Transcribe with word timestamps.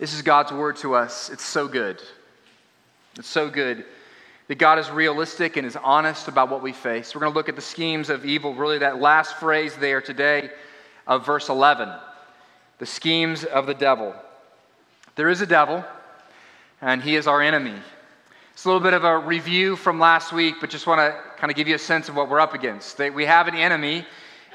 This 0.00 0.14
is 0.14 0.22
God's 0.22 0.50
word 0.50 0.76
to 0.76 0.94
us. 0.94 1.28
It's 1.28 1.44
so 1.44 1.68
good. 1.68 2.00
It's 3.18 3.28
so 3.28 3.50
good 3.50 3.84
that 4.48 4.54
God 4.54 4.78
is 4.78 4.90
realistic 4.90 5.58
and 5.58 5.66
is 5.66 5.76
honest 5.76 6.26
about 6.26 6.48
what 6.48 6.62
we 6.62 6.72
face. 6.72 7.14
We're 7.14 7.20
going 7.20 7.32
to 7.32 7.38
look 7.38 7.50
at 7.50 7.54
the 7.54 7.60
schemes 7.60 8.08
of 8.08 8.24
evil, 8.24 8.54
really, 8.54 8.78
that 8.78 8.98
last 8.98 9.36
phrase 9.36 9.76
there 9.76 10.00
today 10.00 10.48
of 11.06 11.26
verse 11.26 11.50
11 11.50 11.92
the 12.78 12.86
schemes 12.86 13.44
of 13.44 13.66
the 13.66 13.74
devil. 13.74 14.14
There 15.16 15.28
is 15.28 15.42
a 15.42 15.46
devil, 15.46 15.84
and 16.80 17.02
he 17.02 17.14
is 17.14 17.26
our 17.26 17.42
enemy. 17.42 17.76
It's 18.54 18.64
a 18.64 18.68
little 18.68 18.80
bit 18.80 18.94
of 18.94 19.04
a 19.04 19.18
review 19.18 19.76
from 19.76 20.00
last 20.00 20.32
week, 20.32 20.54
but 20.62 20.70
just 20.70 20.86
want 20.86 21.00
to 21.00 21.14
kind 21.36 21.50
of 21.50 21.58
give 21.58 21.68
you 21.68 21.74
a 21.74 21.78
sense 21.78 22.08
of 22.08 22.16
what 22.16 22.30
we're 22.30 22.40
up 22.40 22.54
against. 22.54 22.98
We 22.98 23.26
have 23.26 23.48
an 23.48 23.54
enemy, 23.54 24.06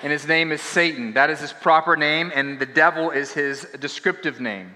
and 0.02 0.12
his 0.12 0.28
name 0.28 0.52
is 0.52 0.62
Satan. 0.64 1.14
That 1.14 1.30
is 1.30 1.40
his 1.40 1.54
proper 1.54 1.96
name, 1.96 2.32
and 2.34 2.60
the 2.60 2.66
devil 2.66 3.12
is 3.12 3.32
his 3.32 3.68
descriptive 3.80 4.42
name. 4.42 4.76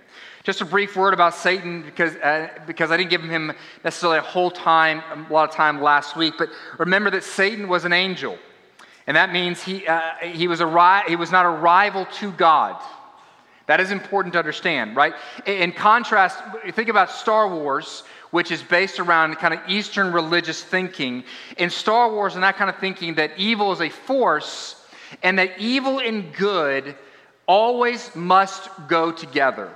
Just 0.50 0.62
a 0.62 0.66
brief 0.66 0.96
word 0.96 1.14
about 1.14 1.36
Satan 1.36 1.84
because, 1.84 2.16
uh, 2.16 2.48
because 2.66 2.90
I 2.90 2.98
didn't 2.98 3.12
give 3.12 3.22
him 3.22 3.54
necessarily 3.84 4.18
a 4.18 4.24
whole 4.24 4.50
time, 4.50 5.04
a 5.30 5.32
lot 5.32 5.48
of 5.48 5.54
time 5.54 5.80
last 5.80 6.16
week, 6.16 6.34
but 6.40 6.50
remember 6.80 7.12
that 7.12 7.24
Satan 7.24 7.68
was 7.68 7.86
an 7.86 7.94
angel. 7.94 8.36
And 9.06 9.16
that 9.16 9.32
means 9.32 9.62
he, 9.62 9.86
uh, 9.86 10.02
he, 10.24 10.48
was 10.48 10.60
a 10.60 10.66
ri- 10.66 11.04
he 11.08 11.16
was 11.16 11.32
not 11.32 11.46
a 11.46 11.50
rival 11.50 12.08
to 12.14 12.32
God. 12.32 12.82
That 13.68 13.80
is 13.80 13.92
important 13.92 14.34
to 14.34 14.40
understand, 14.40 14.96
right? 14.96 15.14
In 15.46 15.72
contrast, 15.72 16.40
think 16.72 16.90
about 16.90 17.12
Star 17.12 17.48
Wars, 17.48 18.02
which 18.32 18.50
is 18.50 18.64
based 18.64 19.00
around 19.00 19.36
kind 19.36 19.54
of 19.54 19.60
Eastern 19.68 20.12
religious 20.12 20.64
thinking. 20.64 21.26
In 21.58 21.70
Star 21.70 22.12
Wars 22.12 22.34
and 22.34 22.44
that 22.44 22.58
kind 22.58 22.72
of 22.72 22.78
thinking, 22.78 23.14
that 23.14 23.38
evil 23.38 23.72
is 23.72 23.82
a 23.82 23.90
force 23.90 24.84
and 25.22 25.38
that 25.38 25.60
evil 25.60 26.00
and 26.00 26.34
good 26.34 26.96
always 27.46 28.16
must 28.16 28.68
go 28.88 29.12
together. 29.12 29.76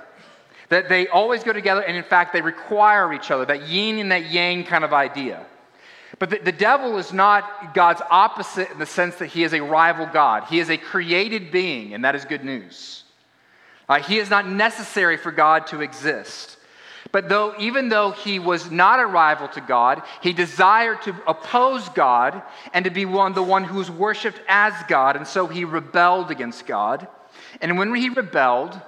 That 0.68 0.88
they 0.88 1.08
always 1.08 1.44
go 1.44 1.52
together, 1.52 1.82
and 1.82 1.96
in 1.96 2.04
fact, 2.04 2.32
they 2.32 2.40
require 2.40 3.12
each 3.12 3.30
other, 3.30 3.44
that 3.46 3.68
yin 3.68 3.98
and 3.98 4.10
that 4.12 4.30
yang 4.30 4.64
kind 4.64 4.84
of 4.84 4.92
idea. 4.92 5.44
But 6.18 6.30
the, 6.30 6.38
the, 6.38 6.52
devil 6.52 6.96
is 6.98 7.12
not 7.12 7.74
God's 7.74 8.00
opposite 8.08 8.70
in 8.70 8.78
the 8.78 8.86
sense 8.86 9.16
that 9.16 9.26
he 9.26 9.42
is 9.42 9.52
a 9.52 9.60
rival 9.60 10.06
God. 10.06 10.44
He 10.44 10.60
is 10.60 10.70
a 10.70 10.76
created 10.76 11.50
being, 11.50 11.92
and 11.92 12.04
that 12.04 12.14
is 12.14 12.24
good 12.24 12.44
news. 12.44 13.02
Uh, 13.88 14.00
he 14.00 14.18
is 14.18 14.30
not 14.30 14.48
necessary 14.48 15.16
for 15.16 15.32
God 15.32 15.66
to 15.68 15.80
exist. 15.80 16.56
But 17.12 17.28
though, 17.28 17.54
even 17.58 17.90
though 17.90 18.10
he 18.10 18.38
was 18.38 18.70
not 18.70 18.98
a 18.98 19.06
rival 19.06 19.48
to 19.48 19.60
God, 19.60 20.02
he 20.20 20.32
desired 20.32 21.02
to 21.02 21.14
oppose 21.26 21.88
God 21.90 22.42
and 22.72 22.84
to 22.86 22.90
be 22.90 23.04
one, 23.04 23.34
the 23.34 23.42
one 23.42 23.64
who 23.64 23.78
was 23.78 23.90
worshiped 23.90 24.40
as 24.48 24.72
God, 24.88 25.16
and 25.16 25.26
so 25.26 25.46
he 25.46 25.64
rebelled 25.64 26.30
against 26.30 26.66
God. 26.66 27.06
And 27.60 27.78
when 27.78 27.94
he 27.94 28.08
rebelled, 28.08 28.80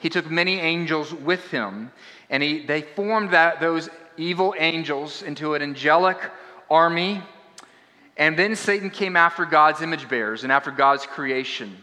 he 0.00 0.08
took 0.08 0.30
many 0.30 0.58
angels 0.58 1.14
with 1.14 1.50
him, 1.50 1.92
and 2.30 2.42
he, 2.42 2.64
they 2.66 2.82
formed 2.82 3.30
that, 3.30 3.60
those 3.60 3.88
evil 4.16 4.54
angels 4.58 5.22
into 5.22 5.54
an 5.54 5.62
angelic 5.62 6.18
army. 6.70 7.22
And 8.16 8.38
then 8.38 8.56
Satan 8.56 8.90
came 8.90 9.16
after 9.16 9.44
God's 9.44 9.82
image 9.82 10.08
bearers 10.08 10.42
and 10.42 10.52
after 10.52 10.70
God's 10.70 11.06
creation, 11.06 11.76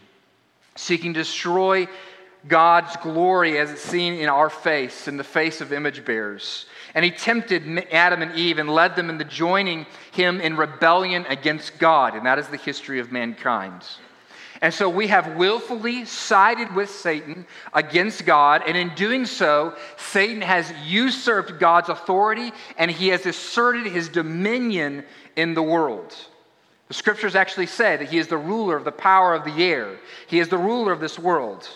seeking 0.76 1.14
to 1.14 1.20
destroy 1.20 1.88
God's 2.46 2.96
glory 2.96 3.58
as 3.58 3.70
it's 3.70 3.82
seen 3.82 4.14
in 4.14 4.28
our 4.28 4.50
face, 4.50 5.08
in 5.08 5.16
the 5.16 5.24
face 5.24 5.60
of 5.60 5.72
image 5.72 6.04
bearers. 6.04 6.66
And 6.94 7.04
he 7.04 7.10
tempted 7.10 7.86
Adam 7.92 8.22
and 8.22 8.34
Eve 8.36 8.58
and 8.58 8.68
led 8.68 8.96
them 8.96 9.10
into 9.10 9.24
joining 9.24 9.86
him 10.12 10.40
in 10.40 10.56
rebellion 10.56 11.24
against 11.28 11.78
God. 11.78 12.14
And 12.14 12.26
that 12.26 12.38
is 12.38 12.48
the 12.48 12.56
history 12.56 12.98
of 13.00 13.12
mankind. 13.12 13.82
And 14.60 14.74
so 14.74 14.88
we 14.88 15.06
have 15.06 15.36
willfully 15.36 16.04
sided 16.04 16.74
with 16.74 16.90
Satan 16.90 17.46
against 17.72 18.26
God, 18.26 18.62
and 18.66 18.76
in 18.76 18.92
doing 18.94 19.24
so, 19.24 19.76
Satan 19.96 20.42
has 20.42 20.72
usurped 20.84 21.60
God's 21.60 21.88
authority 21.88 22.52
and 22.76 22.90
he 22.90 23.08
has 23.08 23.24
asserted 23.24 23.86
his 23.86 24.08
dominion 24.08 25.04
in 25.36 25.54
the 25.54 25.62
world. 25.62 26.14
The 26.88 26.94
scriptures 26.94 27.36
actually 27.36 27.66
say 27.66 27.96
that 27.96 28.08
he 28.08 28.18
is 28.18 28.28
the 28.28 28.36
ruler 28.36 28.76
of 28.76 28.84
the 28.84 28.92
power 28.92 29.34
of 29.34 29.44
the 29.44 29.62
air, 29.62 29.96
he 30.26 30.40
is 30.40 30.48
the 30.48 30.58
ruler 30.58 30.92
of 30.92 31.00
this 31.00 31.18
world. 31.18 31.68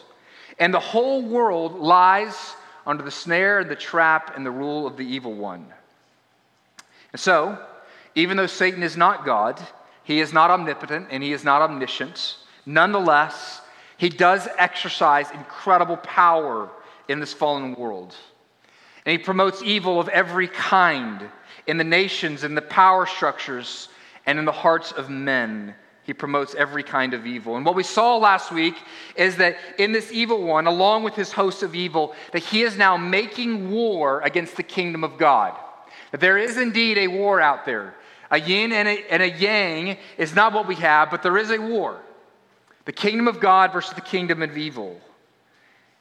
And 0.59 0.75
the 0.75 0.81
whole 0.81 1.23
world 1.23 1.79
lies 1.79 2.55
under 2.87 3.03
the 3.03 3.11
snare 3.11 3.61
and 3.61 3.71
the 3.71 3.77
trap 3.77 4.37
and 4.37 4.45
the 4.45 4.51
rule 4.51 4.87
of 4.87 4.97
the 4.97 5.07
evil 5.07 5.35
one. 5.35 5.67
And 7.13 7.21
so, 7.21 7.59
even 8.15 8.37
though 8.37 8.47
Satan 8.47 8.83
is 8.83 8.97
not 8.97 9.25
God, 9.25 9.61
he 10.05 10.21
is 10.21 10.33
not 10.33 10.51
omnipotent 10.51 11.09
and 11.11 11.23
he 11.23 11.33
is 11.33 11.45
not 11.45 11.63
omniscient. 11.63 12.37
Nonetheless, 12.67 13.61
he 13.97 14.09
does 14.09 14.49
exercise 14.59 15.31
incredible 15.31 15.97
power 15.97 16.69
in 17.09 17.21
this 17.21 17.33
fallen 17.33 17.75
world. 17.75 18.15
And 19.05 19.13
he 19.13 19.19
promotes 19.19 19.63
evil 19.63 20.01
of 20.01 20.09
every 20.09 20.49
kind 20.49 21.29
in 21.67 21.77
the 21.77 21.85
nations, 21.85 22.45
in 22.45 22.55
the 22.55 22.63
power 22.63 23.07
structures, 23.07 23.89
and 24.27 24.39
in 24.39 24.45
the 24.45 24.53
hearts 24.53 24.93
of 24.93 25.11
men. 25.11 25.75
He 26.05 26.13
promotes 26.13 26.55
every 26.55 26.83
kind 26.83 27.15
of 27.15 27.27
evil. 27.27 27.57
And 27.57 27.65
what 27.65 27.77
we 27.77 27.85
saw 27.85 28.17
last 28.17 28.51
week 28.51 28.75
is 29.15 29.37
that 29.37 29.57
in 29.79 29.93
this 29.93 30.11
evil 30.11 30.43
one, 30.43 30.67
along 30.67 31.05
with 31.05 31.15
his 31.15 31.33
host 31.33 31.63
of 31.63 31.75
evil, 31.75 32.15
that 32.33 32.43
he 32.43 32.63
is 32.63 32.77
now 32.77 32.97
making 32.97 33.71
war 33.71 34.21
against 34.23 34.57
the 34.57 34.65
kingdom 34.65 35.05
of 35.05 35.17
God. 35.17 35.57
That 36.11 36.21
there 36.21 36.39
is 36.39 36.57
indeed 36.57 36.99
a 36.99 37.09
war 37.09 37.41
out 37.41 37.65
there. 37.65 37.95
A 38.31 38.41
yin 38.41 38.73
and 38.73 38.89
a, 38.89 39.13
and 39.13 39.23
a 39.23 39.31
yang 39.31 39.97
is 40.19 40.35
not 40.35 40.53
what 40.53 40.67
we 40.67 40.75
have, 40.77 41.11
but 41.11 41.23
there 41.23 41.39
is 41.39 41.51
a 41.51 41.61
war. 41.61 42.01
The 42.85 42.93
kingdom 42.93 43.29
of 43.29 43.41
God 43.41 43.73
versus 43.73 43.95
the 43.95 44.01
kingdom 44.01 44.43
of 44.43 44.57
evil. 44.57 45.01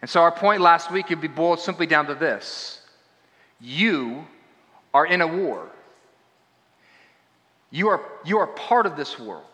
And 0.02 0.10
so 0.10 0.22
our 0.22 0.32
point 0.32 0.62
last 0.62 0.92
week 0.92 1.10
would 1.10 1.22
be 1.22 1.28
boiled 1.28 1.60
simply 1.60 1.86
down 1.86 2.08
to 2.08 2.16
this 2.16 2.82
You 3.60 4.26
are 4.94 5.06
in 5.06 5.22
a 5.22 5.28
war. 5.28 5.68
You 7.74 7.88
are, 7.88 8.02
you 8.26 8.38
are 8.40 8.48
part 8.48 8.86
of 8.86 8.98
this 8.98 9.18
world, 9.18 9.46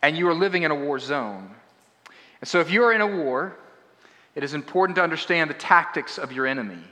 and 0.00 0.16
you 0.16 0.26
are 0.28 0.34
living 0.34 0.62
in 0.62 0.70
a 0.70 0.74
war 0.74 0.98
zone. 0.98 1.50
And 2.40 2.48
so 2.48 2.60
if 2.60 2.70
you 2.70 2.82
are 2.84 2.94
in 2.94 3.02
a 3.02 3.06
war, 3.06 3.54
it 4.34 4.42
is 4.42 4.54
important 4.54 4.96
to 4.96 5.02
understand 5.02 5.50
the 5.50 5.54
tactics 5.54 6.16
of 6.16 6.32
your 6.32 6.46
enemy. 6.46 6.82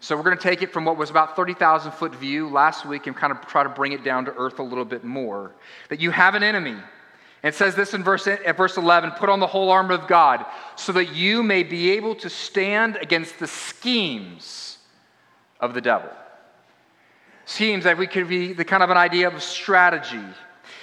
So 0.00 0.16
we're 0.16 0.24
going 0.24 0.36
to 0.36 0.42
take 0.42 0.62
it 0.62 0.72
from 0.72 0.84
what 0.84 0.96
was 0.96 1.10
about 1.10 1.36
30,000 1.36 1.92
foot 1.92 2.16
view 2.16 2.48
last 2.48 2.84
week 2.84 3.06
and 3.06 3.14
kind 3.14 3.32
of 3.32 3.46
try 3.46 3.62
to 3.62 3.68
bring 3.68 3.92
it 3.92 4.02
down 4.02 4.24
to 4.24 4.34
earth 4.34 4.58
a 4.58 4.62
little 4.62 4.84
bit 4.84 5.04
more. 5.04 5.52
That 5.90 6.00
you 6.00 6.10
have 6.10 6.34
an 6.34 6.42
enemy. 6.42 6.76
It 7.42 7.56
says 7.56 7.74
this 7.74 7.92
in 7.92 8.04
verse, 8.04 8.26
at 8.28 8.56
verse 8.56 8.76
11 8.76 9.12
put 9.12 9.28
on 9.28 9.40
the 9.40 9.46
whole 9.46 9.70
armor 9.70 9.94
of 9.94 10.06
God 10.06 10.46
so 10.76 10.92
that 10.92 11.14
you 11.14 11.42
may 11.42 11.64
be 11.64 11.92
able 11.92 12.14
to 12.16 12.30
stand 12.30 12.96
against 12.96 13.38
the 13.38 13.48
schemes 13.48 14.78
of 15.60 15.74
the 15.74 15.80
devil. 15.80 16.10
Schemes 17.44 17.84
that 17.84 17.98
we 17.98 18.06
could 18.06 18.28
be 18.28 18.52
the 18.52 18.64
kind 18.64 18.82
of 18.82 18.90
an 18.90 18.96
idea 18.96 19.28
of 19.28 19.42
strategy. 19.42 20.22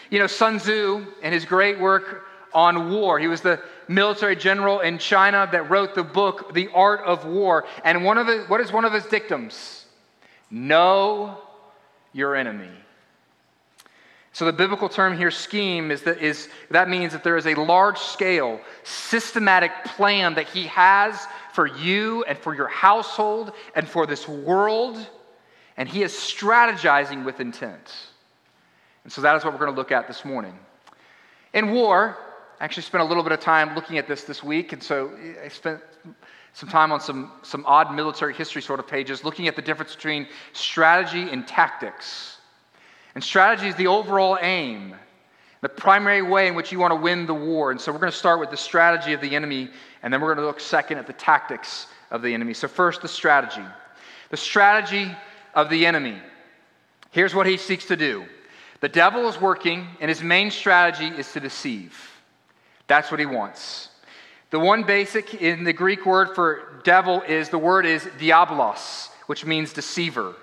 You 0.09 0.19
know, 0.19 0.27
Sun 0.27 0.57
Tzu, 0.57 1.05
in 1.21 1.31
his 1.31 1.45
great 1.45 1.79
work 1.79 2.25
on 2.53 2.91
war, 2.91 3.19
he 3.19 3.27
was 3.27 3.39
the 3.39 3.61
military 3.87 4.35
general 4.35 4.81
in 4.81 4.97
China 4.97 5.47
that 5.51 5.69
wrote 5.69 5.95
the 5.95 6.03
book, 6.03 6.53
The 6.53 6.69
Art 6.73 7.01
of 7.01 7.25
War. 7.25 7.65
And 7.85 8.03
one 8.03 8.17
of 8.17 8.27
his, 8.27 8.49
what 8.49 8.59
is 8.59 8.71
one 8.71 8.83
of 8.83 8.91
his 8.91 9.05
dictums? 9.05 9.85
Know 10.51 11.37
your 12.11 12.35
enemy. 12.35 12.71
So 14.31 14.45
the 14.45 14.53
biblical 14.53 14.89
term 14.89 15.17
here, 15.17 15.31
scheme, 15.31 15.91
is 15.91 16.03
that, 16.03 16.19
is, 16.21 16.49
that 16.69 16.87
means 16.87 17.13
that 17.13 17.23
there 17.23 17.37
is 17.37 17.47
a 17.47 17.55
large 17.55 17.97
scale, 17.97 18.61
systematic 18.83 19.71
plan 19.85 20.35
that 20.35 20.47
he 20.47 20.67
has 20.67 21.27
for 21.53 21.65
you 21.65 22.23
and 22.25 22.37
for 22.37 22.55
your 22.55 22.67
household 22.67 23.53
and 23.75 23.87
for 23.87 24.05
this 24.05 24.27
world, 24.27 25.05
and 25.77 25.89
he 25.89 26.03
is 26.03 26.13
strategizing 26.13 27.25
with 27.25 27.39
intent. 27.39 27.93
And 29.03 29.11
so 29.11 29.21
that 29.21 29.35
is 29.35 29.43
what 29.43 29.53
we're 29.53 29.59
going 29.59 29.71
to 29.71 29.77
look 29.77 29.91
at 29.91 30.07
this 30.07 30.23
morning. 30.23 30.57
In 31.53 31.71
war, 31.71 32.17
I 32.59 32.65
actually 32.65 32.83
spent 32.83 33.01
a 33.01 33.07
little 33.07 33.23
bit 33.23 33.31
of 33.31 33.39
time 33.39 33.73
looking 33.73 33.97
at 33.97 34.07
this 34.07 34.23
this 34.23 34.43
week, 34.43 34.73
and 34.73 34.83
so 34.83 35.11
I 35.43 35.47
spent 35.47 35.81
some 36.53 36.69
time 36.69 36.91
on 36.91 36.99
some, 36.99 37.31
some 37.41 37.63
odd 37.65 37.93
military 37.93 38.33
history 38.33 38.61
sort 38.61 38.79
of 38.79 38.87
pages 38.87 39.23
looking 39.23 39.47
at 39.47 39.55
the 39.55 39.61
difference 39.61 39.95
between 39.95 40.27
strategy 40.53 41.29
and 41.29 41.47
tactics. 41.47 42.38
And 43.15 43.23
strategy 43.23 43.67
is 43.67 43.75
the 43.75 43.87
overall 43.87 44.37
aim, 44.41 44.95
the 45.61 45.69
primary 45.69 46.21
way 46.21 46.47
in 46.47 46.55
which 46.55 46.71
you 46.71 46.79
want 46.79 46.91
to 46.91 46.99
win 46.99 47.25
the 47.25 47.33
war. 47.33 47.71
And 47.71 47.79
so 47.79 47.91
we're 47.91 47.99
going 47.99 48.11
to 48.11 48.17
start 48.17 48.39
with 48.39 48.51
the 48.51 48.57
strategy 48.57 49.13
of 49.13 49.21
the 49.21 49.35
enemy, 49.35 49.69
and 50.03 50.13
then 50.13 50.21
we're 50.21 50.33
going 50.33 50.43
to 50.43 50.47
look 50.47 50.59
second 50.59 50.97
at 50.97 51.07
the 51.07 51.13
tactics 51.13 51.87
of 52.11 52.21
the 52.21 52.33
enemy. 52.33 52.53
So, 52.53 52.67
first, 52.67 53.01
the 53.01 53.07
strategy. 53.07 53.65
The 54.29 54.37
strategy 54.37 55.11
of 55.53 55.69
the 55.69 55.85
enemy. 55.85 56.17
Here's 57.11 57.33
what 57.33 57.47
he 57.47 57.57
seeks 57.57 57.85
to 57.85 57.95
do 57.95 58.25
the 58.81 58.89
devil 58.89 59.27
is 59.27 59.39
working, 59.41 59.87
and 59.99 60.09
his 60.09 60.23
main 60.23 60.51
strategy 60.51 61.07
is 61.07 61.31
to 61.33 61.39
deceive. 61.39 61.97
That's 62.87 63.11
what 63.11 63.19
he 63.19 63.25
wants. 63.25 63.89
The 64.51 64.59
one 64.59 64.83
basic 64.83 65.35
in 65.35 65.63
the 65.63 65.73
Greek 65.73 66.05
word 66.05 66.33
for 66.33 66.81
devil 66.83 67.21
is 67.21 67.49
the 67.49 67.57
word 67.57 67.85
is 67.85 68.03
diabolos, 68.19 69.09
which 69.27 69.45
means 69.45 69.73
deceiver. 69.73 70.33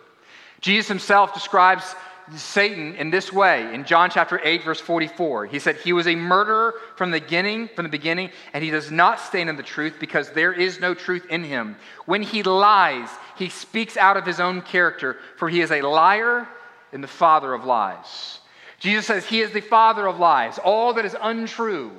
Jesus 0.60 0.86
himself 0.86 1.34
describes 1.34 1.94
Satan 2.34 2.96
in 2.96 3.11
this 3.11 3.32
way 3.32 3.73
in 3.73 3.84
John 3.84 4.11
chapter 4.11 4.40
8 4.43 4.64
verse 4.64 4.81
44. 4.81 5.46
He 5.46 5.58
said 5.58 5.76
he 5.76 5.93
was 5.93 6.06
a 6.06 6.17
murderer 6.17 6.75
from 6.96 7.11
the 7.11 7.20
beginning, 7.20 7.69
from 7.69 7.84
the 7.84 7.90
beginning, 7.90 8.31
and 8.52 8.64
he 8.64 8.70
does 8.70 8.90
not 8.90 9.20
stand 9.20 9.49
in 9.49 9.56
the 9.56 9.62
truth 9.62 9.96
because 10.00 10.31
there 10.31 10.52
is 10.52 10.81
no 10.81 10.94
truth 10.94 11.26
in 11.31 11.44
him. 11.44 11.76
When 12.05 12.23
he 12.23 12.43
lies, 12.43 13.08
he 13.37 13.49
speaks 13.49 13.96
out 13.96 14.17
of 14.17 14.26
his 14.26 14.40
own 14.40 14.62
character, 14.62 15.19
for 15.37 15.49
he 15.49 15.61
is 15.61 15.70
a 15.70 15.82
liar 15.82 16.49
and 16.93 17.02
the 17.02 17.08
father 17.08 17.55
of 17.55 17.64
lies. 17.64 18.40
Jesus 18.79 19.06
says 19.06 19.25
he 19.25 19.40
is 19.40 19.52
the 19.52 19.61
father 19.61 20.06
of 20.06 20.19
lies. 20.19 20.58
All 20.58 20.94
that 20.94 21.05
is 21.05 21.17
untrue 21.20 21.93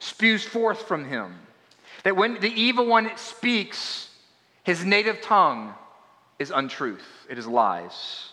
spews 0.00 0.44
forth 0.44 0.82
from 0.82 1.04
him. 1.04 1.34
That 2.02 2.16
when 2.16 2.40
the 2.40 2.52
evil 2.52 2.86
one 2.86 3.10
speaks, 3.16 4.10
his 4.64 4.84
native 4.84 5.22
tongue 5.22 5.74
is 6.38 6.50
untruth, 6.50 7.06
it 7.30 7.38
is 7.38 7.46
lies. 7.46 8.30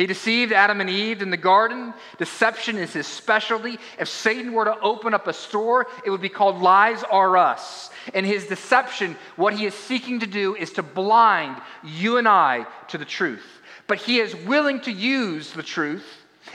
He 0.00 0.06
deceived 0.06 0.54
Adam 0.54 0.80
and 0.80 0.88
Eve 0.88 1.20
in 1.20 1.28
the 1.28 1.36
garden. 1.36 1.92
Deception 2.16 2.78
is 2.78 2.94
his 2.94 3.06
specialty. 3.06 3.78
If 3.98 4.08
Satan 4.08 4.54
were 4.54 4.64
to 4.64 4.80
open 4.80 5.12
up 5.12 5.26
a 5.26 5.32
store, 5.34 5.88
it 6.06 6.08
would 6.08 6.22
be 6.22 6.30
called 6.30 6.62
Lies 6.62 7.02
Are 7.02 7.36
Us. 7.36 7.90
In 8.14 8.24
his 8.24 8.46
deception, 8.46 9.14
what 9.36 9.52
he 9.52 9.66
is 9.66 9.74
seeking 9.74 10.20
to 10.20 10.26
do 10.26 10.56
is 10.56 10.72
to 10.72 10.82
blind 10.82 11.60
you 11.84 12.16
and 12.16 12.26
I 12.26 12.64
to 12.88 12.96
the 12.96 13.04
truth. 13.04 13.44
But 13.88 13.98
he 13.98 14.20
is 14.20 14.34
willing 14.34 14.80
to 14.80 14.90
use 14.90 15.52
the 15.52 15.62
truth 15.62 16.06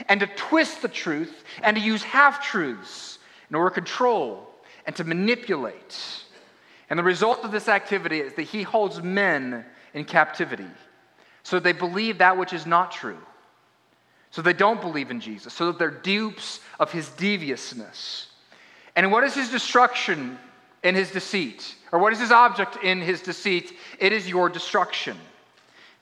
and 0.08 0.18
to 0.18 0.26
twist 0.26 0.82
the 0.82 0.88
truth 0.88 1.44
and 1.62 1.76
to 1.76 1.80
use 1.80 2.02
half 2.02 2.44
truths 2.44 3.20
in 3.48 3.54
order 3.54 3.70
to 3.70 3.74
control 3.74 4.50
and 4.86 4.96
to 4.96 5.04
manipulate. 5.04 5.96
And 6.90 6.98
the 6.98 7.04
result 7.04 7.44
of 7.44 7.52
this 7.52 7.68
activity 7.68 8.18
is 8.18 8.32
that 8.32 8.42
he 8.42 8.64
holds 8.64 9.00
men 9.00 9.64
in 9.94 10.04
captivity 10.04 10.66
so 11.46 11.60
they 11.60 11.70
believe 11.70 12.18
that 12.18 12.36
which 12.36 12.52
is 12.52 12.66
not 12.66 12.90
true. 12.90 13.20
So 14.36 14.42
they 14.42 14.52
don't 14.52 14.82
believe 14.82 15.10
in 15.10 15.18
Jesus, 15.18 15.54
so 15.54 15.68
that 15.68 15.78
they're 15.78 15.90
dupes 15.90 16.60
of 16.78 16.92
his 16.92 17.08
deviousness. 17.08 18.26
And 18.94 19.10
what 19.10 19.24
is 19.24 19.34
his 19.34 19.50
destruction 19.50 20.38
in 20.82 20.94
his 20.94 21.10
deceit? 21.10 21.74
Or 21.90 21.98
what 21.98 22.12
is 22.12 22.20
his 22.20 22.30
object 22.30 22.76
in 22.84 23.00
his 23.00 23.22
deceit? 23.22 23.72
It 23.98 24.12
is 24.12 24.28
your 24.28 24.50
destruction. 24.50 25.16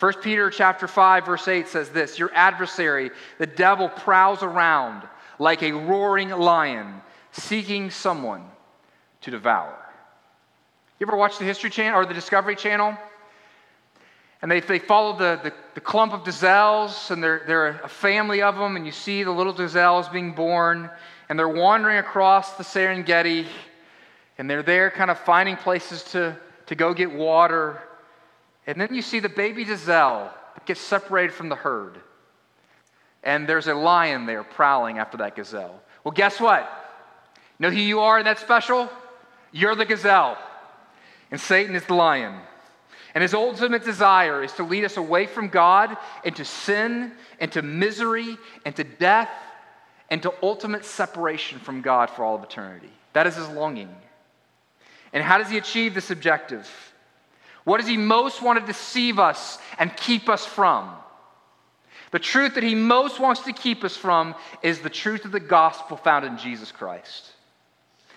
1 0.00 0.14
Peter 0.14 0.50
chapter 0.50 0.88
5 0.88 1.26
verse 1.26 1.46
8 1.46 1.68
says 1.68 1.90
this, 1.90 2.18
your 2.18 2.32
adversary, 2.34 3.12
the 3.38 3.46
devil 3.46 3.88
prowls 3.88 4.42
around 4.42 5.06
like 5.38 5.62
a 5.62 5.70
roaring 5.70 6.30
lion 6.30 7.02
seeking 7.30 7.88
someone 7.88 8.42
to 9.20 9.30
devour. 9.30 9.78
You 10.98 11.06
ever 11.06 11.16
watch 11.16 11.38
the 11.38 11.44
History 11.44 11.70
Channel 11.70 12.00
or 12.00 12.04
the 12.04 12.14
Discovery 12.14 12.56
Channel? 12.56 12.98
And 14.42 14.50
they, 14.50 14.60
they 14.60 14.78
follow 14.78 15.16
the, 15.16 15.40
the, 15.42 15.52
the 15.74 15.80
clump 15.80 16.12
of 16.12 16.24
gazelles, 16.24 17.10
and 17.10 17.22
they're, 17.22 17.42
they're 17.46 17.80
a 17.80 17.88
family 17.88 18.42
of 18.42 18.56
them, 18.56 18.76
and 18.76 18.84
you 18.84 18.92
see 18.92 19.22
the 19.22 19.30
little 19.30 19.52
gazelles 19.52 20.08
being 20.08 20.32
born, 20.32 20.90
and 21.28 21.38
they're 21.38 21.48
wandering 21.48 21.98
across 21.98 22.52
the 22.54 22.64
Serengeti, 22.64 23.46
and 24.36 24.50
they're 24.50 24.62
there 24.62 24.90
kind 24.90 25.10
of 25.10 25.18
finding 25.18 25.56
places 25.56 26.02
to, 26.04 26.36
to 26.66 26.74
go 26.74 26.92
get 26.92 27.10
water. 27.10 27.80
And 28.66 28.80
then 28.80 28.94
you 28.94 29.02
see 29.02 29.20
the 29.20 29.28
baby 29.28 29.64
gazelle 29.64 30.34
get 30.66 30.78
separated 30.78 31.32
from 31.32 31.48
the 31.48 31.56
herd. 31.56 32.00
And 33.22 33.48
there's 33.48 33.68
a 33.68 33.74
lion 33.74 34.26
there 34.26 34.44
prowling 34.44 34.98
after 34.98 35.16
that 35.18 35.36
gazelle. 35.36 35.80
Well, 36.02 36.12
guess 36.12 36.38
what? 36.38 36.68
Know 37.58 37.70
who 37.70 37.80
you 37.80 38.00
are 38.00 38.18
in 38.18 38.24
that 38.26 38.38
special? 38.38 38.90
You're 39.52 39.76
the 39.76 39.84
gazelle, 39.84 40.36
and 41.30 41.40
Satan 41.40 41.76
is 41.76 41.84
the 41.84 41.94
lion. 41.94 42.34
And 43.14 43.22
his 43.22 43.32
ultimate 43.32 43.84
desire 43.84 44.42
is 44.42 44.52
to 44.54 44.64
lead 44.64 44.84
us 44.84 44.96
away 44.96 45.26
from 45.26 45.48
God 45.48 45.96
into 46.24 46.44
sin, 46.44 47.12
into 47.38 47.62
misery, 47.62 48.36
into 48.66 48.82
death, 48.82 49.30
and 50.10 50.20
to 50.22 50.34
ultimate 50.42 50.84
separation 50.84 51.60
from 51.60 51.80
God 51.80 52.10
for 52.10 52.24
all 52.24 52.34
of 52.34 52.42
eternity. 52.42 52.90
That 53.12 53.28
is 53.28 53.36
his 53.36 53.48
longing. 53.48 53.94
And 55.12 55.22
how 55.22 55.38
does 55.38 55.48
he 55.48 55.58
achieve 55.58 55.94
this 55.94 56.10
objective? 56.10 56.68
What 57.62 57.78
does 57.78 57.88
he 57.88 57.96
most 57.96 58.42
want 58.42 58.58
to 58.60 58.66
deceive 58.66 59.20
us 59.20 59.58
and 59.78 59.96
keep 59.96 60.28
us 60.28 60.44
from? 60.44 60.90
The 62.10 62.18
truth 62.18 62.54
that 62.54 62.64
he 62.64 62.74
most 62.74 63.20
wants 63.20 63.42
to 63.42 63.52
keep 63.52 63.84
us 63.84 63.96
from 63.96 64.34
is 64.62 64.80
the 64.80 64.90
truth 64.90 65.24
of 65.24 65.32
the 65.32 65.40
gospel 65.40 65.96
found 65.96 66.24
in 66.24 66.36
Jesus 66.36 66.70
Christ. 66.70 67.30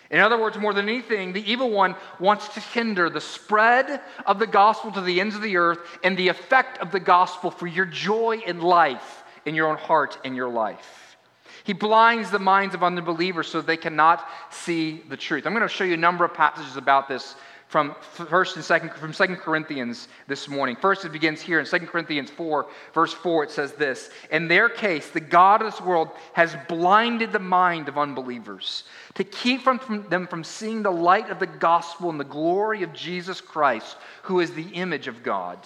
In 0.10 0.20
other 0.20 0.40
words, 0.40 0.58
more 0.58 0.74
than 0.74 0.88
anything, 0.88 1.34
the 1.34 1.52
evil 1.52 1.70
one 1.70 1.96
wants 2.20 2.48
to 2.50 2.60
hinder 2.60 3.10
the 3.10 3.22
spread 3.22 4.02
of 4.26 4.40
the 4.40 4.48
gospel 4.48 4.92
to 4.94 5.02
the 5.02 5.20
ends 5.20 5.36
of 5.36 5.42
the 5.42 5.58
earth 5.58 5.80
and 6.04 6.18
the 6.18 6.30
effect 6.30 6.78
of 6.80 6.92
the 6.92 7.00
gospel 7.00 7.52
for 7.52 7.68
your 7.68 7.86
joy 7.86 8.42
in 8.46 8.62
life, 8.62 9.24
in 9.46 9.54
your 9.54 9.68
own 9.68 9.78
heart, 9.78 10.18
in 10.24 10.34
your 10.34 10.50
life. 10.50 11.18
He 11.66 11.74
blinds 11.74 12.32
the 12.32 12.40
minds 12.40 12.74
of 12.76 12.84
unbelievers 12.84 13.48
so 13.48 13.60
they 13.60 13.76
cannot 13.76 14.26
see 14.50 15.04
the 15.10 15.18
truth. 15.18 15.46
I'm 15.46 15.54
going 15.54 15.68
to 15.68 15.68
show 15.68 15.84
you 15.84 15.96
a 15.96 15.98
number 15.98 16.24
of 16.24 16.34
passages 16.34 16.78
about 16.78 17.10
this 17.10 17.36
from 17.68 17.96
first 18.02 18.56
and 18.56 18.64
second 18.64 18.92
from 18.94 19.14
second 19.14 19.38
corinthians 19.38 20.08
this 20.28 20.48
morning. 20.48 20.76
First 20.76 21.04
it 21.04 21.12
begins 21.12 21.42
here 21.42 21.60
in 21.60 21.66
second 21.66 21.88
corinthians 21.88 22.30
4 22.30 22.66
verse 22.94 23.14
4 23.14 23.44
it 23.46 23.52
says 23.52 23.74
this 23.74 24.10
in 24.32 24.48
their 24.48 24.70
case 24.70 25.10
the 25.10 25.20
god 25.20 25.62
of 25.62 25.72
this 25.72 25.82
world 25.82 26.10
has 26.34 26.56
blinded 26.70 27.32
the 27.32 27.40
mind 27.40 27.90
of 27.90 27.98
unbelievers 27.98 28.84
to 29.16 29.24
keep 29.24 29.62
from, 29.62 29.80
from 29.80 30.08
them 30.10 30.28
from 30.28 30.44
seeing 30.44 30.82
the 30.82 30.92
light 30.92 31.30
of 31.30 31.40
the 31.40 31.48
gospel 31.48 32.10
and 32.10 32.20
the 32.20 32.24
glory 32.24 32.84
of 32.84 32.94
jesus 32.94 33.42
christ 33.42 33.98
who 34.24 34.40
is 34.40 34.52
the 34.54 34.70
image 34.70 35.08
of 35.08 35.24
god 35.24 35.58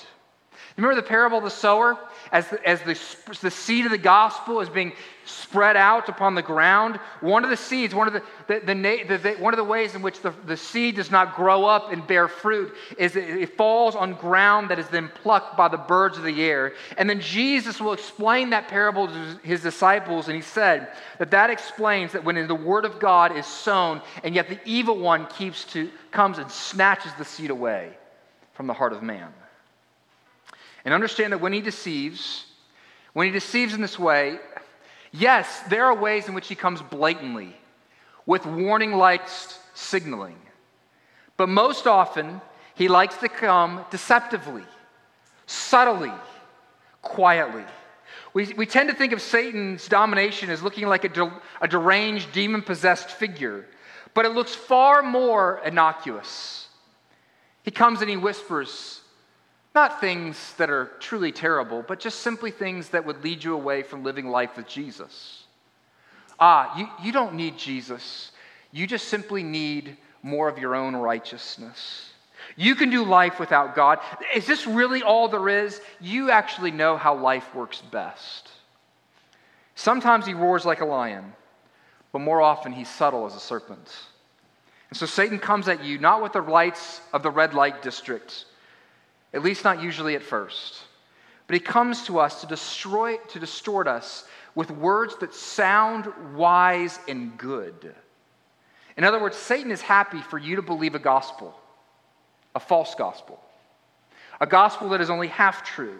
Remember 0.82 1.00
the 1.00 1.08
parable 1.08 1.38
of 1.38 1.44
the 1.44 1.52
sower? 1.52 1.96
As, 2.32 2.48
the, 2.48 2.68
as 2.68 2.82
the, 2.82 3.00
the 3.42 3.52
seed 3.52 3.86
of 3.86 3.92
the 3.92 4.00
gospel 4.00 4.62
is 4.62 4.70
being 4.70 4.94
spread 5.26 5.78
out 5.78 6.10
upon 6.10 6.34
the 6.34 6.42
ground, 6.42 6.96
one 7.20 7.44
of 7.44 7.52
the 7.52 7.58
seeds, 7.58 7.94
one 7.94 8.08
of 8.08 8.14
the, 8.14 8.24
the, 8.48 8.62
the, 8.66 9.18
the 9.18 9.36
one 9.38 9.54
of 9.54 9.60
the 9.60 9.64
ways 9.64 9.94
in 9.94 10.02
which 10.02 10.22
the, 10.22 10.34
the 10.48 10.58
seed 10.58 10.96
does 10.96 11.12
not 11.12 11.36
grow 11.36 11.66
up 11.66 11.92
and 11.92 12.08
bear 12.08 12.28
fruit 12.28 12.74
is 12.98 13.16
it, 13.16 13.30
it 13.30 13.56
falls 13.58 13.96
on 13.96 14.16
ground 14.16 14.72
that 14.72 14.80
is 14.80 14.88
then 14.88 15.10
plucked 15.10 15.56
by 15.56 15.68
the 15.68 15.78
birds 15.78 16.18
of 16.18 16.24
the 16.24 16.42
air. 16.42 16.74
And 16.98 17.08
then 17.08 17.22
Jesus 17.22 17.80
will 17.80 17.94
explain 17.94 18.50
that 18.50 18.68
parable 18.68 19.06
to 19.06 19.40
his 19.44 19.62
disciples, 19.62 20.30
and 20.30 20.36
he 20.36 20.42
said 20.42 20.94
that 21.20 21.30
that 21.30 21.52
explains 21.52 22.12
that 22.14 22.24
when 22.24 22.48
the 22.48 22.56
word 22.56 22.86
of 22.86 23.00
God 23.00 23.38
is 23.38 23.46
sown, 23.46 24.02
and 24.24 24.34
yet 24.34 24.50
the 24.50 24.60
evil 24.66 24.98
one 24.98 25.28
keeps 25.28 25.64
to, 25.74 25.92
comes 26.10 26.40
and 26.40 26.50
snatches 26.50 27.12
the 27.20 27.26
seed 27.26 27.52
away 27.52 27.96
from 28.54 28.66
the 28.66 28.74
heart 28.74 28.94
of 28.94 29.04
man. 29.04 29.32
And 30.86 30.94
understand 30.94 31.34
that 31.34 31.42
when 31.42 31.54
he 31.54 31.62
deceives, 31.62 32.46
when 33.14 33.28
he 33.28 33.32
deceives 33.32 33.74
in 33.74 33.82
this 33.82 34.00
way, 34.00 34.40
yes, 35.12 35.62
there 35.70 35.86
are 35.86 35.96
ways 35.96 36.28
in 36.28 36.34
which 36.34 36.48
he 36.48 36.56
comes 36.56 36.82
blatantly 36.82 37.56
with 38.26 38.46
warning 38.46 38.94
lights 38.94 39.60
signaling. 39.74 40.38
But 41.38 41.50
most 41.50 41.88
often, 41.88 42.42
he 42.76 42.88
likes 42.88 43.18
to 43.18 43.30
come 43.30 43.86
deceptively, 43.92 44.64
subtly, 45.46 46.12
quietly. 47.02 47.64
We, 48.34 48.54
we 48.54 48.66
tend 48.66 48.90
to 48.90 48.96
think 48.96 49.12
of 49.12 49.22
Satan's 49.22 49.88
domination 49.88 50.50
as 50.50 50.64
looking 50.64 50.88
like 50.88 51.04
a, 51.04 51.10
de, 51.10 51.42
a 51.62 51.68
deranged, 51.68 52.32
demon 52.32 52.62
possessed 52.62 53.10
figure, 53.10 53.66
but 54.14 54.26
it 54.26 54.30
looks 54.30 54.56
far 54.56 55.04
more 55.04 55.62
innocuous. 55.66 56.68
He 57.64 57.72
comes 57.72 58.02
and 58.02 58.10
he 58.10 58.18
whispers, 58.18 59.01
not 59.74 60.02
things 60.02 60.54
that 60.58 60.70
are 60.70 60.92
truly 61.00 61.32
terrible, 61.32 61.84
but 61.88 62.00
just 62.00 62.20
simply 62.20 62.52
things 62.52 62.90
that 62.90 63.06
would 63.06 63.24
lead 63.24 63.44
you 63.44 63.54
away 63.54 63.84
from 63.84 64.04
living 64.04 64.28
life 64.28 64.58
with 64.58 64.68
Jesus. 64.68 65.44
Ah, 66.40 66.78
you, 66.78 66.88
you 67.04 67.12
don't 67.12 67.36
need 67.36 67.58
Jesus. 67.58 68.32
You 68.72 68.86
just 68.86 69.08
simply 69.08 69.44
need 69.44 69.98
more 70.24 70.50
of 70.50 70.58
your 70.58 70.76
own 70.76 70.96
righteousness. 70.96 72.10
You 72.58 72.76
can 72.76 72.90
do 72.90 73.06
life 73.06 73.40
without 73.40 73.76
God. 73.76 74.00
Is 74.36 74.46
this 74.46 74.68
really 74.68 75.04
all 75.04 75.30
there 75.30 75.48
is? 75.48 75.80
You 76.02 76.32
actually 76.32 76.72
know 76.72 76.98
how 76.98 77.16
life 77.16 77.56
works 77.56 77.82
best. 77.82 78.50
Sometimes 79.76 80.26
he 80.26 80.34
roars 80.34 80.66
like 80.66 80.82
a 80.82 80.86
lion, 80.86 81.34
but 82.12 82.20
more 82.20 82.42
often 82.42 82.74
he's 82.74 82.90
subtle 82.90 83.26
as 83.26 83.36
a 83.36 83.40
serpent. 83.40 83.90
And 84.90 84.98
so 84.98 85.06
Satan 85.06 85.40
comes 85.40 85.70
at 85.70 85.84
you 85.84 85.98
not 85.98 86.22
with 86.22 86.34
the 86.34 86.42
lights 86.42 87.00
of 87.14 87.24
the 87.24 87.30
red 87.30 87.54
light 87.54 87.82
district 87.82 88.46
at 89.34 89.44
least 89.44 89.64
not 89.64 89.82
usually 89.82 90.16
at 90.16 90.24
first. 90.24 90.84
But 91.48 91.56
he 91.56 91.60
comes 91.60 92.06
to 92.06 92.20
us 92.20 92.42
to 92.42 92.48
destroy, 92.48 93.18
to 93.30 93.40
distort 93.40 93.88
us 93.88 94.26
with 94.56 94.72
words 94.72 95.16
that 95.20 95.34
sound 95.34 96.12
wise 96.36 97.00
and 97.08 97.38
good. 97.38 97.96
In 98.98 99.04
other 99.04 99.22
words, 99.22 99.38
Satan 99.38 99.72
is 99.72 99.82
happy 99.82 100.22
for 100.22 100.38
you 100.38 100.58
to 100.58 100.62
believe 100.62 100.96
a 100.96 101.00
gospel, 101.00 101.56
a 102.56 102.60
false 102.60 102.96
gospel, 102.96 103.42
a 104.40 104.48
gospel 104.48 104.90
that 104.90 105.02
is 105.02 105.10
only 105.10 105.28
half 105.28 105.64
true. 105.64 106.00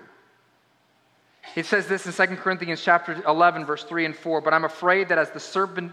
It 1.56 1.66
says 1.66 1.88
this 1.88 2.06
in 2.06 2.14
2 2.14 2.36
Corinthians 2.38 2.82
chapter 2.82 3.22
11, 3.28 3.66
verse 3.66 3.84
3 3.84 4.06
and 4.06 4.16
4. 4.16 4.40
But 4.42 4.54
I'm 4.54 4.64
afraid 4.64 5.10
that 5.10 5.18
as 5.18 5.32
the 5.32 5.40
serpent 5.40 5.92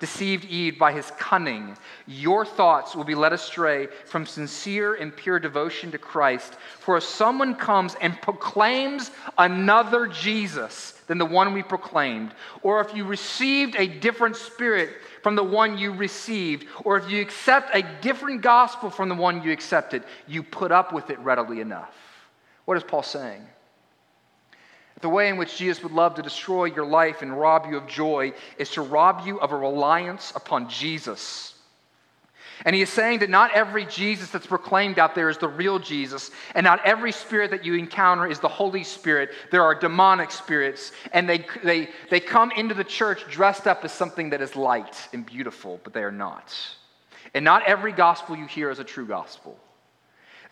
deceived 0.00 0.46
Eve 0.46 0.78
by 0.78 0.90
his 0.90 1.12
cunning, 1.18 1.76
your 2.06 2.44
thoughts 2.44 2.96
will 2.96 3.04
be 3.04 3.14
led 3.14 3.32
astray 3.32 3.86
from 4.06 4.26
sincere 4.26 4.94
and 4.94 5.14
pure 5.14 5.38
devotion 5.38 5.92
to 5.92 5.98
Christ. 5.98 6.54
For 6.80 6.96
if 6.96 7.04
someone 7.04 7.54
comes 7.54 7.94
and 8.00 8.20
proclaims 8.20 9.12
another 9.38 10.08
Jesus 10.08 10.92
than 11.06 11.18
the 11.18 11.26
one 11.26 11.52
we 11.52 11.62
proclaimed, 11.62 12.32
or 12.62 12.80
if 12.80 12.96
you 12.96 13.04
received 13.04 13.76
a 13.76 13.86
different 13.86 14.34
spirit 14.34 14.90
from 15.22 15.36
the 15.36 15.44
one 15.44 15.78
you 15.78 15.92
received, 15.92 16.66
or 16.84 16.96
if 16.96 17.08
you 17.08 17.20
accept 17.20 17.70
a 17.76 17.82
different 18.00 18.40
gospel 18.40 18.90
from 18.90 19.08
the 19.08 19.14
one 19.14 19.42
you 19.42 19.52
accepted, 19.52 20.02
you 20.26 20.42
put 20.42 20.72
up 20.72 20.92
with 20.92 21.10
it 21.10 21.18
readily 21.20 21.60
enough. 21.60 21.94
What 22.64 22.76
is 22.76 22.82
Paul 22.82 23.02
saying? 23.02 23.46
The 25.04 25.10
way 25.10 25.28
in 25.28 25.36
which 25.36 25.58
Jesus 25.58 25.82
would 25.82 25.92
love 25.92 26.14
to 26.14 26.22
destroy 26.22 26.64
your 26.64 26.86
life 26.86 27.20
and 27.20 27.38
rob 27.38 27.66
you 27.68 27.76
of 27.76 27.86
joy 27.86 28.32
is 28.56 28.70
to 28.70 28.80
rob 28.80 29.26
you 29.26 29.38
of 29.38 29.52
a 29.52 29.56
reliance 29.58 30.32
upon 30.34 30.70
Jesus. 30.70 31.52
And 32.64 32.74
he 32.74 32.80
is 32.80 32.88
saying 32.88 33.18
that 33.18 33.28
not 33.28 33.52
every 33.52 33.84
Jesus 33.84 34.30
that's 34.30 34.46
proclaimed 34.46 34.98
out 34.98 35.14
there 35.14 35.28
is 35.28 35.36
the 35.36 35.46
real 35.46 35.78
Jesus, 35.78 36.30
and 36.54 36.64
not 36.64 36.80
every 36.86 37.12
spirit 37.12 37.50
that 37.50 37.66
you 37.66 37.74
encounter 37.74 38.26
is 38.26 38.40
the 38.40 38.48
Holy 38.48 38.82
Spirit. 38.82 39.32
There 39.50 39.62
are 39.62 39.74
demonic 39.74 40.30
spirits, 40.30 40.92
and 41.12 41.28
they, 41.28 41.44
they, 41.62 41.90
they 42.08 42.20
come 42.20 42.50
into 42.52 42.74
the 42.74 42.82
church 42.82 43.30
dressed 43.30 43.66
up 43.66 43.84
as 43.84 43.92
something 43.92 44.30
that 44.30 44.40
is 44.40 44.56
light 44.56 45.10
and 45.12 45.26
beautiful, 45.26 45.80
but 45.84 45.92
they 45.92 46.02
are 46.02 46.10
not. 46.10 46.56
And 47.34 47.44
not 47.44 47.62
every 47.66 47.92
gospel 47.92 48.38
you 48.38 48.46
hear 48.46 48.70
is 48.70 48.78
a 48.78 48.84
true 48.84 49.06
gospel. 49.06 49.58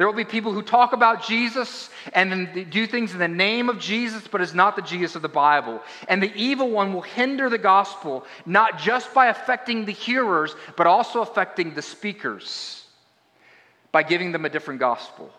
There 0.02 0.08
will 0.08 0.16
be 0.16 0.24
people 0.24 0.52
who 0.52 0.62
talk 0.62 0.94
about 0.94 1.22
Jesus 1.22 1.88
and 2.12 2.32
then 2.32 2.66
do 2.70 2.88
things 2.88 3.12
in 3.12 3.20
the 3.20 3.28
name 3.28 3.68
of 3.68 3.78
Jesus, 3.78 4.26
but 4.26 4.40
it's 4.40 4.52
not 4.52 4.74
the 4.74 4.82
Jesus 4.82 5.14
of 5.14 5.22
the 5.22 5.28
Bible. 5.28 5.80
And 6.08 6.20
the 6.20 6.34
evil 6.34 6.68
one 6.70 6.92
will 6.92 7.02
hinder 7.02 7.48
the 7.48 7.56
gospel, 7.56 8.26
not 8.44 8.80
just 8.80 9.14
by 9.14 9.28
affecting 9.28 9.84
the 9.84 9.92
hearers, 9.92 10.56
but 10.76 10.88
also 10.88 11.20
affecting 11.20 11.74
the 11.74 11.82
speakers 11.82 12.84
by 13.92 14.02
giving 14.02 14.32
them 14.32 14.44
a 14.44 14.48
different 14.48 14.80
gospel 14.80 15.32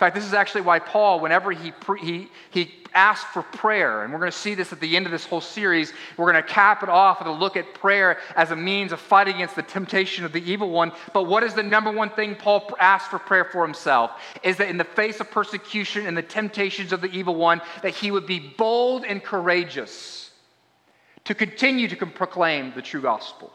fact, 0.00 0.16
this 0.16 0.24
is 0.24 0.34
actually 0.34 0.62
why 0.62 0.78
Paul, 0.78 1.20
whenever 1.20 1.52
he, 1.52 1.72
pre- 1.72 2.00
he, 2.00 2.28
he 2.50 2.74
asked 2.94 3.26
for 3.28 3.42
prayer, 3.42 4.02
and 4.02 4.12
we're 4.12 4.18
going 4.18 4.32
to 4.32 4.36
see 4.36 4.54
this 4.54 4.72
at 4.72 4.80
the 4.80 4.96
end 4.96 5.04
of 5.04 5.12
this 5.12 5.26
whole 5.26 5.42
series, 5.42 5.92
we're 6.16 6.32
going 6.32 6.42
to 6.42 6.48
cap 6.48 6.82
it 6.82 6.88
off 6.88 7.18
with 7.18 7.28
a 7.28 7.32
look 7.32 7.56
at 7.56 7.74
prayer 7.74 8.18
as 8.34 8.50
a 8.50 8.56
means 8.56 8.92
of 8.92 9.00
fighting 9.00 9.36
against 9.36 9.56
the 9.56 9.62
temptation 9.62 10.24
of 10.24 10.32
the 10.32 10.42
evil 10.50 10.70
one. 10.70 10.90
But 11.12 11.24
what 11.24 11.42
is 11.42 11.52
the 11.52 11.62
number 11.62 11.92
one 11.92 12.10
thing 12.10 12.34
Paul 12.34 12.74
asked 12.80 13.10
for 13.10 13.18
prayer 13.18 13.44
for 13.44 13.62
himself? 13.62 14.12
Is 14.42 14.56
that 14.56 14.68
in 14.68 14.78
the 14.78 14.84
face 14.84 15.20
of 15.20 15.30
persecution 15.30 16.06
and 16.06 16.16
the 16.16 16.22
temptations 16.22 16.92
of 16.92 17.02
the 17.02 17.10
evil 17.10 17.34
one, 17.34 17.60
that 17.82 17.94
he 17.94 18.10
would 18.10 18.26
be 18.26 18.40
bold 18.40 19.04
and 19.04 19.22
courageous 19.22 20.30
to 21.24 21.34
continue 21.34 21.88
to 21.88 22.06
proclaim 22.06 22.72
the 22.74 22.82
true 22.82 23.02
gospel. 23.02 23.52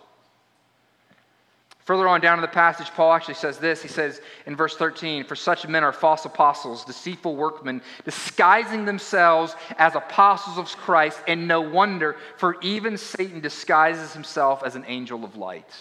Further 1.86 2.08
on 2.08 2.20
down 2.20 2.40
in 2.40 2.42
the 2.42 2.48
passage, 2.48 2.90
Paul 2.92 3.14
actually 3.14 3.36
says 3.36 3.60
this. 3.60 3.82
He 3.82 3.88
says 3.88 4.20
in 4.48 4.56
verse 4.56 4.76
13, 4.76 5.24
For 5.24 5.36
such 5.36 5.68
men 5.68 5.84
are 5.84 5.94
false 5.94 6.26
apostles, 6.26 6.84
deceitful 6.84 7.36
workmen, 7.36 7.82
disguising 8.04 8.86
themselves 8.86 9.56
as 9.78 9.94
apostles 9.94 10.58
of 10.58 10.66
Christ, 10.78 11.20
and 11.28 11.48
no 11.48 11.62
wonder, 11.62 12.16
for 12.38 12.58
even 12.62 12.98
Satan 12.98 13.40
disguises 13.40 14.14
himself 14.14 14.64
as 14.64 14.76
an 14.76 14.84
angel 14.88 15.24
of 15.24 15.36
light. 15.36 15.72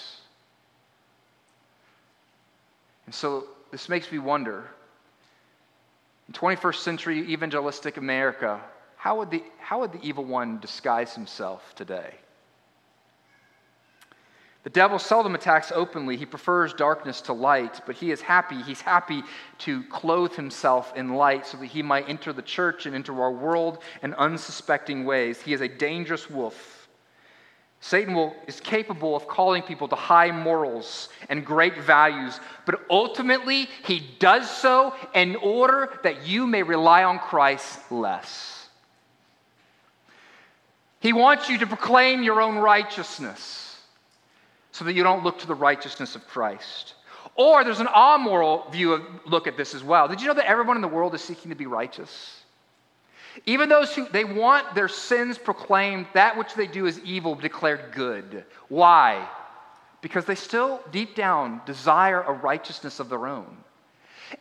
And 3.06 3.14
so 3.14 3.44
this 3.70 3.88
makes 3.88 4.12
me 4.12 4.18
wonder 4.18 4.64
in 6.28 6.34
21st 6.34 6.76
century 6.76 7.32
evangelistic 7.32 7.96
America, 7.96 8.60
how 8.96 9.18
would 9.18 9.30
the, 9.30 9.42
how 9.58 9.80
would 9.80 9.92
the 9.92 10.02
evil 10.02 10.24
one 10.24 10.58
disguise 10.60 11.14
himself 11.14 11.74
today? 11.74 12.14
The 14.64 14.70
devil 14.70 14.98
seldom 14.98 15.34
attacks 15.34 15.70
openly. 15.72 16.16
He 16.16 16.24
prefers 16.24 16.72
darkness 16.72 17.20
to 17.22 17.34
light, 17.34 17.82
but 17.84 17.96
he 17.96 18.10
is 18.10 18.22
happy. 18.22 18.62
He's 18.62 18.80
happy 18.80 19.22
to 19.58 19.82
clothe 19.84 20.32
himself 20.32 20.94
in 20.96 21.16
light 21.16 21.46
so 21.46 21.58
that 21.58 21.66
he 21.66 21.82
might 21.82 22.08
enter 22.08 22.32
the 22.32 22.40
church 22.40 22.86
and 22.86 22.96
into 22.96 23.20
our 23.20 23.30
world 23.30 23.78
in 24.02 24.14
unsuspecting 24.14 25.04
ways. 25.04 25.40
He 25.42 25.52
is 25.52 25.60
a 25.60 25.68
dangerous 25.68 26.30
wolf. 26.30 26.88
Satan 27.80 28.14
will, 28.14 28.34
is 28.46 28.58
capable 28.60 29.14
of 29.14 29.28
calling 29.28 29.62
people 29.62 29.86
to 29.88 29.96
high 29.96 30.30
morals 30.30 31.10
and 31.28 31.44
great 31.44 31.82
values, 31.82 32.40
but 32.64 32.80
ultimately 32.88 33.68
he 33.84 34.02
does 34.18 34.48
so 34.48 34.94
in 35.14 35.36
order 35.36 35.92
that 36.04 36.26
you 36.26 36.46
may 36.46 36.62
rely 36.62 37.04
on 37.04 37.18
Christ 37.18 37.92
less. 37.92 38.70
He 41.00 41.12
wants 41.12 41.50
you 41.50 41.58
to 41.58 41.66
proclaim 41.66 42.22
your 42.22 42.40
own 42.40 42.56
righteousness 42.56 43.63
so 44.74 44.84
that 44.84 44.94
you 44.94 45.04
don't 45.04 45.22
look 45.22 45.38
to 45.38 45.46
the 45.46 45.54
righteousness 45.54 46.16
of 46.16 46.26
Christ. 46.26 46.94
Or 47.36 47.62
there's 47.62 47.78
an 47.78 47.86
amoral 47.86 48.68
view 48.72 48.92
of 48.92 49.02
look 49.24 49.46
at 49.46 49.56
this 49.56 49.72
as 49.72 49.84
well. 49.84 50.08
Did 50.08 50.20
you 50.20 50.26
know 50.26 50.34
that 50.34 50.48
everyone 50.48 50.74
in 50.74 50.82
the 50.82 50.88
world 50.88 51.14
is 51.14 51.22
seeking 51.22 51.50
to 51.50 51.54
be 51.54 51.66
righteous? 51.66 52.40
Even 53.46 53.68
those 53.68 53.94
who 53.94 54.08
they 54.08 54.24
want 54.24 54.74
their 54.74 54.88
sins 54.88 55.38
proclaimed, 55.38 56.06
that 56.14 56.36
which 56.36 56.54
they 56.54 56.66
do 56.66 56.86
is 56.86 56.98
evil 57.04 57.36
declared 57.36 57.92
good. 57.94 58.44
Why? 58.68 59.28
Because 60.00 60.24
they 60.24 60.34
still 60.34 60.80
deep 60.90 61.14
down 61.14 61.60
desire 61.66 62.22
a 62.22 62.32
righteousness 62.32 62.98
of 62.98 63.08
their 63.08 63.28
own. 63.28 63.56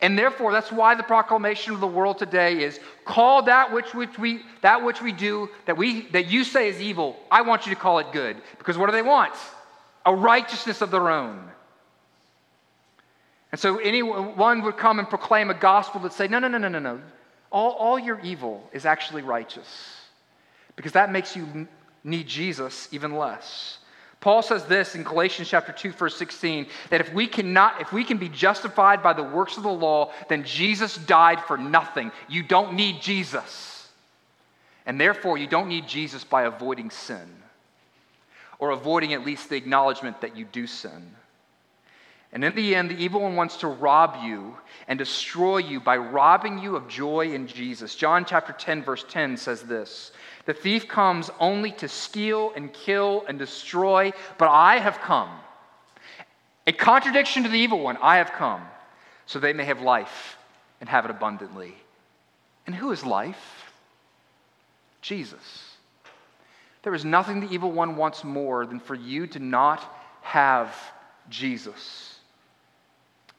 And 0.02 0.18
therefore, 0.18 0.50
that's 0.50 0.72
why 0.72 0.96
the 0.96 1.04
proclamation 1.04 1.74
of 1.74 1.80
the 1.80 1.86
world 1.86 2.18
today 2.18 2.60
is 2.60 2.80
call 3.04 3.42
that 3.44 3.72
which, 3.72 3.94
which 3.94 4.18
we 4.18 4.42
that 4.62 4.82
which 4.82 5.00
we 5.00 5.12
do 5.12 5.48
that 5.66 5.76
we 5.76 6.08
that 6.08 6.26
you 6.26 6.42
say 6.42 6.68
is 6.68 6.80
evil. 6.80 7.20
I 7.30 7.42
want 7.42 7.66
you 7.66 7.74
to 7.74 7.80
call 7.80 8.00
it 8.00 8.10
good. 8.12 8.36
Because 8.58 8.76
what 8.76 8.86
do 8.86 8.92
they 8.92 9.02
want? 9.02 9.34
A 10.04 10.14
righteousness 10.14 10.80
of 10.80 10.90
their 10.90 11.10
own. 11.10 11.50
And 13.52 13.60
so 13.60 13.78
anyone 13.78 14.62
would 14.62 14.76
come 14.76 14.98
and 14.98 15.08
proclaim 15.08 15.50
a 15.50 15.54
gospel 15.54 16.00
that 16.00 16.12
say, 16.12 16.26
no, 16.26 16.38
no, 16.38 16.48
no, 16.48 16.58
no, 16.58 16.68
no, 16.68 16.80
no. 16.80 17.00
All, 17.52 17.70
all 17.72 17.98
your 17.98 18.18
evil 18.20 18.68
is 18.72 18.84
actually 18.84 19.22
righteous. 19.22 20.00
Because 20.76 20.92
that 20.92 21.12
makes 21.12 21.36
you 21.36 21.68
need 22.02 22.26
Jesus 22.26 22.88
even 22.90 23.14
less. 23.14 23.78
Paul 24.20 24.42
says 24.42 24.64
this 24.64 24.94
in 24.94 25.02
Galatians 25.02 25.48
chapter 25.48 25.70
2 25.70 25.92
verse 25.92 26.16
16 26.16 26.66
that 26.90 27.00
if 27.00 27.12
we 27.12 27.26
cannot 27.26 27.80
if 27.82 27.92
we 27.92 28.04
can 28.04 28.16
be 28.16 28.30
justified 28.30 29.02
by 29.02 29.12
the 29.12 29.22
works 29.22 29.58
of 29.58 29.62
the 29.62 29.68
law 29.68 30.12
then 30.28 30.44
Jesus 30.44 30.96
died 30.96 31.40
for 31.40 31.58
nothing. 31.58 32.10
You 32.26 32.42
don't 32.42 32.72
need 32.72 33.02
Jesus. 33.02 33.86
And 34.86 34.98
therefore 34.98 35.36
you 35.36 35.46
don't 35.46 35.68
need 35.68 35.86
Jesus 35.86 36.24
by 36.24 36.44
avoiding 36.44 36.90
sin 36.90 37.43
or 38.58 38.70
avoiding 38.70 39.12
at 39.12 39.24
least 39.24 39.48
the 39.48 39.56
acknowledgement 39.56 40.20
that 40.20 40.36
you 40.36 40.44
do 40.44 40.66
sin. 40.66 41.14
And 42.32 42.44
in 42.44 42.54
the 42.56 42.74
end, 42.74 42.90
the 42.90 42.96
evil 42.96 43.20
one 43.20 43.36
wants 43.36 43.58
to 43.58 43.68
rob 43.68 44.24
you 44.24 44.56
and 44.88 44.98
destroy 44.98 45.58
you 45.58 45.78
by 45.78 45.96
robbing 45.96 46.58
you 46.58 46.74
of 46.74 46.88
joy 46.88 47.32
in 47.32 47.46
Jesus. 47.46 47.94
John 47.94 48.24
chapter 48.24 48.52
10, 48.52 48.82
verse 48.82 49.04
10 49.08 49.36
says 49.36 49.62
this 49.62 50.10
The 50.46 50.52
thief 50.52 50.88
comes 50.88 51.30
only 51.38 51.70
to 51.72 51.88
steal 51.88 52.52
and 52.56 52.72
kill 52.72 53.24
and 53.28 53.38
destroy, 53.38 54.12
but 54.36 54.48
I 54.48 54.78
have 54.78 54.98
come. 54.98 55.30
A 56.66 56.72
contradiction 56.72 57.44
to 57.44 57.48
the 57.48 57.58
evil 57.58 57.80
one, 57.80 57.98
I 58.02 58.16
have 58.16 58.32
come 58.32 58.62
so 59.26 59.38
they 59.38 59.52
may 59.52 59.64
have 59.64 59.80
life 59.80 60.36
and 60.80 60.88
have 60.88 61.04
it 61.04 61.10
abundantly. 61.10 61.74
And 62.66 62.74
who 62.74 62.90
is 62.92 63.04
life? 63.04 63.72
Jesus. 65.02 65.63
There 66.84 66.94
is 66.94 67.04
nothing 67.04 67.40
the 67.40 67.50
evil 67.50 67.72
one 67.72 67.96
wants 67.96 68.22
more 68.22 68.66
than 68.66 68.78
for 68.78 68.94
you 68.94 69.26
to 69.28 69.38
not 69.38 69.82
have 70.20 70.74
Jesus. 71.30 72.18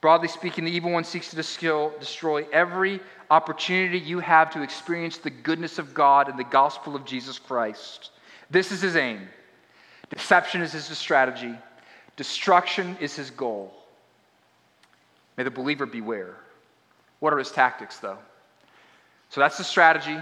Broadly 0.02 0.28
speaking, 0.28 0.66
the 0.66 0.72
evil 0.72 0.92
one 0.92 1.04
seeks 1.04 1.30
to 1.30 1.36
destroy 1.36 2.48
every 2.52 3.00
opportunity 3.30 4.00
you 4.00 4.20
have 4.20 4.52
to 4.52 4.62
experience 4.62 5.18
the 5.18 5.30
goodness 5.30 5.78
of 5.80 5.94
God 5.94 6.28
and 6.28 6.38
the 6.38 6.44
gospel 6.44 6.96
of 6.96 7.06
Jesus 7.06 7.40
Christ. 7.40 8.10
This 8.50 8.72
is 8.72 8.82
his 8.82 8.96
aim. 8.96 9.28
Deception 10.10 10.62
is 10.62 10.72
his 10.74 10.86
strategy, 10.98 11.54
destruction 12.18 12.98
is 13.00 13.16
his 13.16 13.30
goal. 13.30 13.74
May 15.38 15.44
the 15.44 15.52
believer 15.52 15.86
beware. 15.86 16.36
What 17.20 17.34
are 17.34 17.38
his 17.40 17.52
tactics, 17.52 17.98
though? 17.98 18.18
So 19.30 19.42
that's 19.42 19.58
the 19.58 19.64
strategy. 19.64 20.18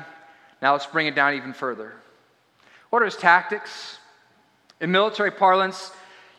Now 0.62 0.72
let's 0.72 0.86
bring 0.86 1.08
it 1.08 1.16
down 1.16 1.36
even 1.36 1.54
further. 1.54 1.94
What 2.94 3.02
are 3.02 3.06
his 3.06 3.16
tactics? 3.16 3.98
In 4.80 4.92
military 4.92 5.32
parlance, 5.32 5.90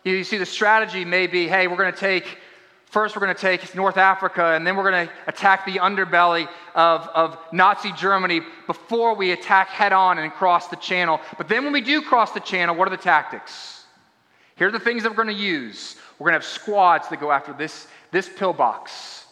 you 0.04 0.22
see 0.22 0.38
the 0.38 0.46
strategy 0.46 1.04
may 1.04 1.26
be 1.26 1.48
hey, 1.48 1.66
we're 1.66 1.76
going 1.76 1.92
to 1.92 1.98
take, 1.98 2.38
first, 2.86 3.16
we're 3.16 3.22
going 3.22 3.34
to 3.34 3.40
take 3.40 3.74
North 3.74 3.96
Africa, 3.96 4.52
and 4.54 4.64
then 4.64 4.76
we're 4.76 4.88
going 4.88 5.08
to 5.08 5.12
attack 5.26 5.66
the 5.66 5.78
underbelly 5.78 6.48
of, 6.76 7.08
of 7.08 7.36
Nazi 7.50 7.90
Germany 7.94 8.40
before 8.68 9.16
we 9.16 9.32
attack 9.32 9.66
head 9.66 9.92
on 9.92 10.18
and 10.18 10.32
cross 10.32 10.68
the 10.68 10.76
channel. 10.76 11.20
But 11.38 11.48
then 11.48 11.64
when 11.64 11.72
we 11.72 11.80
do 11.80 12.00
cross 12.00 12.30
the 12.30 12.38
channel, 12.38 12.76
what 12.76 12.86
are 12.86 12.96
the 12.96 13.02
tactics? 13.02 13.86
Here 14.54 14.68
are 14.68 14.70
the 14.70 14.78
things 14.78 15.02
that 15.02 15.08
we're 15.08 15.24
going 15.24 15.36
to 15.36 15.42
use. 15.42 15.96
We're 16.20 16.30
going 16.30 16.40
to 16.40 16.46
have 16.46 16.52
squads 16.52 17.08
that 17.08 17.18
go 17.18 17.32
after 17.32 17.52
this, 17.52 17.88
this 18.12 18.28
pillbox. 18.28 19.24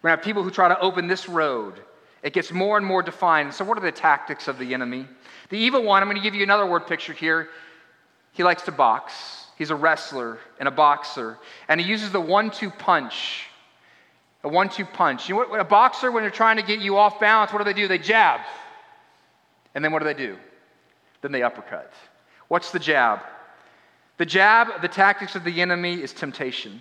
We're 0.00 0.10
going 0.10 0.18
to 0.18 0.20
have 0.20 0.24
people 0.24 0.44
who 0.44 0.50
try 0.52 0.68
to 0.68 0.78
open 0.78 1.08
this 1.08 1.28
road. 1.28 1.74
It 2.22 2.34
gets 2.34 2.52
more 2.52 2.76
and 2.76 2.86
more 2.86 3.02
defined. 3.02 3.52
So, 3.52 3.64
what 3.64 3.78
are 3.78 3.80
the 3.80 3.90
tactics 3.90 4.46
of 4.46 4.58
the 4.60 4.74
enemy? 4.74 5.08
The 5.50 5.58
evil 5.58 5.82
one, 5.82 6.02
I'm 6.02 6.08
going 6.08 6.16
to 6.16 6.22
give 6.22 6.34
you 6.34 6.42
another 6.42 6.66
word 6.66 6.86
picture 6.86 7.12
here. 7.12 7.48
He 8.32 8.44
likes 8.44 8.62
to 8.62 8.72
box. 8.72 9.12
He's 9.56 9.70
a 9.70 9.76
wrestler 9.76 10.38
and 10.58 10.68
a 10.68 10.70
boxer. 10.70 11.38
And 11.68 11.80
he 11.80 11.86
uses 11.86 12.12
the 12.12 12.20
one 12.20 12.50
two 12.50 12.70
punch. 12.70 13.46
A 14.44 14.48
one 14.48 14.68
two 14.68 14.84
punch. 14.84 15.28
You 15.28 15.34
know 15.34 15.48
what? 15.48 15.60
A 15.60 15.64
boxer, 15.64 16.12
when 16.12 16.22
they're 16.22 16.30
trying 16.30 16.56
to 16.56 16.62
get 16.62 16.80
you 16.80 16.96
off 16.96 17.18
balance, 17.18 17.52
what 17.52 17.58
do 17.58 17.64
they 17.64 17.72
do? 17.72 17.88
They 17.88 17.98
jab. 17.98 18.40
And 19.74 19.84
then 19.84 19.92
what 19.92 20.00
do 20.00 20.04
they 20.04 20.14
do? 20.14 20.36
Then 21.22 21.32
they 21.32 21.42
uppercut. 21.42 21.92
What's 22.48 22.70
the 22.70 22.78
jab? 22.78 23.20
The 24.18 24.26
jab, 24.26 24.82
the 24.82 24.88
tactics 24.88 25.34
of 25.34 25.44
the 25.44 25.60
enemy, 25.60 25.94
is 26.02 26.12
temptation. 26.12 26.80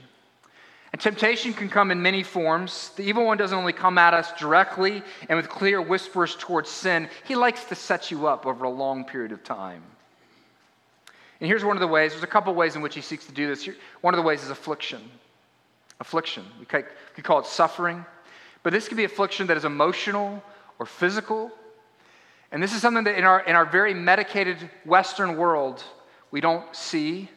And 0.94 1.01
temptation 1.01 1.53
can 1.53 1.70
come 1.70 1.91
in 1.91 2.01
many 2.01 2.24
forms. 2.24 2.91
The 2.96 3.03
evil 3.03 3.25
one 3.25 3.38
doesn't 3.38 3.58
only 3.58 3.74
come 3.74 3.98
at 3.98 4.13
us 4.13 4.32
directly 4.39 5.03
and 5.27 5.36
with 5.36 5.50
clear 5.50 5.82
whispers 5.82 6.36
towards 6.39 6.70
sin, 6.70 7.10
he 7.25 7.36
likes 7.36 7.65
to 7.65 7.75
set 7.75 8.10
you 8.10 8.27
up 8.27 8.46
over 8.46 8.63
a 8.63 8.70
long 8.70 9.03
period 9.03 9.32
of 9.32 9.44
time. 9.44 9.84
And 11.39 11.48
here's 11.48 11.63
one 11.63 11.75
of 11.75 11.82
the 11.82 11.88
ways 11.88 12.12
there's 12.12 12.24
a 12.24 12.27
couple 12.27 12.53
ways 12.56 12.75
in 12.75 12.82
which 12.82 12.96
he 12.96 13.01
seeks 13.01 13.25
to 13.27 13.32
do 13.32 13.48
this. 13.48 13.70
One 14.01 14.13
of 14.13 14.17
the 14.17 14.24
ways 14.24 14.44
is 14.44 14.50
affliction. 14.50 15.01
Affliction. 16.00 16.46
We 16.60 16.65
could 16.65 16.86
call 17.24 17.39
it 17.39 17.46
suffering. 17.46 18.06
But 18.63 18.74
this 18.74 18.88
could 18.88 18.98
be 18.98 19.03
affliction 19.03 19.48
that 19.48 19.58
is 19.58 19.65
emotional 19.65 20.41
or 20.79 20.86
physical. 20.86 21.51
And 22.51 22.63
this 22.63 22.74
is 22.74 22.82
something 22.82 23.03
that 23.03 23.17
in 23.17 23.24
our, 23.24 23.41
in 23.41 23.56
our 23.56 23.65
very 23.65 23.94
medicated 23.94 24.58
Western 24.86 25.38
world, 25.38 25.84
we 26.32 26.41
don't 26.41 26.75
see 26.75 27.29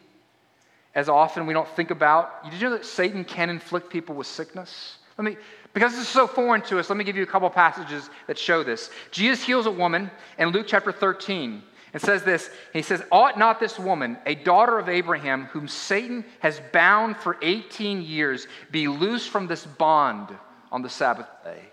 as 0.93 1.07
often, 1.09 1.45
we 1.45 1.53
don't 1.53 1.67
think 1.69 1.91
about. 1.91 2.43
Did 2.43 2.53
you 2.53 2.69
know 2.69 2.77
that 2.77 2.85
Satan 2.85 3.23
can 3.23 3.49
inflict 3.49 3.89
people 3.89 4.15
with 4.15 4.27
sickness? 4.27 4.97
Let 5.17 5.25
me, 5.25 5.37
because 5.73 5.93
this 5.93 6.01
is 6.01 6.07
so 6.07 6.27
foreign 6.27 6.61
to 6.63 6.79
us, 6.79 6.89
let 6.89 6.97
me 6.97 7.03
give 7.03 7.15
you 7.15 7.23
a 7.23 7.27
couple 7.27 7.49
passages 7.49 8.09
that 8.27 8.37
show 8.37 8.63
this. 8.63 8.89
Jesus 9.11 9.43
heals 9.43 9.65
a 9.65 9.71
woman 9.71 10.11
in 10.37 10.49
Luke 10.49 10.65
chapter 10.67 10.91
13 10.91 11.61
and 11.93 12.01
says 12.01 12.23
this 12.23 12.49
He 12.73 12.81
says, 12.81 13.03
Ought 13.11 13.37
not 13.37 13.59
this 13.59 13.79
woman, 13.79 14.17
a 14.25 14.35
daughter 14.35 14.79
of 14.79 14.89
Abraham, 14.89 15.45
whom 15.45 15.67
Satan 15.67 16.25
has 16.39 16.61
bound 16.71 17.17
for 17.17 17.37
18 17.41 18.01
years, 18.01 18.47
be 18.71 18.87
loosed 18.87 19.29
from 19.29 19.47
this 19.47 19.65
bond 19.65 20.29
on 20.71 20.81
the 20.81 20.89
Sabbath 20.89 21.27
day? 21.43 21.70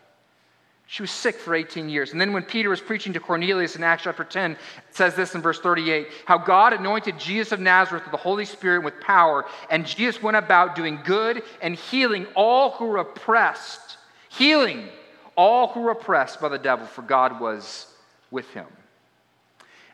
She 0.90 1.02
was 1.02 1.10
sick 1.10 1.36
for 1.36 1.54
18 1.54 1.90
years. 1.90 2.12
And 2.12 2.20
then 2.20 2.32
when 2.32 2.44
Peter 2.44 2.70
was 2.70 2.80
preaching 2.80 3.12
to 3.12 3.20
Cornelius 3.20 3.76
in 3.76 3.84
Acts 3.84 4.04
chapter 4.04 4.24
10, 4.24 4.52
it 4.52 4.58
says 4.88 5.14
this 5.14 5.34
in 5.34 5.42
verse 5.42 5.60
38 5.60 6.08
how 6.24 6.38
God 6.38 6.72
anointed 6.72 7.18
Jesus 7.18 7.52
of 7.52 7.60
Nazareth 7.60 8.04
with 8.04 8.10
the 8.10 8.16
Holy 8.16 8.46
Spirit 8.46 8.82
with 8.82 8.98
power, 8.98 9.44
and 9.70 9.86
Jesus 9.86 10.22
went 10.22 10.38
about 10.38 10.74
doing 10.74 10.98
good 11.04 11.42
and 11.60 11.74
healing 11.74 12.26
all 12.34 12.70
who 12.70 12.86
were 12.86 12.96
oppressed. 12.96 13.98
Healing 14.30 14.88
all 15.36 15.68
who 15.68 15.82
were 15.82 15.90
oppressed 15.90 16.40
by 16.40 16.48
the 16.48 16.58
devil, 16.58 16.86
for 16.86 17.02
God 17.02 17.38
was 17.38 17.86
with 18.30 18.48
him. 18.54 18.66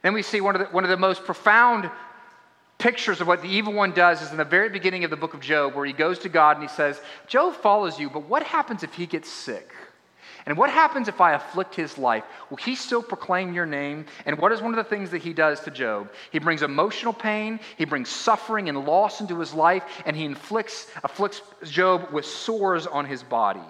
Then 0.03 0.15
we 0.15 0.23
see 0.23 0.41
one 0.41 0.55
of 0.55 0.61
the, 0.61 0.67
one 0.67 0.85
of 0.85 0.91
the 0.91 0.97
most 0.97 1.25
profound 1.25 1.91
pictures 2.79 3.21
of 3.21 3.27
what 3.27 3.43
the 3.43 3.49
evil 3.49 3.73
one 3.73 3.91
does 3.91 4.23
is 4.23 4.31
in 4.31 4.37
the 4.37 4.45
very 4.45 4.69
beginning 4.69 5.03
of 5.03 5.11
the 5.11 5.17
book 5.17 5.35
of 5.35 5.41
Job, 5.41 5.75
where 5.75 5.87
he 5.87 5.93
goes 5.93 6.21
to 6.21 6.29
God 6.29 6.57
and 6.57 6.63
he 6.63 6.73
says, 6.73 7.01
Job 7.27 7.55
follows 7.55 7.99
you, 7.99 8.09
but 8.09 8.29
what 8.29 8.45
happens 8.45 8.85
if 8.85 8.95
he 8.95 9.07
gets 9.07 9.29
sick? 9.29 9.73
And 10.47 10.59
what 10.59 10.69
happens 10.69 11.09
if 11.09 11.21
I 11.21 11.33
afflict 11.33 11.75
his 11.75 11.97
life? 11.97 12.25
Will 12.51 12.59
he 12.59 12.75
still 12.75 13.03
proclaim 13.03 13.55
your 13.55 13.65
name? 13.65 14.05
And 14.27 14.39
what 14.39 14.53
is 14.53 14.61
one 14.61 14.73
of 14.73 14.77
the 14.77 14.85
things 14.85 15.11
that 15.11 15.23
he 15.23 15.33
does 15.33 15.61
to 15.61 15.71
Job? 15.71 16.11
He 16.33 16.39
brings 16.39 16.63
emotional 16.63 17.15
pain, 17.15 17.61
he 17.79 17.87
brings 17.87 18.11
suffering 18.11 18.69
and 18.69 18.85
loss 18.85 19.21
into 19.23 19.39
his 19.41 19.55
life, 19.55 19.85
and 20.05 20.15
he 20.15 20.25
inflicts, 20.25 20.89
afflicts 21.03 21.41
Job 21.65 22.13
with 22.13 22.27
sores 22.27 22.87
on 22.87 23.07
his 23.07 23.23
body. 23.23 23.61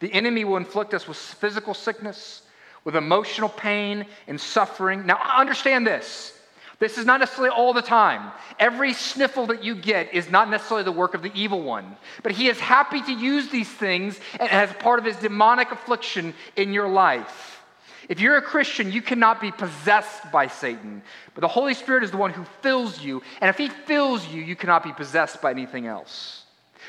The 0.00 0.12
enemy 0.12 0.44
will 0.44 0.58
inflict 0.58 0.92
us 0.92 1.08
with 1.08 1.16
physical 1.16 1.72
sickness, 1.72 2.42
with 2.84 2.96
emotional 2.96 3.48
pain 3.48 4.06
and 4.26 4.40
suffering. 4.40 5.06
Now, 5.06 5.18
understand 5.36 5.86
this. 5.86 6.38
This 6.80 6.96
is 6.96 7.04
not 7.04 7.20
necessarily 7.20 7.50
all 7.50 7.74
the 7.74 7.82
time. 7.82 8.32
Every 8.58 8.94
sniffle 8.94 9.46
that 9.48 9.62
you 9.62 9.74
get 9.74 10.14
is 10.14 10.30
not 10.30 10.48
necessarily 10.48 10.82
the 10.82 10.90
work 10.90 11.12
of 11.12 11.22
the 11.22 11.30
evil 11.34 11.62
one. 11.62 11.96
But 12.22 12.32
he 12.32 12.48
is 12.48 12.58
happy 12.58 13.02
to 13.02 13.12
use 13.12 13.50
these 13.50 13.68
things 13.68 14.18
as 14.40 14.72
part 14.74 14.98
of 14.98 15.04
his 15.04 15.16
demonic 15.16 15.70
affliction 15.70 16.34
in 16.56 16.72
your 16.72 16.88
life. 16.88 17.62
If 18.08 18.18
you're 18.18 18.38
a 18.38 18.42
Christian, 18.42 18.90
you 18.90 19.02
cannot 19.02 19.42
be 19.42 19.52
possessed 19.52 20.32
by 20.32 20.46
Satan. 20.46 21.02
But 21.34 21.42
the 21.42 21.48
Holy 21.48 21.74
Spirit 21.74 22.02
is 22.02 22.10
the 22.10 22.16
one 22.16 22.32
who 22.32 22.44
fills 22.62 23.00
you. 23.00 23.22
And 23.42 23.50
if 23.50 23.58
he 23.58 23.68
fills 23.68 24.26
you, 24.26 24.42
you 24.42 24.56
cannot 24.56 24.82
be 24.82 24.92
possessed 24.92 25.42
by 25.42 25.50
anything 25.50 25.86
else. 25.86 26.44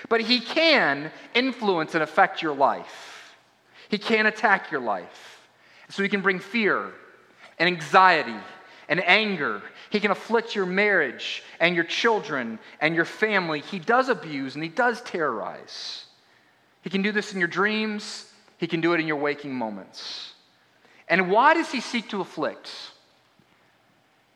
But 0.08 0.22
he 0.22 0.40
can 0.40 1.12
influence 1.34 1.94
and 1.96 2.02
affect 2.02 2.42
your 2.42 2.56
life, 2.56 3.36
he 3.90 3.98
can 3.98 4.26
attack 4.26 4.72
your 4.72 4.82
life. 4.82 5.28
So 5.90 6.02
he 6.02 6.08
can 6.08 6.22
bring 6.22 6.40
fear 6.40 6.94
and 7.60 7.68
anxiety 7.68 8.40
and 8.88 9.04
anger 9.06 9.62
he 9.92 10.00
can 10.00 10.10
afflict 10.10 10.56
your 10.56 10.66
marriage 10.66 11.44
and 11.60 11.76
your 11.76 11.84
children 11.84 12.60
and 12.80 12.96
your 12.96 13.06
family. 13.06 13.60
He 13.60 13.78
does 13.78 14.08
abuse 14.08 14.56
and 14.56 14.64
he 14.64 14.70
does 14.70 15.02
terrorize. 15.02 16.06
He 16.82 16.90
can 16.90 17.02
do 17.02 17.12
this 17.12 17.34
in 17.34 17.40
your 17.40 17.50
dreams, 17.50 18.32
he 18.58 18.68
can 18.68 18.80
do 18.80 18.94
it 18.94 19.02
in 19.02 19.08
your 19.08 19.18
waking 19.18 19.54
moments. 19.54 20.34
And 21.10 21.30
why 21.30 21.54
does 21.54 21.70
he 21.70 21.82
seek 21.82 22.10
to 22.10 22.22
afflict? 22.22 22.72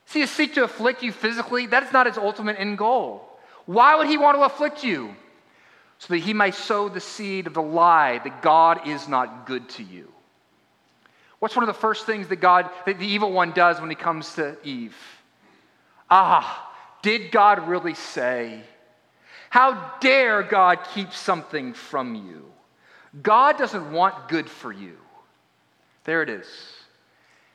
See, 0.08 0.20
he 0.20 0.26
seek 0.26 0.56
to 0.56 0.66
afflict 0.66 1.02
you 1.02 1.14
physically, 1.14 1.68
that 1.68 1.84
is 1.84 1.94
not 1.94 2.06
his 2.06 2.18
ultimate 2.18 2.60
end 2.60 2.78
goal. 2.78 3.26
Why 3.66 3.96
would 3.96 4.08
he 4.08 4.18
want 4.18 4.38
to 4.38 4.44
afflict 4.44 4.84
you? 4.84 5.16
So 6.00 6.14
that 6.14 6.20
he 6.20 6.34
may 6.34 6.52
sow 6.52 6.90
the 6.90 7.00
seed 7.00 7.48
of 7.48 7.54
the 7.54 7.62
lie 7.62 8.20
that 8.20 8.42
God 8.42 8.88
is 8.88 9.08
not 9.08 9.48
good 9.48 9.70
to 9.70 9.84
you. 9.84 10.12
What's 11.40 11.56
one 11.56 11.64
of 11.64 11.68
the 11.68 11.80
first 11.80 12.06
things 12.06 12.28
that 12.28 12.38
God, 12.38 12.70
that 12.86 13.00
the 13.00 13.08
evil 13.08 13.32
one 13.32 13.52
does 13.52 13.80
when 13.80 13.90
he 13.90 13.96
comes 13.96 14.34
to 14.36 14.58
Eve? 14.64 14.96
Ah, 16.10 16.72
did 17.02 17.32
God 17.32 17.68
really 17.68 17.94
say? 17.94 18.62
How 19.50 19.94
dare 20.00 20.44
God 20.44 20.80
keep 20.94 21.14
something 21.14 21.74
from 21.74 22.16
you? 22.16 22.46
God 23.22 23.58
doesn't 23.58 23.92
want 23.92 24.28
good 24.28 24.50
for 24.50 24.72
you. 24.72 24.98
There 26.04 26.22
it 26.22 26.30
is. 26.30 26.48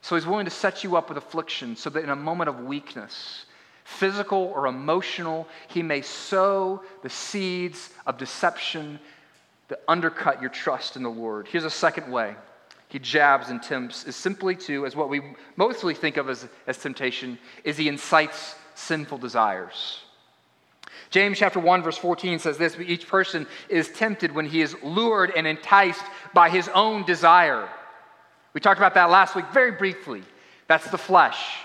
So 0.03 0.17
he's 0.17 0.27
willing 0.27 0.47
to 0.47 0.51
set 0.51 0.83
you 0.83 0.97
up 0.97 1.09
with 1.09 1.19
affliction 1.19 1.77
so 1.77 1.91
that 1.91 2.03
in 2.03 2.11
a 2.11 2.17
moment 2.17 2.49
of 2.49 2.61
weakness, 2.61 3.45
physical 3.85 4.53
or 4.55 4.67
emotional, 4.67 5.47
he 5.69 5.83
may 5.83 6.01
sow 6.01 6.83
the 7.03 7.11
seeds 7.11 7.91
of 8.07 8.19
deception 8.19 8.99
that 9.69 9.83
undercut 9.87 10.41
your 10.41 10.51
trust 10.51 10.97
in 10.97 11.03
the 11.03 11.11
Lord. 11.11 11.47
Here's 11.49 11.65
a 11.65 11.71
second 11.71 12.11
way 12.11 12.35
he 12.91 12.99
jabs 12.99 13.51
and 13.51 13.63
tempts 13.63 14.05
is 14.05 14.17
simply 14.17 14.57
to, 14.57 14.85
as 14.85 14.97
what 14.97 15.09
we 15.09 15.23
mostly 15.55 15.95
think 15.95 16.17
of 16.17 16.29
as, 16.29 16.49
as 16.67 16.77
temptation, 16.77 17.39
is 17.63 17.77
he 17.77 17.89
incites 17.89 18.57
sinful 18.75 19.19
desires. 19.19 20.01
James 21.11 21.39
chapter 21.39 21.61
1 21.61 21.83
verse 21.83 21.97
14 21.97 22.41
says 22.41 22.59
this, 22.59 22.77
each 22.81 23.07
person 23.07 23.47
is 23.69 23.89
tempted 23.91 24.33
when 24.33 24.45
he 24.47 24.61
is 24.61 24.77
lured 24.83 25.33
and 25.37 25.47
enticed 25.47 26.03
by 26.35 26.51
his 26.51 26.69
own 26.75 27.05
desire. 27.05 27.69
We 28.55 28.61
talked 28.61 28.81
about 28.81 28.95
that 28.95 29.09
last 29.09 29.37
week 29.37 29.47
very 29.53 29.71
briefly. 29.71 30.23
That's 30.67 30.91
the 30.91 30.99
flesh. 30.99 31.59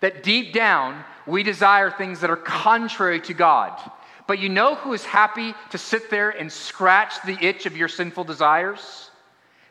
That 0.00 0.24
deep 0.24 0.52
down 0.52 1.04
we 1.26 1.44
desire 1.44 1.92
things 1.92 2.20
that 2.20 2.30
are 2.30 2.36
contrary 2.36 3.20
to 3.20 3.34
God. 3.34 3.78
But 4.26 4.40
you 4.40 4.48
know 4.48 4.74
who 4.74 4.92
is 4.92 5.04
happy 5.04 5.54
to 5.70 5.78
sit 5.78 6.10
there 6.10 6.30
and 6.30 6.50
scratch 6.50 7.22
the 7.24 7.38
itch 7.40 7.66
of 7.66 7.76
your 7.76 7.88
sinful 7.88 8.24
desires? 8.24 9.10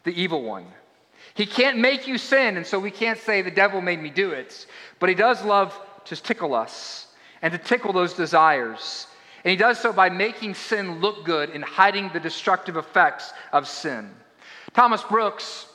The 0.04 0.12
evil 0.12 0.44
one. 0.44 0.66
He 1.36 1.46
can't 1.46 1.78
make 1.78 2.08
you 2.08 2.18
sin, 2.18 2.56
and 2.56 2.66
so 2.66 2.80
we 2.80 2.92
can't 2.92 3.20
say 3.20 3.42
the 3.42 3.52
devil 3.52 3.82
made 3.82 4.02
me 4.02 4.10
do 4.10 4.32
it. 4.32 4.66
But 5.00 5.10
he 5.10 5.16
does 5.16 5.44
love 5.44 5.78
to 6.06 6.16
tickle 6.16 6.56
us 6.56 7.08
and 7.42 7.52
to 7.52 7.58
tickle 7.58 7.92
those 7.92 8.14
desires. 8.14 9.08
And 9.44 9.52
he 9.52 9.58
does 9.58 9.80
so 9.80 9.92
by 9.92 10.10
making 10.10 10.56
sin 10.56 11.02
look 11.02 11.26
good 11.26 11.50
and 11.50 11.64
hiding 11.64 12.10
the 12.14 12.22
destructive 12.22 12.78
effects 12.78 13.34
of 13.52 13.68
sin. 13.68 14.10
Thomas 14.74 15.04
Brooks, 15.04 15.68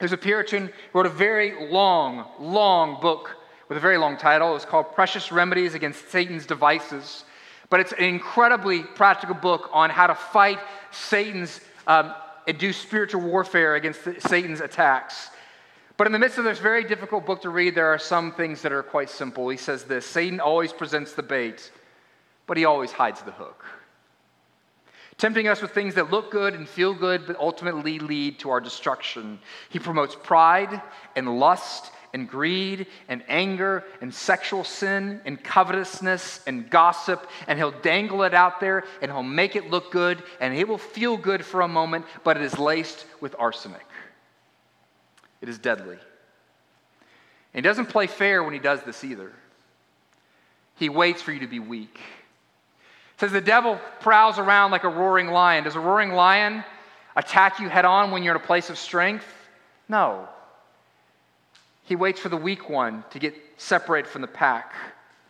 who's 0.00 0.12
a 0.12 0.16
Puritan, 0.16 0.70
wrote 0.92 1.06
a 1.06 1.10
very 1.10 1.70
long, 1.70 2.26
long 2.40 3.00
book 3.00 3.36
with 3.68 3.78
a 3.78 3.80
very 3.80 3.98
long 3.98 4.16
title. 4.16 4.50
It 4.50 4.54
was 4.54 4.64
called 4.64 4.94
Precious 4.94 5.30
Remedies 5.30 5.74
Against 5.74 6.10
Satan's 6.10 6.44
Devices. 6.44 7.24
But 7.70 7.80
it's 7.80 7.92
an 7.92 8.04
incredibly 8.04 8.82
practical 8.82 9.36
book 9.36 9.70
on 9.72 9.90
how 9.90 10.08
to 10.08 10.14
fight 10.14 10.58
Satan's 10.90 11.60
um, 11.86 12.12
and 12.48 12.58
do 12.58 12.72
spiritual 12.72 13.20
warfare 13.20 13.74
against 13.74 14.00
Satan's 14.22 14.60
attacks. 14.60 15.30
But 15.98 16.06
in 16.06 16.14
the 16.14 16.18
midst 16.18 16.38
of 16.38 16.44
this 16.44 16.58
very 16.58 16.82
difficult 16.82 17.26
book 17.26 17.42
to 17.42 17.50
read, 17.50 17.74
there 17.74 17.88
are 17.88 17.98
some 17.98 18.32
things 18.32 18.62
that 18.62 18.72
are 18.72 18.82
quite 18.82 19.10
simple. 19.10 19.50
He 19.50 19.58
says 19.58 19.84
this 19.84 20.06
Satan 20.06 20.40
always 20.40 20.72
presents 20.72 21.12
the 21.12 21.22
bait, 21.22 21.70
but 22.46 22.56
he 22.56 22.64
always 22.64 22.90
hides 22.90 23.20
the 23.20 23.32
hook. 23.32 23.64
Tempting 25.18 25.46
us 25.46 25.60
with 25.60 25.72
things 25.72 25.94
that 25.96 26.10
look 26.10 26.30
good 26.30 26.54
and 26.54 26.66
feel 26.66 26.94
good, 26.94 27.26
but 27.26 27.36
ultimately 27.36 27.98
lead 27.98 28.38
to 28.38 28.50
our 28.50 28.60
destruction. 28.60 29.40
He 29.68 29.78
promotes 29.78 30.14
pride 30.14 30.80
and 31.16 31.38
lust 31.38 31.90
and 32.12 32.28
greed 32.28 32.86
and 33.08 33.22
anger 33.28 33.84
and 34.00 34.14
sexual 34.14 34.64
sin 34.64 35.20
and 35.24 35.42
covetousness 35.42 36.40
and 36.46 36.68
gossip, 36.70 37.28
and 37.46 37.58
he'll 37.58 37.70
dangle 37.70 38.22
it 38.22 38.34
out 38.34 38.60
there 38.60 38.84
and 39.02 39.10
he'll 39.10 39.22
make 39.22 39.56
it 39.56 39.70
look 39.70 39.90
good 39.90 40.22
and 40.40 40.56
it 40.56 40.66
will 40.66 40.78
feel 40.78 41.16
good 41.16 41.44
for 41.44 41.60
a 41.60 41.68
moment, 41.68 42.04
but 42.24 42.36
it 42.36 42.42
is 42.42 42.58
laced 42.58 43.06
with 43.20 43.34
arsenic. 43.38 43.86
It 45.40 45.48
is 45.48 45.58
deadly. 45.58 45.98
And 47.54 47.64
he 47.64 47.68
doesn't 47.68 47.86
play 47.86 48.06
fair 48.06 48.42
when 48.42 48.52
he 48.52 48.58
does 48.58 48.82
this 48.82 49.04
either. 49.04 49.32
He 50.76 50.88
waits 50.88 51.22
for 51.22 51.32
you 51.32 51.40
to 51.40 51.46
be 51.46 51.58
weak. 51.58 51.98
It 53.14 53.20
says 53.20 53.32
the 53.32 53.40
devil 53.40 53.80
prowls 54.00 54.38
around 54.38 54.70
like 54.70 54.84
a 54.84 54.88
roaring 54.88 55.28
lion. 55.28 55.64
Does 55.64 55.74
a 55.74 55.80
roaring 55.80 56.12
lion 56.12 56.62
attack 57.16 57.58
you 57.58 57.68
head 57.68 57.84
on 57.84 58.10
when 58.10 58.22
you're 58.22 58.36
in 58.36 58.40
a 58.40 58.44
place 58.44 58.70
of 58.70 58.78
strength? 58.78 59.26
No. 59.88 60.28
He 61.88 61.96
waits 61.96 62.20
for 62.20 62.28
the 62.28 62.36
weak 62.36 62.68
one 62.68 63.02
to 63.10 63.18
get 63.18 63.34
separated 63.56 64.10
from 64.10 64.20
the 64.20 64.28
pack. 64.28 64.74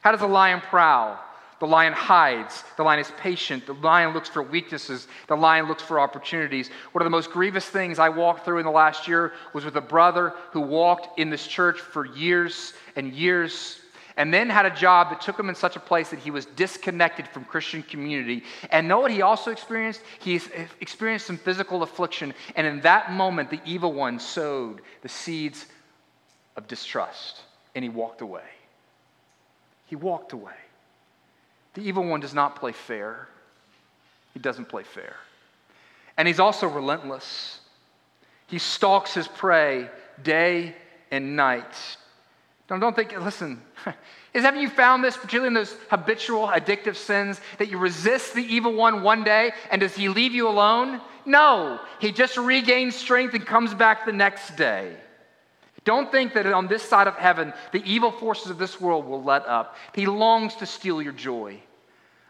How 0.01 0.11
does 0.11 0.23
a 0.23 0.27
lion 0.27 0.61
prowl? 0.61 1.17
The 1.61 1.69
lion 1.69 1.93
hides. 1.93 2.65
The 2.77 2.83
lion 2.83 2.99
is 2.99 3.13
patient. 3.17 3.67
The 3.67 3.75
lion 3.75 4.13
looks 4.13 4.29
for 4.29 4.43
weaknesses. 4.43 5.07
The 5.29 5.37
lion 5.37 5.69
looks 5.69 5.85
for 5.85 6.01
opportunities. 6.01 6.69
One 6.91 7.03
of 7.03 7.07
the 7.07 7.11
most 7.11 7.31
grievous 7.31 7.65
things 7.65 8.01
I 8.01 8.09
walked 8.09 8.45
through 8.45 8.59
in 8.59 8.65
the 8.65 8.73
last 8.73 9.07
year 9.07 9.35
was 9.53 9.65
with 9.65 9.77
a 9.77 9.81
brother 9.81 10.35
who 10.51 10.61
walked 10.61 11.21
in 11.21 11.31
this 11.31 11.47
church 11.47 11.79
for 11.79 12.05
years 12.05 12.75
and 12.97 13.13
years 13.13 13.79
and 14.17 14.35
then 14.35 14.51
had 14.51 14.67
a 14.67 14.75
job 14.75 15.11
that 15.11 15.21
took 15.21 15.39
him 15.39 15.49
in 15.49 15.55
such 15.55 15.77
a 15.77 15.81
place 15.81 16.11
that 16.11 16.19
he 16.19 16.33
was 16.33 16.45
disconnected 16.45 17.29
from 17.29 17.45
Christian 17.45 17.85
community. 17.85 18.43
And 18.71 18.89
know 18.89 18.99
what 18.99 19.13
he 19.13 19.23
also 19.23 19.53
experienced? 19.53 20.01
He 20.19 20.35
eh, 20.35 20.67
experienced 20.81 21.29
some 21.29 21.39
physical 21.39 21.85
affliction. 21.85 22.35
And 22.57 22.67
in 22.67 22.81
that 22.81 23.13
moment, 23.13 23.49
the 23.49 23.61
evil 23.65 23.93
one 23.93 24.19
sowed 24.19 24.81
the 25.03 25.09
seeds 25.09 25.67
of 26.59 26.67
distrust, 26.67 27.41
and 27.77 27.85
he 27.85 27.89
walked 27.89 28.21
away. 28.21 28.43
He 29.87 29.95
walked 29.95 30.33
away. 30.33 30.57
The 31.75 31.83
evil 31.83 32.05
one 32.05 32.19
does 32.19 32.35
not 32.35 32.57
play 32.57 32.73
fair. 32.73 33.29
He 34.35 34.41
doesn't 34.41 34.69
play 34.69 34.83
fair. 34.83 35.15
And 36.17 36.27
he's 36.27 36.41
also 36.41 36.67
relentless. 36.67 37.61
He 38.49 38.59
stalks 38.59 39.15
his 39.15 39.29
prey 39.29 39.89
day 40.25 40.75
and 41.13 41.37
night. 41.37 41.97
Don't, 42.67 42.81
don't 42.81 42.97
think, 42.97 43.17
listen, 43.21 43.63
is 44.35 44.43
haven't 44.43 44.61
you 44.61 44.69
found 44.69 45.05
this, 45.05 45.17
particularly 45.17 45.47
in 45.47 45.55
those 45.55 45.77
habitual 45.91 46.49
addictive 46.49 46.97
sins, 46.97 47.41
that 47.59 47.71
you 47.71 47.79
resist 47.79 48.35
the 48.35 48.43
evil 48.43 48.73
one 48.75 49.05
one 49.05 49.23
day 49.23 49.53
and 49.71 49.81
does 49.81 49.95
he 49.95 50.09
leave 50.09 50.35
you 50.35 50.49
alone? 50.49 51.01
No, 51.25 51.79
he 52.01 52.11
just 52.11 52.37
regains 52.37 52.97
strength 52.97 53.35
and 53.35 53.47
comes 53.47 53.73
back 53.75 54.05
the 54.05 54.13
next 54.13 54.57
day. 54.57 54.97
Don't 55.89 56.13
think 56.13 56.35
that 56.35 56.45
on 56.47 56.69
this 56.69 56.83
side 56.83 57.07
of 57.07 57.17
heaven, 57.17 57.55
the 57.73 57.83
evil 57.91 58.13
forces 58.13 58.51
of 58.51 58.59
this 58.59 58.79
world 58.79 59.07
will 59.07 59.23
let 59.23 59.47
up. 59.47 59.75
He 59.95 60.05
longs 60.05 60.55
to 60.57 60.67
steal 60.67 61.01
your 61.01 61.15
joy 61.15 61.63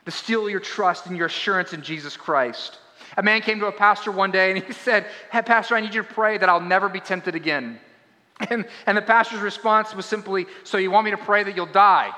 to 0.08 0.12
steal 0.12 0.48
your 0.48 0.58
trust 0.58 1.04
and 1.04 1.18
your 1.18 1.26
assurance 1.26 1.74
in 1.74 1.82
Jesus 1.82 2.16
Christ. 2.16 2.78
A 3.18 3.22
man 3.22 3.42
came 3.42 3.60
to 3.60 3.66
a 3.66 3.72
pastor 3.72 4.10
one 4.10 4.30
day 4.30 4.50
and 4.50 4.64
he 4.64 4.72
said, 4.86 5.04
Hey, 5.30 5.42
Pastor, 5.42 5.76
I 5.76 5.82
need 5.82 5.92
you 5.92 6.02
to 6.02 6.08
pray 6.08 6.38
that 6.38 6.48
I'll 6.48 6.62
never 6.62 6.88
be 6.88 6.98
tempted 6.98 7.34
again. 7.34 7.78
And, 8.48 8.64
and 8.86 8.96
the 8.96 9.02
pastor's 9.02 9.40
response 9.40 9.94
was 9.94 10.06
simply, 10.06 10.46
So 10.64 10.78
you 10.78 10.90
want 10.90 11.04
me 11.04 11.10
to 11.10 11.18
pray 11.18 11.44
that 11.44 11.54
you'll 11.54 11.66
die? 11.66 12.10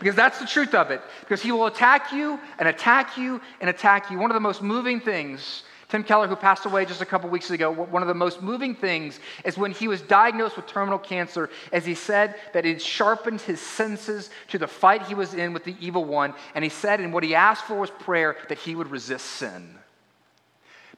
Because 0.00 0.16
that's 0.16 0.40
the 0.40 0.46
truth 0.46 0.74
of 0.74 0.90
it. 0.90 1.00
Because 1.20 1.40
he 1.40 1.52
will 1.52 1.66
attack 1.66 2.12
you 2.12 2.40
and 2.58 2.66
attack 2.68 3.16
you 3.16 3.40
and 3.60 3.70
attack 3.70 4.10
you. 4.10 4.18
One 4.18 4.32
of 4.32 4.34
the 4.34 4.40
most 4.40 4.60
moving 4.60 4.98
things 4.98 5.62
Tim 5.88 6.02
Keller, 6.02 6.26
who 6.26 6.34
passed 6.34 6.66
away 6.66 6.84
just 6.84 7.00
a 7.00 7.06
couple 7.06 7.30
weeks 7.30 7.50
ago, 7.50 7.70
one 7.70 8.02
of 8.02 8.08
the 8.08 8.14
most 8.14 8.42
moving 8.42 8.74
things 8.74 9.20
is 9.44 9.56
when 9.56 9.70
he 9.70 9.86
was 9.86 10.02
diagnosed 10.02 10.56
with 10.56 10.66
terminal 10.66 10.98
cancer, 10.98 11.48
as 11.72 11.86
he 11.86 11.94
said 11.94 12.34
that 12.54 12.66
it 12.66 12.82
sharpened 12.82 13.40
his 13.40 13.60
senses 13.60 14.30
to 14.48 14.58
the 14.58 14.66
fight 14.66 15.06
he 15.06 15.14
was 15.14 15.34
in 15.34 15.52
with 15.52 15.62
the 15.62 15.76
evil 15.78 16.04
one. 16.04 16.34
And 16.56 16.64
he 16.64 16.70
said, 16.70 17.00
and 17.00 17.12
what 17.12 17.22
he 17.22 17.36
asked 17.36 17.64
for 17.64 17.78
was 17.78 17.90
prayer 17.90 18.36
that 18.48 18.58
he 18.58 18.74
would 18.74 18.90
resist 18.90 19.26
sin. 19.26 19.78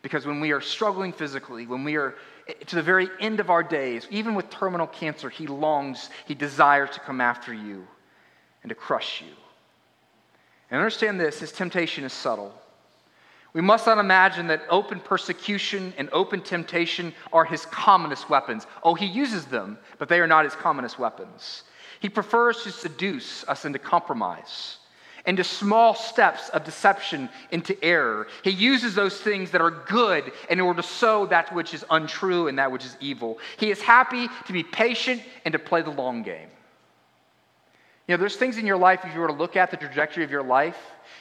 Because 0.00 0.24
when 0.24 0.40
we 0.40 0.52
are 0.52 0.60
struggling 0.60 1.12
physically, 1.12 1.66
when 1.66 1.84
we 1.84 1.96
are 1.96 2.14
eh, 2.48 2.54
to 2.66 2.76
the 2.76 2.82
very 2.82 3.08
end 3.20 3.40
of 3.40 3.50
our 3.50 3.62
days, 3.62 4.06
even 4.10 4.34
with 4.34 4.48
terminal 4.48 4.86
cancer, 4.86 5.28
he 5.28 5.46
longs, 5.46 6.08
he 6.26 6.34
desires 6.34 6.90
to 6.90 7.00
come 7.00 7.20
after 7.20 7.52
you 7.52 7.86
and 8.62 8.70
to 8.70 8.74
crush 8.74 9.20
you. 9.20 9.34
And 10.70 10.78
understand 10.78 11.20
this 11.20 11.40
his 11.40 11.52
temptation 11.52 12.04
is 12.04 12.12
subtle. 12.12 12.54
We 13.54 13.60
must 13.60 13.86
not 13.86 13.98
imagine 13.98 14.48
that 14.48 14.62
open 14.68 15.00
persecution 15.00 15.94
and 15.96 16.08
open 16.12 16.42
temptation 16.42 17.14
are 17.32 17.44
his 17.44 17.64
commonest 17.66 18.28
weapons. 18.28 18.66
Oh, 18.82 18.94
he 18.94 19.06
uses 19.06 19.46
them, 19.46 19.78
but 19.98 20.08
they 20.08 20.20
are 20.20 20.26
not 20.26 20.44
his 20.44 20.54
commonest 20.54 20.98
weapons. 20.98 21.64
He 22.00 22.08
prefers 22.08 22.62
to 22.62 22.70
seduce 22.70 23.48
us 23.48 23.64
into 23.64 23.78
compromise, 23.78 24.76
into 25.26 25.42
small 25.42 25.94
steps 25.94 26.50
of 26.50 26.64
deception 26.64 27.28
into 27.50 27.82
error. 27.82 28.28
He 28.44 28.50
uses 28.50 28.94
those 28.94 29.18
things 29.20 29.50
that 29.50 29.62
are 29.62 29.70
good 29.70 30.30
in 30.50 30.60
order 30.60 30.82
to 30.82 30.88
sow 30.88 31.26
that 31.26 31.52
which 31.54 31.72
is 31.72 31.84
untrue 31.90 32.48
and 32.48 32.58
that 32.58 32.70
which 32.70 32.84
is 32.84 32.96
evil. 33.00 33.38
He 33.56 33.70
is 33.70 33.80
happy 33.80 34.28
to 34.46 34.52
be 34.52 34.62
patient 34.62 35.22
and 35.44 35.52
to 35.52 35.58
play 35.58 35.82
the 35.82 35.90
long 35.90 36.22
game. 36.22 36.48
You 38.08 38.16
know, 38.16 38.20
there's 38.20 38.36
things 38.36 38.56
in 38.56 38.66
your 38.66 38.78
life, 38.78 39.00
if 39.04 39.14
you 39.14 39.20
were 39.20 39.26
to 39.26 39.34
look 39.34 39.54
at 39.54 39.70
the 39.70 39.76
trajectory 39.76 40.24
of 40.24 40.30
your 40.30 40.42
life, 40.42 40.78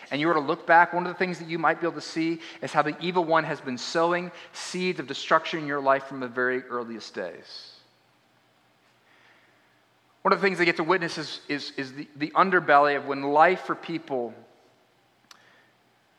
and 0.10 0.22
you 0.22 0.28
were 0.28 0.34
to 0.34 0.40
look 0.40 0.66
back, 0.66 0.94
one 0.94 1.06
of 1.06 1.12
the 1.12 1.20
things 1.20 1.38
that 1.40 1.50
you 1.50 1.60
might 1.60 1.82
be 1.82 1.86
able 1.86 2.00
to 2.00 2.02
see 2.02 2.40
is 2.62 2.72
how 2.72 2.82
the 2.82 2.96
evil 3.02 3.26
one 3.26 3.44
has 3.44 3.60
been 3.60 3.78
sowing 3.78 4.32
seeds 4.54 4.98
of 5.02 5.06
destruction 5.06 5.60
in 5.60 5.68
your 5.68 5.82
life 5.82 6.06
from 6.06 6.22
the 6.22 6.30
very 6.30 6.64
earliest 6.64 7.14
days. 7.14 7.74
One 10.22 10.32
of 10.32 10.40
the 10.40 10.48
things 10.48 10.60
they 10.60 10.66
get 10.66 10.78
to 10.78 10.84
witness 10.84 11.18
is, 11.18 11.42
is, 11.50 11.74
is 11.76 11.94
the, 11.94 12.08
the 12.16 12.30
underbelly 12.30 12.96
of 12.96 13.06
when 13.06 13.22
life 13.22 13.62
for 13.62 13.76
people 13.76 14.34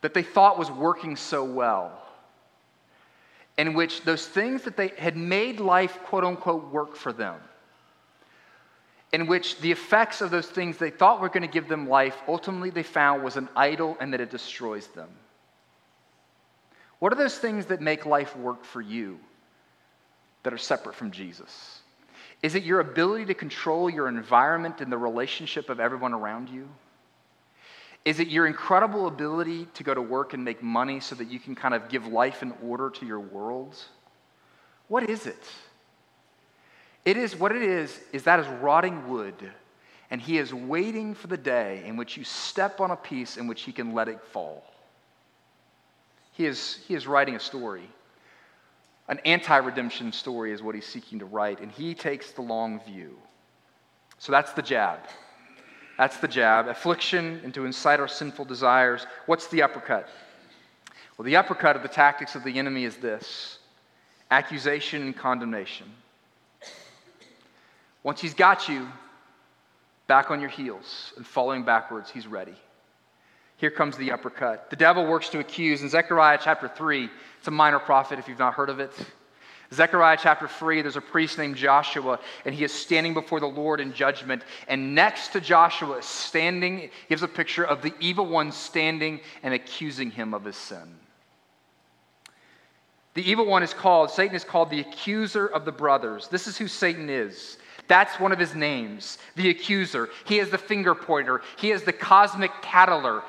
that 0.02 0.12
they 0.12 0.22
thought 0.22 0.58
was 0.58 0.70
working 0.70 1.16
so 1.16 1.44
well, 1.44 2.06
in 3.56 3.72
which 3.72 4.02
those 4.02 4.26
things 4.26 4.64
that 4.64 4.76
they 4.76 4.88
had 4.98 5.16
made 5.16 5.60
life, 5.60 5.98
quote 6.04 6.24
unquote, 6.24 6.70
work 6.70 6.94
for 6.94 7.12
them 7.12 7.40
in 9.12 9.26
which 9.26 9.58
the 9.60 9.72
effects 9.72 10.20
of 10.20 10.30
those 10.30 10.46
things 10.46 10.76
they 10.76 10.90
thought 10.90 11.20
were 11.20 11.28
going 11.28 11.42
to 11.42 11.48
give 11.48 11.68
them 11.68 11.88
life 11.88 12.16
ultimately 12.28 12.70
they 12.70 12.82
found 12.82 13.22
was 13.22 13.36
an 13.36 13.48
idol 13.56 13.96
and 14.00 14.12
that 14.12 14.20
it 14.20 14.30
destroys 14.30 14.86
them. 14.88 15.08
What 16.98 17.12
are 17.12 17.16
those 17.16 17.38
things 17.38 17.66
that 17.66 17.80
make 17.80 18.06
life 18.06 18.36
work 18.36 18.64
for 18.64 18.80
you 18.80 19.18
that 20.42 20.52
are 20.52 20.58
separate 20.58 20.94
from 20.94 21.10
Jesus? 21.10 21.80
Is 22.42 22.54
it 22.54 22.62
your 22.62 22.80
ability 22.80 23.26
to 23.26 23.34
control 23.34 23.90
your 23.90 24.08
environment 24.08 24.80
and 24.80 24.92
the 24.92 24.98
relationship 24.98 25.70
of 25.70 25.80
everyone 25.80 26.12
around 26.12 26.48
you? 26.48 26.68
Is 28.04 28.20
it 28.20 28.28
your 28.28 28.46
incredible 28.46 29.06
ability 29.06 29.66
to 29.74 29.82
go 29.82 29.92
to 29.92 30.00
work 30.00 30.32
and 30.34 30.44
make 30.44 30.62
money 30.62 31.00
so 31.00 31.14
that 31.16 31.28
you 31.28 31.38
can 31.38 31.54
kind 31.54 31.74
of 31.74 31.88
give 31.88 32.06
life 32.06 32.42
and 32.42 32.54
order 32.62 32.90
to 32.90 33.06
your 33.06 33.20
world? 33.20 33.76
What 34.86 35.10
is 35.10 35.26
it? 35.26 35.42
It 37.04 37.16
is 37.16 37.36
what 37.36 37.52
it 37.52 37.62
is, 37.62 37.98
is 38.12 38.24
that 38.24 38.40
is 38.40 38.46
rotting 38.60 39.08
wood. 39.08 39.34
And 40.10 40.20
he 40.20 40.38
is 40.38 40.54
waiting 40.54 41.14
for 41.14 41.26
the 41.26 41.36
day 41.36 41.82
in 41.84 41.96
which 41.96 42.16
you 42.16 42.24
step 42.24 42.80
on 42.80 42.90
a 42.90 42.96
piece 42.96 43.36
in 43.36 43.46
which 43.46 43.62
he 43.62 43.72
can 43.72 43.92
let 43.92 44.08
it 44.08 44.20
fall. 44.32 44.64
He 46.32 46.46
is, 46.46 46.80
he 46.86 46.94
is 46.94 47.06
writing 47.06 47.36
a 47.36 47.40
story. 47.40 47.88
An 49.08 49.18
anti 49.24 49.56
redemption 49.56 50.12
story 50.12 50.52
is 50.52 50.62
what 50.62 50.74
he's 50.74 50.86
seeking 50.86 51.18
to 51.18 51.24
write, 51.24 51.60
and 51.60 51.70
he 51.70 51.94
takes 51.94 52.32
the 52.32 52.42
long 52.42 52.80
view. 52.84 53.16
So 54.18 54.32
that's 54.32 54.52
the 54.52 54.62
jab. 54.62 55.00
That's 55.96 56.18
the 56.18 56.28
jab. 56.28 56.68
Affliction 56.68 57.40
and 57.42 57.52
to 57.54 57.64
incite 57.64 58.00
our 58.00 58.08
sinful 58.08 58.44
desires. 58.44 59.06
What's 59.26 59.48
the 59.48 59.62
uppercut? 59.62 60.08
Well, 61.16 61.24
the 61.24 61.36
uppercut 61.36 61.74
of 61.74 61.82
the 61.82 61.88
tactics 61.88 62.34
of 62.34 62.44
the 62.44 62.58
enemy 62.58 62.84
is 62.84 62.96
this 62.96 63.58
accusation 64.30 65.02
and 65.02 65.16
condemnation. 65.16 65.86
Once 68.08 68.22
he's 68.22 68.32
got 68.32 68.70
you 68.70 68.88
back 70.06 70.30
on 70.30 70.40
your 70.40 70.48
heels 70.48 71.12
and 71.18 71.26
falling 71.26 71.62
backwards, 71.62 72.08
he's 72.08 72.26
ready. 72.26 72.54
Here 73.58 73.70
comes 73.70 73.98
the 73.98 74.12
uppercut. 74.12 74.70
The 74.70 74.76
devil 74.76 75.04
works 75.04 75.28
to 75.28 75.40
accuse. 75.40 75.82
In 75.82 75.90
Zechariah 75.90 76.38
chapter 76.42 76.68
3, 76.68 77.10
it's 77.36 77.48
a 77.48 77.50
minor 77.50 77.78
prophet 77.78 78.18
if 78.18 78.26
you've 78.26 78.38
not 78.38 78.54
heard 78.54 78.70
of 78.70 78.80
it. 78.80 78.92
Zechariah 79.74 80.16
chapter 80.18 80.48
3, 80.48 80.80
there's 80.80 80.96
a 80.96 81.02
priest 81.02 81.36
named 81.36 81.56
Joshua, 81.56 82.18
and 82.46 82.54
he 82.54 82.64
is 82.64 82.72
standing 82.72 83.12
before 83.12 83.40
the 83.40 83.46
Lord 83.46 83.78
in 83.78 83.92
judgment. 83.92 84.42
And 84.68 84.94
next 84.94 85.34
to 85.34 85.40
Joshua, 85.42 86.00
standing, 86.00 86.88
gives 87.10 87.22
a 87.22 87.28
picture 87.28 87.66
of 87.66 87.82
the 87.82 87.92
evil 88.00 88.24
one 88.24 88.52
standing 88.52 89.20
and 89.42 89.52
accusing 89.52 90.10
him 90.10 90.32
of 90.32 90.46
his 90.46 90.56
sin. 90.56 90.96
The 93.12 93.30
evil 93.30 93.44
one 93.44 93.62
is 93.62 93.74
called, 93.74 94.10
Satan 94.10 94.34
is 94.34 94.44
called 94.44 94.70
the 94.70 94.80
accuser 94.80 95.46
of 95.46 95.66
the 95.66 95.72
brothers. 95.72 96.28
This 96.28 96.46
is 96.46 96.56
who 96.56 96.68
Satan 96.68 97.10
is. 97.10 97.57
That's 97.88 98.20
one 98.20 98.32
of 98.32 98.38
his 98.38 98.54
names, 98.54 99.18
the 99.34 99.50
accuser. 99.50 100.10
He 100.26 100.38
is 100.38 100.50
the 100.50 100.58
finger 100.58 100.94
pointer, 100.94 101.42
he 101.56 101.70
is 101.72 101.82
the 101.82 101.92
cosmic 101.92 102.52
tattler. 102.62 103.22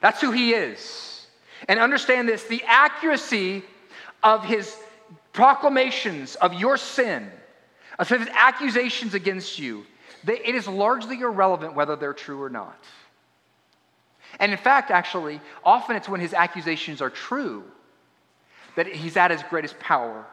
That's 0.00 0.20
who 0.20 0.30
he 0.30 0.52
is. 0.52 1.26
And 1.68 1.80
understand 1.80 2.28
this 2.28 2.44
the 2.44 2.62
accuracy 2.66 3.62
of 4.22 4.44
his 4.44 4.76
proclamations 5.32 6.34
of 6.36 6.54
your 6.54 6.76
sin, 6.76 7.30
of 7.98 8.08
his 8.08 8.28
accusations 8.32 9.14
against 9.14 9.58
you, 9.58 9.86
they, 10.24 10.38
it 10.38 10.54
is 10.54 10.66
largely 10.66 11.20
irrelevant 11.20 11.74
whether 11.74 11.96
they're 11.96 12.12
true 12.12 12.42
or 12.42 12.50
not. 12.50 12.78
And 14.40 14.52
in 14.52 14.58
fact, 14.58 14.90
actually, 14.90 15.40
often 15.64 15.96
it's 15.96 16.08
when 16.08 16.20
his 16.20 16.34
accusations 16.34 17.00
are 17.00 17.10
true 17.10 17.64
that 18.74 18.86
he's 18.86 19.16
at 19.16 19.30
his 19.30 19.42
greatest 19.44 19.78
power. 19.78 20.26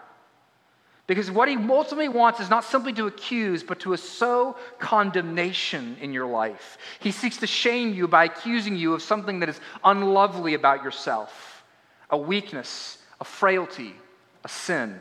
Because 1.05 1.29
what 1.29 1.49
he 1.49 1.57
ultimately 1.57 2.07
wants 2.07 2.39
is 2.39 2.49
not 2.49 2.63
simply 2.63 2.93
to 2.93 3.07
accuse, 3.07 3.61
but 3.61 3.81
to 3.81 3.95
sow 3.97 4.55
condemnation 4.79 5.97
in 5.99 6.13
your 6.13 6.27
life. 6.27 6.77
He 6.99 7.11
seeks 7.11 7.37
to 7.37 7.47
shame 7.47 7.93
you 7.93 8.07
by 8.07 8.25
accusing 8.25 8.77
you 8.77 8.93
of 8.93 9.01
something 9.01 9.39
that 9.39 9.49
is 9.49 9.59
unlovely 9.83 10.53
about 10.53 10.83
yourself 10.83 11.49
a 12.09 12.17
weakness, 12.17 12.99
a 13.19 13.25
frailty, 13.25 13.95
a 14.43 14.49
sin. 14.49 14.99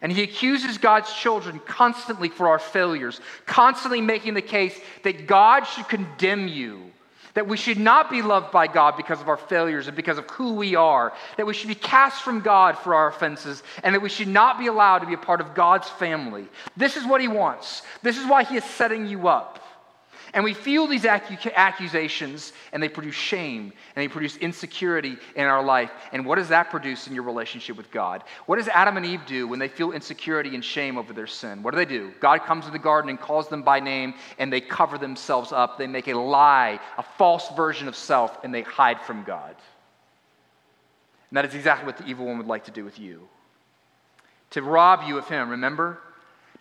And 0.00 0.10
he 0.10 0.22
accuses 0.22 0.78
God's 0.78 1.12
children 1.12 1.60
constantly 1.66 2.30
for 2.30 2.48
our 2.48 2.58
failures, 2.58 3.20
constantly 3.44 4.00
making 4.00 4.32
the 4.32 4.42
case 4.42 4.78
that 5.04 5.26
God 5.26 5.64
should 5.64 5.86
condemn 5.88 6.48
you 6.48 6.90
that 7.34 7.46
we 7.46 7.56
should 7.56 7.78
not 7.78 8.10
be 8.10 8.22
loved 8.22 8.50
by 8.50 8.66
God 8.66 8.96
because 8.96 9.20
of 9.20 9.28
our 9.28 9.36
failures 9.36 9.86
and 9.86 9.96
because 9.96 10.18
of 10.18 10.28
who 10.30 10.54
we 10.54 10.74
are. 10.74 11.12
That 11.36 11.46
we 11.46 11.54
should 11.54 11.68
be 11.68 11.74
cast 11.74 12.22
from 12.22 12.40
God 12.40 12.76
for 12.78 12.94
our 12.94 13.08
offenses. 13.08 13.62
And 13.82 13.94
that 13.94 14.00
we 14.00 14.08
should 14.08 14.28
not 14.28 14.58
be 14.58 14.66
allowed 14.66 15.00
to 15.00 15.06
be 15.06 15.14
a 15.14 15.18
part 15.18 15.40
of 15.40 15.54
God's 15.54 15.88
family. 15.88 16.48
This 16.76 16.96
is 16.96 17.06
what 17.06 17.20
He 17.20 17.28
wants. 17.28 17.82
This 18.02 18.18
is 18.18 18.26
why 18.26 18.44
He 18.44 18.56
is 18.56 18.64
setting 18.64 19.06
you 19.06 19.28
up. 19.28 19.59
And 20.32 20.44
we 20.44 20.54
feel 20.54 20.86
these 20.86 21.04
accusations, 21.04 22.52
and 22.72 22.82
they 22.82 22.88
produce 22.88 23.16
shame, 23.16 23.72
and 23.94 24.02
they 24.02 24.08
produce 24.08 24.36
insecurity 24.36 25.16
in 25.34 25.44
our 25.44 25.62
life. 25.62 25.90
And 26.12 26.24
what 26.24 26.36
does 26.36 26.48
that 26.48 26.70
produce 26.70 27.08
in 27.08 27.14
your 27.14 27.24
relationship 27.24 27.76
with 27.76 27.90
God? 27.90 28.22
What 28.46 28.56
does 28.56 28.68
Adam 28.68 28.96
and 28.96 29.04
Eve 29.04 29.22
do 29.26 29.48
when 29.48 29.58
they 29.58 29.68
feel 29.68 29.92
insecurity 29.92 30.54
and 30.54 30.64
shame 30.64 30.98
over 30.98 31.12
their 31.12 31.26
sin? 31.26 31.62
What 31.62 31.72
do 31.72 31.78
they 31.78 31.84
do? 31.84 32.12
God 32.20 32.42
comes 32.42 32.66
to 32.66 32.70
the 32.70 32.78
garden 32.78 33.10
and 33.10 33.20
calls 33.20 33.48
them 33.48 33.62
by 33.62 33.80
name, 33.80 34.14
and 34.38 34.52
they 34.52 34.60
cover 34.60 34.98
themselves 34.98 35.50
up. 35.50 35.78
They 35.78 35.88
make 35.88 36.06
a 36.06 36.14
lie, 36.14 36.78
a 36.96 37.02
false 37.02 37.48
version 37.56 37.88
of 37.88 37.96
self, 37.96 38.44
and 38.44 38.54
they 38.54 38.62
hide 38.62 39.00
from 39.00 39.24
God. 39.24 39.56
And 41.30 41.36
that 41.36 41.44
is 41.44 41.54
exactly 41.54 41.86
what 41.86 41.96
the 41.96 42.06
evil 42.06 42.26
one 42.26 42.38
would 42.38 42.46
like 42.46 42.64
to 42.66 42.72
do 42.72 42.84
with 42.84 42.98
you 42.98 43.28
to 44.50 44.62
rob 44.62 45.06
you 45.06 45.16
of 45.16 45.28
Him, 45.28 45.50
remember? 45.50 45.98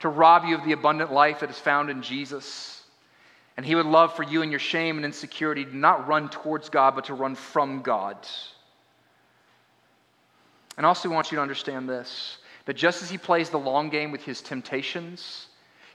To 0.02 0.10
rob 0.10 0.46
you 0.46 0.56
of 0.56 0.64
the 0.64 0.72
abundant 0.72 1.12
life 1.12 1.40
that 1.42 1.50
is 1.50 1.58
found 1.58 1.90
in 1.90 2.02
Jesus 2.02 2.79
and 3.60 3.66
He 3.66 3.76
would 3.76 3.88
love 3.88 4.16
for 4.16 4.24
you 4.24 4.42
in 4.42 4.52
your 4.52 4.60
shame 4.62 4.96
and 4.96 5.04
insecurity 5.04 5.66
to 5.66 5.76
not 5.76 6.08
run 6.08 6.30
towards 6.30 6.70
God, 6.70 6.96
but 6.96 7.04
to 7.04 7.14
run 7.14 7.36
from 7.36 7.82
God. 7.82 8.16
And 10.78 10.86
also, 10.86 11.10
want 11.10 11.30
you 11.30 11.36
to 11.36 11.42
understand 11.42 11.90
this 11.90 12.38
that 12.64 12.76
just 12.76 13.04
as 13.04 13.10
He 13.10 13.18
plays 13.18 13.50
the 13.50 13.60
long 13.60 13.90
game 13.90 14.14
with 14.14 14.24
His 14.24 14.40
temptations, 14.42 15.48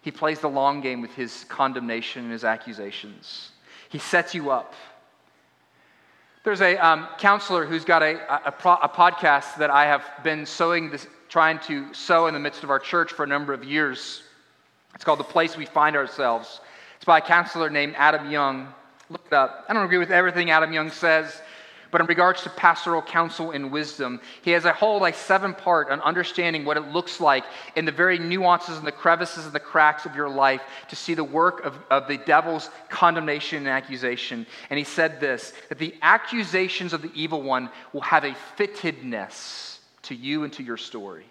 He 0.03 0.11
plays 0.11 0.41
the 0.41 0.49
long 0.51 0.83
game 0.83 1.01
with 1.01 1.15
His 1.15 1.47
condemnation 1.49 2.25
and 2.25 2.33
His 2.33 2.45
accusations. 2.45 3.53
He 3.89 3.99
sets 3.99 4.35
you 4.35 4.51
up. 4.51 4.75
There's 6.45 6.61
a 6.61 6.77
um, 6.77 7.09
counselor 7.17 7.65
who's 7.65 7.87
got 7.87 8.03
a, 8.03 8.19
a, 8.31 8.53
a, 8.83 8.89
podcast 8.91 9.57
that 9.57 9.71
I 9.71 9.87
have 9.87 10.05
been 10.23 10.45
sowing 10.45 10.91
this, 10.91 11.07
trying 11.31 11.61
to 11.61 11.95
sow 11.95 12.27
in 12.27 12.35
the 12.35 12.41
midst 12.41 12.63
of 12.63 12.69
our 12.69 12.79
church 12.79 13.11
for 13.11 13.25
a 13.25 13.27
number 13.27 13.55
of 13.55 13.65
years. 13.65 14.23
It's 14.95 15.03
called 15.03 15.19
The 15.19 15.25
Place 15.25 15.57
We 15.57 15.65
Find 15.65 15.97
Ourselves. 15.97 16.61
It's 17.05 17.07
by 17.07 17.19
a 17.19 17.21
counselor 17.21 17.69
named 17.69 17.97
Adam 17.99 18.31
Young. 18.31 18.73
Look 19.11 19.27
it 19.27 19.35
up. 19.35 19.67
I 19.69 19.75
don't 19.75 19.85
agree 19.85 19.99
with 19.99 20.11
everything 20.11 20.51
Adam 20.51 20.73
Young 20.73 20.91
says, 20.91 21.39
but 21.91 22.01
in 22.01 22.07
regards 22.07 22.43
to 22.45 22.49
pastoral 22.49 23.03
counsel 23.03 23.51
and 23.51 23.71
wisdom, 23.71 24.23
he 24.41 24.53
has 24.53 24.65
a 24.65 24.73
whole 24.73 25.01
like 25.01 25.15
seven 25.15 25.53
part 25.53 25.91
on 25.91 26.01
understanding 26.01 26.65
what 26.65 26.79
it 26.79 26.93
looks 26.95 27.21
like 27.21 27.45
in 27.77 27.85
the 27.85 27.93
very 27.93 28.19
nuances 28.19 28.79
and 28.79 28.87
the 28.87 28.91
crevices 28.91 29.45
and 29.45 29.53
the 29.53 29.61
cracks 29.61 30.07
of 30.07 30.17
your 30.17 30.31
life 30.31 30.63
to 30.89 30.97
see 30.97 31.13
the 31.13 31.23
work 31.23 31.63
of, 31.67 31.79
of 31.91 32.09
the 32.09 32.17
devil's 32.17 32.71
condemnation 32.89 33.59
and 33.59 33.69
accusation. 33.69 34.47
And 34.71 34.79
he 34.79 34.85
said 34.87 35.21
this 35.21 35.53
that 35.69 35.77
the 35.77 35.95
accusations 36.01 36.95
of 36.95 37.03
the 37.03 37.13
evil 37.15 37.43
one 37.43 37.69
will 37.93 38.01
have 38.01 38.25
a 38.25 38.35
fittedness 38.57 39.77
to 40.05 40.15
you 40.15 40.45
and 40.45 40.53
to 40.55 40.63
your 40.63 40.79
story. 40.79 41.27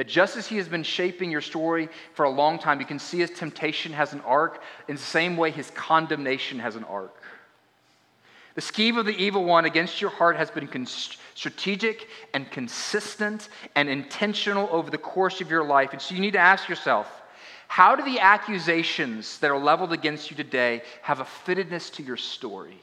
That 0.00 0.08
just 0.08 0.38
as 0.38 0.46
he 0.46 0.56
has 0.56 0.66
been 0.66 0.82
shaping 0.82 1.30
your 1.30 1.42
story 1.42 1.90
for 2.14 2.24
a 2.24 2.30
long 2.30 2.58
time, 2.58 2.80
you 2.80 2.86
can 2.86 2.98
see 2.98 3.18
his 3.18 3.28
temptation 3.28 3.92
has 3.92 4.14
an 4.14 4.22
arc. 4.22 4.62
In 4.88 4.96
the 4.96 5.02
same 5.02 5.36
way, 5.36 5.50
his 5.50 5.70
condemnation 5.72 6.58
has 6.58 6.74
an 6.74 6.84
arc. 6.84 7.22
The 8.54 8.62
scheme 8.62 8.96
of 8.96 9.04
the 9.04 9.14
evil 9.14 9.44
one 9.44 9.66
against 9.66 10.00
your 10.00 10.08
heart 10.08 10.36
has 10.36 10.50
been 10.50 10.86
strategic 10.86 12.08
and 12.32 12.50
consistent 12.50 13.50
and 13.76 13.90
intentional 13.90 14.70
over 14.72 14.90
the 14.90 14.96
course 14.96 15.42
of 15.42 15.50
your 15.50 15.64
life. 15.64 15.92
And 15.92 16.00
so 16.00 16.14
you 16.14 16.22
need 16.22 16.32
to 16.32 16.38
ask 16.38 16.66
yourself 16.66 17.20
how 17.68 17.94
do 17.94 18.02
the 18.02 18.20
accusations 18.20 19.38
that 19.40 19.50
are 19.50 19.58
leveled 19.58 19.92
against 19.92 20.30
you 20.30 20.36
today 20.38 20.80
have 21.02 21.20
a 21.20 21.24
fittedness 21.24 21.92
to 21.96 22.02
your 22.02 22.16
story? 22.16 22.80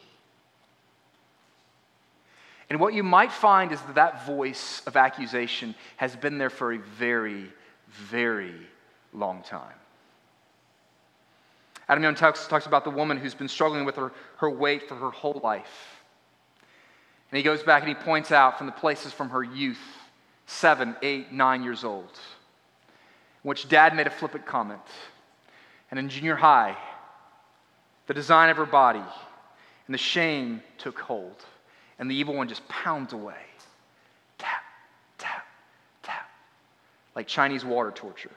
And 2.70 2.80
what 2.80 2.94
you 2.94 3.04
might 3.04 3.32
find 3.32 3.72
is 3.72 3.82
that 3.82 3.96
that 3.96 4.26
voice 4.26 4.82
of 4.86 4.98
accusation 4.98 5.74
has 5.96 6.16
been 6.16 6.38
there 6.38 6.50
for 6.50 6.74
a 6.74 6.80
very, 6.80 7.46
very 7.90 8.56
long 9.14 9.42
time. 9.42 9.74
Adam 11.88 12.04
Young 12.04 12.16
talks, 12.16 12.48
talks 12.48 12.66
about 12.66 12.84
the 12.84 12.90
woman 12.90 13.18
who's 13.18 13.34
been 13.34 13.48
struggling 13.48 13.86
with 13.86 13.96
her, 13.96 14.12
her 14.38 14.50
weight 14.50 14.90
for 14.90 14.96
her 14.96 15.12
whole 15.12 15.40
life. 15.42 16.02
And 17.32 17.38
he 17.38 17.44
goes 17.44 17.64
back 17.64 17.84
and 17.84 17.90
he 17.90 17.96
points 17.96 18.32
out 18.32 18.58
from 18.58 18.68
the 18.68 18.74
places 18.74 19.14
from 19.14 19.30
her 19.30 19.44
youth, 19.44 19.80
seven, 20.46 20.96
eight, 21.02 21.32
nine 21.32 21.64
years 21.64 21.86
old, 21.86 22.12
in 23.44 23.48
which 23.50 23.70
dad 23.70 23.96
made 23.96 24.08
a 24.08 24.10
flippant 24.10 24.46
comment. 24.46 24.82
And 25.90 25.98
in 25.98 26.10
junior 26.10 26.36
high, 26.36 26.76
the 28.08 28.14
design 28.14 28.50
of 28.50 28.58
her 28.58 28.66
body 28.66 29.00
and 29.00 29.94
the 29.94 29.98
shame 29.98 30.62
took 30.78 31.00
hold 31.00 31.46
and 32.00 32.10
the 32.10 32.16
evil 32.16 32.36
one 32.36 32.48
just 32.48 32.68
pounds 32.68 33.14
away. 33.14 33.36
Tap, 34.38 34.64
tap, 35.18 35.46
tap, 36.04 36.30
like 37.16 37.28
Chinese 37.28 37.66
water 37.66 37.92
torture. 37.92 38.32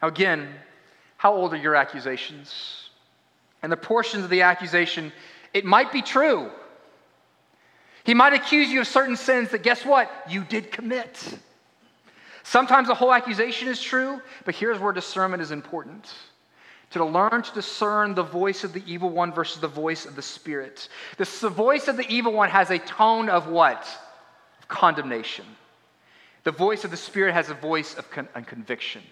Now, 0.00 0.08
again, 0.08 0.48
how 1.16 1.34
old 1.34 1.52
are 1.54 1.58
your 1.58 1.74
accusations? 1.74 2.90
And 3.62 3.72
the 3.72 3.76
portions 3.76 4.24
of 4.24 4.30
the 4.30 4.42
accusation, 4.42 5.12
it 5.52 5.64
might 5.64 5.92
be 5.92 6.02
true. 6.02 6.50
He 8.04 8.12
might 8.12 8.34
accuse 8.34 8.68
you 8.68 8.82
of 8.82 8.86
certain 8.86 9.16
sins 9.16 9.50
that, 9.50 9.62
guess 9.62 9.84
what? 9.84 10.10
You 10.28 10.44
did 10.44 10.70
commit. 10.70 11.38
Sometimes 12.42 12.88
the 12.88 12.94
whole 12.94 13.12
accusation 13.12 13.68
is 13.68 13.80
true, 13.80 14.20
but 14.44 14.54
here's 14.54 14.78
where 14.78 14.92
discernment 14.92 15.42
is 15.42 15.50
important 15.50 16.12
to 16.98 17.04
learn 17.04 17.42
to 17.42 17.54
discern 17.54 18.14
the 18.14 18.22
voice 18.22 18.64
of 18.64 18.72
the 18.72 18.82
evil 18.86 19.10
one 19.10 19.32
versus 19.32 19.60
the 19.60 19.68
voice 19.68 20.06
of 20.06 20.16
the 20.16 20.22
Spirit. 20.22 20.88
The, 21.16 21.24
voice 21.48 21.88
of 21.88 21.96
the 21.96 22.08
evil 22.08 22.32
one 22.32 22.50
has 22.50 22.70
a 22.70 22.78
tone 22.78 23.28
of 23.28 23.48
what? 23.48 23.86
condemnation. 24.68 25.44
The 26.44 26.50
voice 26.50 26.84
of 26.84 26.90
the 26.90 26.96
Spirit 26.96 27.34
has 27.34 27.50
a 27.50 27.54
voice 27.54 27.94
of 27.94 28.10
con- 28.10 28.28
conviction. 28.46 29.02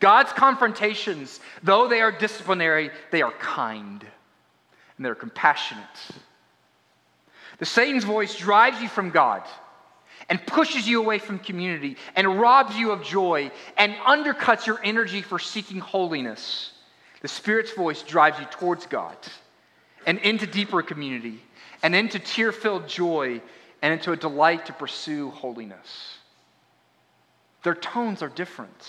God's 0.00 0.32
confrontations, 0.32 1.40
though 1.62 1.88
they 1.88 2.00
are 2.00 2.12
disciplinary, 2.12 2.90
they 3.10 3.22
are 3.22 3.32
kind 3.32 4.04
and 4.96 5.04
they're 5.04 5.14
compassionate. 5.14 5.84
The 7.58 7.66
Satan's 7.66 8.04
voice 8.04 8.36
drives 8.36 8.80
you 8.80 8.88
from 8.88 9.10
God 9.10 9.42
and 10.28 10.44
pushes 10.46 10.88
you 10.88 11.00
away 11.00 11.18
from 11.18 11.38
community 11.38 11.96
and 12.14 12.40
robs 12.40 12.76
you 12.76 12.90
of 12.90 13.02
joy 13.02 13.50
and 13.76 13.94
undercuts 13.94 14.66
your 14.66 14.80
energy 14.82 15.22
for 15.22 15.38
seeking 15.38 15.78
holiness. 15.78 16.72
The 17.22 17.28
Spirit's 17.28 17.72
voice 17.72 18.02
drives 18.02 18.38
you 18.38 18.46
towards 18.46 18.86
God 18.86 19.16
and 20.06 20.18
into 20.18 20.46
deeper 20.46 20.82
community 20.82 21.40
and 21.82 21.94
into 21.94 22.18
tear 22.18 22.52
filled 22.52 22.88
joy 22.88 23.40
and 23.82 23.92
into 23.92 24.12
a 24.12 24.16
delight 24.16 24.66
to 24.66 24.72
pursue 24.72 25.30
holiness. 25.30 26.18
Their 27.62 27.74
tones 27.74 28.22
are 28.22 28.28
different. 28.28 28.86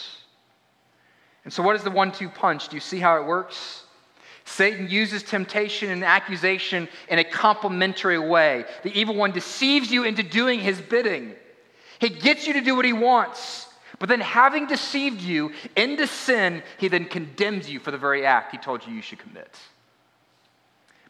And 1.43 1.53
so, 1.53 1.63
what 1.63 1.75
is 1.75 1.83
the 1.83 1.91
one 1.91 2.11
two 2.11 2.29
punch? 2.29 2.69
Do 2.69 2.75
you 2.75 2.79
see 2.79 2.99
how 2.99 3.19
it 3.21 3.25
works? 3.25 3.83
Satan 4.47 4.89
uses 4.89 5.23
temptation 5.23 5.91
and 5.91 6.05
accusation 6.05 6.87
in 7.09 7.19
a 7.19 7.23
complementary 7.23 8.17
way. 8.17 8.63
The 8.83 8.97
evil 8.97 9.13
one 9.13 9.31
deceives 9.33 9.91
you 9.91 10.05
into 10.05 10.23
doing 10.23 10.61
his 10.61 10.79
bidding. 10.79 11.35
He 11.99 12.07
gets 12.09 12.47
you 12.47 12.53
to 12.53 12.61
do 12.61 12.73
what 12.73 12.85
he 12.85 12.93
wants, 12.93 13.67
but 13.99 14.07
then, 14.09 14.21
having 14.21 14.67
deceived 14.67 15.21
you 15.21 15.51
into 15.75 16.07
sin, 16.07 16.63
he 16.77 16.87
then 16.87 17.05
condemns 17.05 17.69
you 17.69 17.79
for 17.79 17.91
the 17.91 17.97
very 17.97 18.25
act 18.25 18.51
he 18.51 18.57
told 18.57 18.85
you 18.85 18.93
you 18.93 19.01
should 19.01 19.19
commit. 19.19 19.57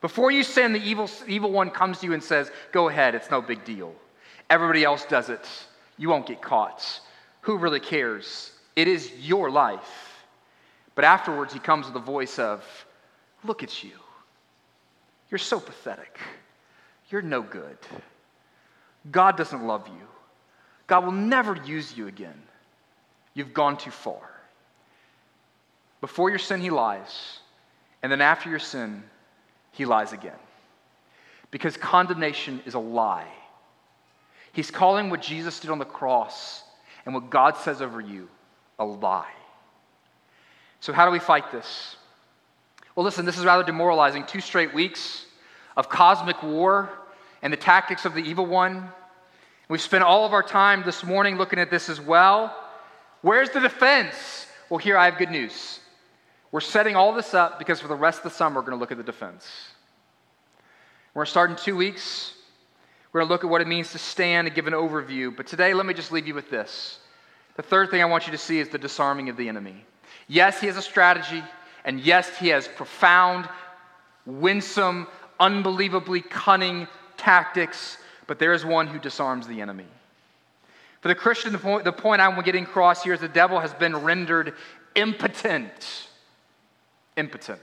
Before 0.02 0.32
you 0.32 0.44
sin, 0.44 0.74
the 0.74 0.82
evil, 0.82 1.10
evil 1.28 1.52
one 1.52 1.70
comes 1.70 2.00
to 2.00 2.08
you 2.08 2.14
and 2.14 2.24
says, 2.24 2.50
Go 2.72 2.90
ahead, 2.90 3.14
it's 3.14 3.30
no 3.30 3.42
big 3.42 3.66
deal. 3.66 3.94
Everybody 4.50 4.84
else 4.84 5.06
does 5.06 5.30
it. 5.30 5.48
You 5.98 6.10
won't 6.10 6.26
get 6.26 6.42
caught. 6.42 7.02
Who 7.42 7.58
really 7.58 7.80
cares? 7.80 8.52
It 8.76 8.88
is 8.88 9.12
your 9.20 9.52
life. 9.52 10.26
But 10.96 11.04
afterwards, 11.04 11.54
he 11.54 11.60
comes 11.60 11.86
with 11.86 11.94
the 11.94 12.00
voice 12.00 12.40
of, 12.40 12.64
Look 13.44 13.64
at 13.64 13.84
you. 13.84 13.92
You're 15.30 15.38
so 15.38 15.60
pathetic. 15.60 16.20
You're 17.10 17.22
no 17.22 17.42
good. 17.42 17.78
God 19.12 19.38
doesn't 19.38 19.66
love 19.66 19.88
you. 19.88 20.08
God 20.88 21.06
will 21.06 21.12
never 21.12 21.56
use 21.56 21.96
you 21.96 22.08
again. 22.08 22.42
You've 23.34 23.54
gone 23.54 23.78
too 23.78 23.92
far. 23.92 24.32
Before 26.02 26.30
your 26.30 26.40
sin, 26.40 26.62
he 26.62 26.70
lies. 26.70 27.40
And 28.02 28.12
then 28.12 28.22
after 28.22 28.50
your 28.50 28.60
sin, 28.60 29.04
he 29.72 29.86
lies 29.86 30.14
again. 30.14 30.40
Because 31.52 31.78
condemnation 31.78 32.62
is 32.66 32.74
a 32.74 32.80
lie. 32.80 33.28
He's 34.54 34.72
calling 34.72 35.10
what 35.10 35.22
Jesus 35.22 35.60
did 35.60 35.70
on 35.70 35.80
the 35.80 35.86
cross 35.86 36.64
and 37.06 37.14
what 37.14 37.30
God 37.30 37.58
says 37.58 37.82
over 37.82 38.02
you 38.02 38.30
a 38.80 38.86
lie. 38.86 39.32
So, 40.80 40.94
how 40.94 41.06
do 41.06 41.12
we 41.12 41.20
fight 41.20 41.52
this? 41.52 41.97
Well, 42.98 43.04
listen, 43.04 43.26
this 43.26 43.38
is 43.38 43.46
rather 43.46 43.64
demoralizing. 43.64 44.26
Two 44.26 44.42
straight 44.42 44.74
weeks 44.74 45.28
of 45.78 45.88
cosmic 45.88 46.42
war 46.42 46.90
and 47.44 47.54
the 47.54 47.58
tactics 47.58 48.06
of 48.06 48.16
the 48.16 48.22
evil 48.22 48.48
one. 48.48 48.90
We've 49.70 49.80
spent 49.80 50.04
all 50.04 50.26
of 50.26 50.34
our 50.34 50.42
time 50.42 50.82
this 50.84 51.04
morning 51.04 51.38
looking 51.38 51.60
at 51.60 51.70
this 51.70 51.90
as 51.90 52.02
well. 52.02 52.58
Where's 53.22 53.52
the 53.52 53.60
defense? 53.60 54.48
Well, 54.68 54.80
here 54.80 54.98
I 54.98 55.06
have 55.06 55.20
good 55.20 55.30
news. 55.30 55.80
We're 56.52 56.60
setting 56.60 56.96
all 56.96 57.14
this 57.14 57.36
up 57.36 57.60
because 57.60 57.80
for 57.80 57.88
the 57.88 57.94
rest 57.94 58.18
of 58.18 58.24
the 58.24 58.30
summer, 58.32 58.62
we're 58.62 58.66
going 58.66 58.78
to 58.78 58.80
look 58.80 58.92
at 58.92 58.98
the 58.98 59.04
defense. 59.04 59.48
We're 61.14 61.20
going 61.20 61.26
to 61.26 61.32
start 61.32 61.52
in 61.52 61.56
two 61.56 61.78
weeks. 61.78 62.34
We're 63.14 63.20
going 63.20 63.28
to 63.28 63.32
look 63.32 63.44
at 63.44 63.50
what 63.52 63.62
it 63.62 63.68
means 63.68 63.92
to 63.92 64.00
stand 64.00 64.48
and 64.48 64.56
give 64.56 64.66
an 64.66 64.74
overview. 64.74 65.38
But 65.38 65.46
today, 65.46 65.76
let 65.76 65.86
me 65.86 65.94
just 65.94 66.12
leave 66.12 66.26
you 66.26 66.34
with 66.34 66.50
this. 66.50 66.98
The 67.58 67.62
third 67.62 67.92
thing 67.92 68.02
I 68.02 68.06
want 68.06 68.26
you 68.26 68.32
to 68.32 68.40
see 68.40 68.60
is 68.60 68.70
the 68.70 68.80
disarming 68.80 69.30
of 69.30 69.38
the 69.38 69.48
enemy. 69.48 69.86
Yes, 70.28 70.60
he 70.60 70.66
has 70.66 70.78
a 70.78 70.82
strategy, 70.82 71.44
and 71.88 72.02
yes, 72.02 72.38
he 72.38 72.50
has 72.50 72.68
profound, 72.68 73.48
winsome, 74.26 75.08
unbelievably 75.40 76.22
cunning 76.22 76.86
tactics, 77.16 77.98
but 78.28 78.40
there 78.40 78.54
is 78.54 78.66
one 78.66 78.88
who 78.88 79.00
disarms 79.00 79.48
the 79.48 79.62
enemy. 79.62 79.86
For 81.00 81.08
the 81.08 81.16
Christian, 81.16 81.54
the 81.54 81.60
point, 81.60 81.86
the 81.86 81.94
point 81.94 82.22
I'm 82.22 82.40
getting 82.42 82.66
across 82.66 83.04
here 83.04 83.14
is 83.14 83.22
the 83.22 83.30
devil 83.30 83.58
has 83.60 83.74
been 83.74 83.96
rendered 83.96 84.54
impotent. 84.96 86.10
Impotent. 87.16 87.62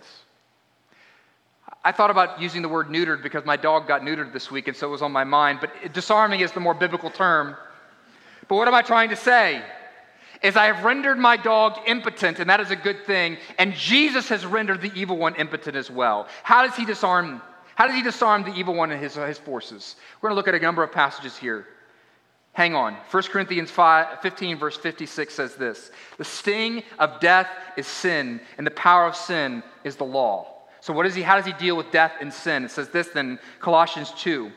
I 1.84 1.92
thought 1.92 2.10
about 2.10 2.40
using 2.40 2.62
the 2.62 2.68
word 2.68 2.88
neutered 2.88 3.22
because 3.22 3.44
my 3.44 3.56
dog 3.56 3.86
got 3.86 4.00
neutered 4.00 4.32
this 4.32 4.50
week, 4.50 4.68
and 4.68 4.76
so 4.76 4.86
it 4.86 4.90
was 4.90 5.02
on 5.02 5.12
my 5.12 5.24
mind, 5.24 5.58
but 5.60 5.92
disarming 5.92 6.40
is 6.40 6.50
the 6.50 6.60
more 6.60 6.72
biblical 6.72 7.10
term. 7.10 7.56
But 8.48 8.56
what 8.56 8.68
am 8.68 8.74
I 8.74 8.80
trying 8.80 9.10
to 9.10 9.16
say? 9.16 9.62
Is 10.42 10.56
I 10.56 10.66
have 10.66 10.84
rendered 10.84 11.18
my 11.18 11.36
dog 11.36 11.78
impotent, 11.86 12.38
and 12.38 12.50
that 12.50 12.60
is 12.60 12.70
a 12.70 12.76
good 12.76 13.04
thing, 13.06 13.38
and 13.58 13.74
Jesus 13.74 14.28
has 14.28 14.44
rendered 14.44 14.80
the 14.80 14.92
evil 14.94 15.16
one 15.16 15.34
impotent 15.36 15.76
as 15.76 15.90
well. 15.90 16.28
How 16.42 16.66
does 16.66 16.76
he 16.76 16.84
disarm? 16.84 17.40
How 17.76 17.86
does 17.86 17.96
he 17.96 18.02
disarm 18.02 18.44
the 18.44 18.54
evil 18.54 18.74
one 18.74 18.90
and 18.90 19.02
his, 19.02 19.14
his 19.14 19.38
forces? 19.38 19.96
We're 20.20 20.28
going 20.28 20.36
to 20.36 20.36
look 20.36 20.48
at 20.48 20.54
a 20.54 20.64
number 20.64 20.82
of 20.82 20.92
passages 20.92 21.36
here. 21.36 21.66
Hang 22.52 22.76
on. 22.76 22.94
1 23.10 23.22
Corinthians 23.24 23.70
5, 23.70 24.20
15, 24.22 24.58
verse 24.58 24.76
56 24.76 25.34
says 25.34 25.56
this 25.56 25.90
The 26.18 26.24
sting 26.24 26.84
of 26.98 27.20
death 27.20 27.48
is 27.76 27.86
sin, 27.86 28.40
and 28.58 28.66
the 28.66 28.70
power 28.70 29.06
of 29.06 29.16
sin 29.16 29.62
is 29.82 29.96
the 29.96 30.04
law. 30.04 30.54
So, 30.80 30.92
what 30.92 31.06
is 31.06 31.14
he, 31.14 31.22
how 31.22 31.36
does 31.36 31.46
he 31.46 31.52
deal 31.54 31.76
with 31.76 31.90
death 31.90 32.12
and 32.20 32.32
sin? 32.32 32.64
It 32.64 32.70
says 32.70 32.90
this 32.90 33.08
then, 33.08 33.38
Colossians 33.58 34.12
2. 34.18 34.52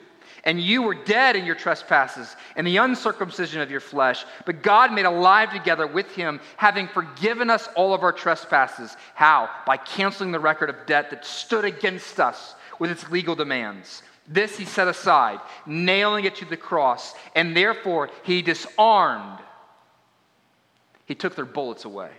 And 0.47 0.61
you 0.61 0.81
were 0.81 0.95
dead 0.95 1.35
in 1.35 1.45
your 1.45 1.55
trespasses 1.55 2.37
and 2.55 2.65
the 2.65 2.77
uncircumcision 2.77 3.59
of 3.59 3.69
your 3.69 3.81
flesh, 3.81 4.25
but 4.45 4.63
God 4.63 4.93
made 4.93 5.05
alive 5.05 5.51
together 5.51 5.85
with 5.85 6.15
him, 6.15 6.39
having 6.55 6.87
forgiven 6.87 7.49
us 7.49 7.67
all 7.75 7.93
of 7.93 8.01
our 8.01 8.13
trespasses. 8.13 8.95
How? 9.13 9.49
By 9.65 9.75
canceling 9.75 10.31
the 10.31 10.39
record 10.39 10.69
of 10.69 10.85
debt 10.85 11.09
that 11.09 11.25
stood 11.25 11.65
against 11.65 12.21
us 12.21 12.55
with 12.79 12.89
its 12.89 13.09
legal 13.11 13.35
demands. 13.35 14.03
This 14.25 14.57
he 14.57 14.63
set 14.63 14.87
aside, 14.87 15.41
nailing 15.65 16.23
it 16.23 16.37
to 16.37 16.45
the 16.45 16.55
cross, 16.55 17.13
and 17.35 17.55
therefore 17.55 18.09
he 18.23 18.41
disarmed. 18.41 19.39
He 21.07 21.15
took 21.15 21.35
their 21.35 21.43
bullets 21.43 21.83
away. 21.83 22.11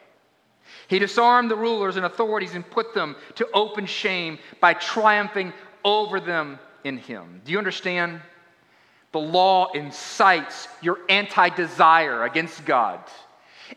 He 0.88 0.98
disarmed 0.98 1.50
the 1.50 1.56
rulers 1.56 1.96
and 1.96 2.04
authorities 2.04 2.54
and 2.54 2.70
put 2.70 2.92
them 2.92 3.16
to 3.36 3.48
open 3.54 3.86
shame 3.86 4.38
by 4.60 4.74
triumphing 4.74 5.54
over 5.82 6.20
them 6.20 6.58
in 6.84 6.98
him. 6.98 7.42
Do 7.44 7.52
you 7.52 7.58
understand? 7.58 8.20
The 9.12 9.20
law 9.20 9.70
incites 9.72 10.68
your 10.82 10.98
anti 11.08 11.48
desire 11.50 12.24
against 12.24 12.64
God. 12.64 13.00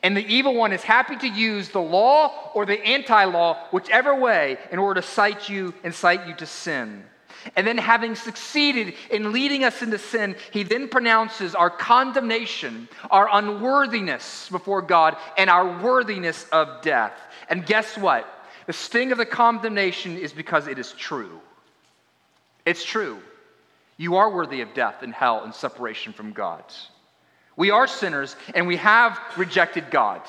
And 0.03 0.15
the 0.15 0.25
evil 0.25 0.55
one 0.55 0.71
is 0.71 0.83
happy 0.83 1.17
to 1.17 1.27
use 1.27 1.69
the 1.69 1.81
law 1.81 2.51
or 2.53 2.65
the 2.65 2.83
anti 2.85 3.23
law, 3.25 3.57
whichever 3.71 4.15
way, 4.15 4.57
in 4.71 4.79
order 4.79 5.01
to 5.01 5.07
cite 5.07 5.49
you, 5.49 5.73
incite 5.83 6.27
you 6.27 6.35
to 6.35 6.45
sin. 6.45 7.03
And 7.55 7.65
then, 7.65 7.77
having 7.77 8.15
succeeded 8.15 8.93
in 9.09 9.31
leading 9.31 9.63
us 9.63 9.81
into 9.81 9.97
sin, 9.97 10.35
he 10.51 10.63
then 10.63 10.87
pronounces 10.87 11.55
our 11.55 11.71
condemnation, 11.71 12.87
our 13.09 13.27
unworthiness 13.31 14.47
before 14.49 14.81
God, 14.81 15.17
and 15.37 15.49
our 15.49 15.81
worthiness 15.81 16.45
of 16.51 16.81
death. 16.81 17.13
And 17.49 17.65
guess 17.65 17.97
what? 17.97 18.27
The 18.67 18.73
sting 18.73 19.11
of 19.11 19.17
the 19.17 19.25
condemnation 19.25 20.17
is 20.17 20.33
because 20.33 20.67
it 20.67 20.77
is 20.77 20.91
true. 20.93 21.41
It's 22.65 22.83
true. 22.83 23.19
You 23.97 24.15
are 24.15 24.29
worthy 24.29 24.61
of 24.61 24.73
death 24.73 25.03
and 25.03 25.13
hell 25.13 25.43
and 25.43 25.53
separation 25.53 26.13
from 26.13 26.31
God. 26.31 26.63
We 27.55 27.71
are 27.71 27.87
sinners 27.87 28.35
and 28.55 28.67
we 28.67 28.77
have 28.77 29.19
rejected 29.37 29.91
God. 29.91 30.21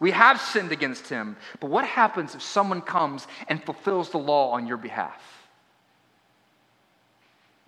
We 0.00 0.10
have 0.10 0.40
sinned 0.40 0.72
against 0.72 1.08
Him. 1.08 1.36
But 1.60 1.70
what 1.70 1.84
happens 1.84 2.34
if 2.34 2.42
someone 2.42 2.80
comes 2.80 3.26
and 3.48 3.62
fulfills 3.62 4.10
the 4.10 4.18
law 4.18 4.50
on 4.50 4.66
your 4.66 4.76
behalf? 4.76 5.22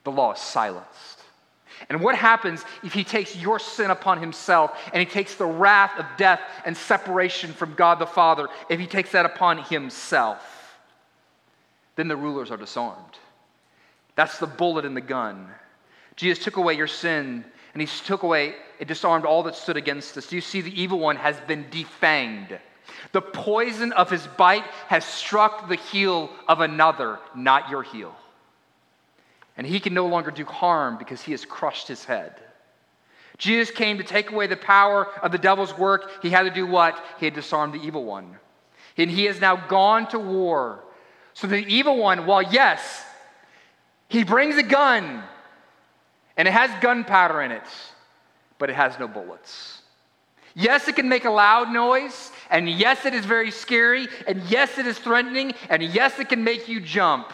The 0.05 0.11
law 0.11 0.33
is 0.33 0.41
silenced. 0.41 1.21
And 1.89 2.01
what 2.01 2.15
happens 2.15 2.65
if 2.83 2.93
he 2.93 3.05
takes 3.05 3.37
your 3.37 3.59
sin 3.59 3.91
upon 3.91 4.21
himself 4.21 4.79
and 4.93 5.01
he 5.01 5.07
takes 5.07 5.35
the 5.35 5.47
wrath 5.47 5.99
of 5.99 6.07
death 6.17 6.41
and 6.65 6.77
separation 6.77 7.53
from 7.53 7.75
God 7.75 7.99
the 7.99 8.07
Father, 8.07 8.49
if 8.69 8.79
he 8.79 8.87
takes 8.87 9.13
that 9.13 9.27
upon 9.27 9.59
himself? 9.59 10.79
Then 11.97 12.09
the 12.09 12.17
rulers 12.17 12.51
are 12.51 12.57
disarmed. 12.57 13.19
That's 14.17 14.39
the 14.39 14.47
bullet 14.47 14.85
in 14.85 14.95
the 14.95 15.01
gun. 15.01 15.49
Jesus 16.17 16.43
took 16.45 16.57
away 16.57 16.75
your 16.75 16.87
sin 16.87 17.45
and 17.73 17.81
he 17.81 17.87
took 17.87 18.23
away 18.23 18.55
and 18.79 18.89
disarmed 18.89 19.25
all 19.25 19.43
that 19.45 19.57
stood 19.57 19.77
against 19.77 20.17
us. 20.17 20.29
Do 20.29 20.37
you 20.37 20.43
see 20.43 20.61
the 20.61 20.81
evil 20.81 20.99
one 20.99 21.17
has 21.17 21.37
been 21.49 21.65
defanged? 21.65 22.59
The 23.13 23.23
poison 23.23 23.93
of 23.93 24.11
his 24.11 24.27
bite 24.27 24.65
has 24.89 25.05
struck 25.05 25.69
the 25.69 25.77
heel 25.77 26.31
of 26.47 26.61
another, 26.61 27.19
not 27.35 27.69
your 27.69 27.83
heel. 27.83 28.15
And 29.57 29.67
he 29.67 29.81
can 29.81 29.95
no 29.95 30.07
longer 30.07 30.31
do 30.31 30.45
harm 30.45 30.99
because 30.99 31.21
he 31.23 31.33
has 31.33 31.45
crushed 31.45 31.89
his 31.89 32.05
head. 32.05 32.35
Jesus 33.39 33.75
came 33.75 33.99
to 33.99 34.05
take 34.05 34.31
away 34.31 34.47
the 34.47 34.57
power 34.57 35.09
of 35.23 35.33
the 35.33 35.39
devil's 35.39 35.77
work. 35.77 36.23
He 36.23 36.31
had 36.31 36.43
to 36.43 36.51
do 36.51 36.67
what? 36.67 37.03
He 37.19 37.27
had 37.27 37.35
disarmed 37.35 37.75
the 37.75 37.85
evil 37.85 38.05
one. 38.05 38.37
And 38.97 39.11
he 39.11 39.25
has 39.25 39.41
now 39.41 39.57
gone 39.57 40.09
to 40.09 40.19
war. 40.19 40.85
So 41.35 41.49
the 41.49 41.67
evil 41.67 41.97
one, 41.97 42.27
while 42.27 42.43
yes, 42.43 43.05
he 44.15 44.25
brings 44.25 44.57
a 44.57 44.63
gun 44.63 45.23
and 46.37 46.47
it 46.47 46.53
has 46.53 46.71
gunpowder 46.81 47.43
in 47.43 47.51
it, 47.51 47.63
but 48.59 48.71
it 48.71 48.77
has 48.77 48.99
no 48.99 49.09
bullets. 49.09 49.83
Yes, 50.55 50.87
it 50.87 50.95
can 50.95 51.09
make 51.09 51.25
a 51.25 51.31
loud 51.31 51.73
noise, 51.73 52.31
and 52.49 52.71
yes, 52.71 53.05
it 53.07 53.13
is 53.13 53.27
very 53.27 53.51
scary, 53.51 54.07
and 54.29 54.41
yes, 54.45 54.79
it 54.79 54.87
is 54.87 54.97
threatening, 54.99 55.53
and 55.69 55.83
yes, 55.83 56.21
it 56.21 56.29
can 56.29 56.45
make 56.45 56.69
you 56.69 56.81
jump, 56.81 57.33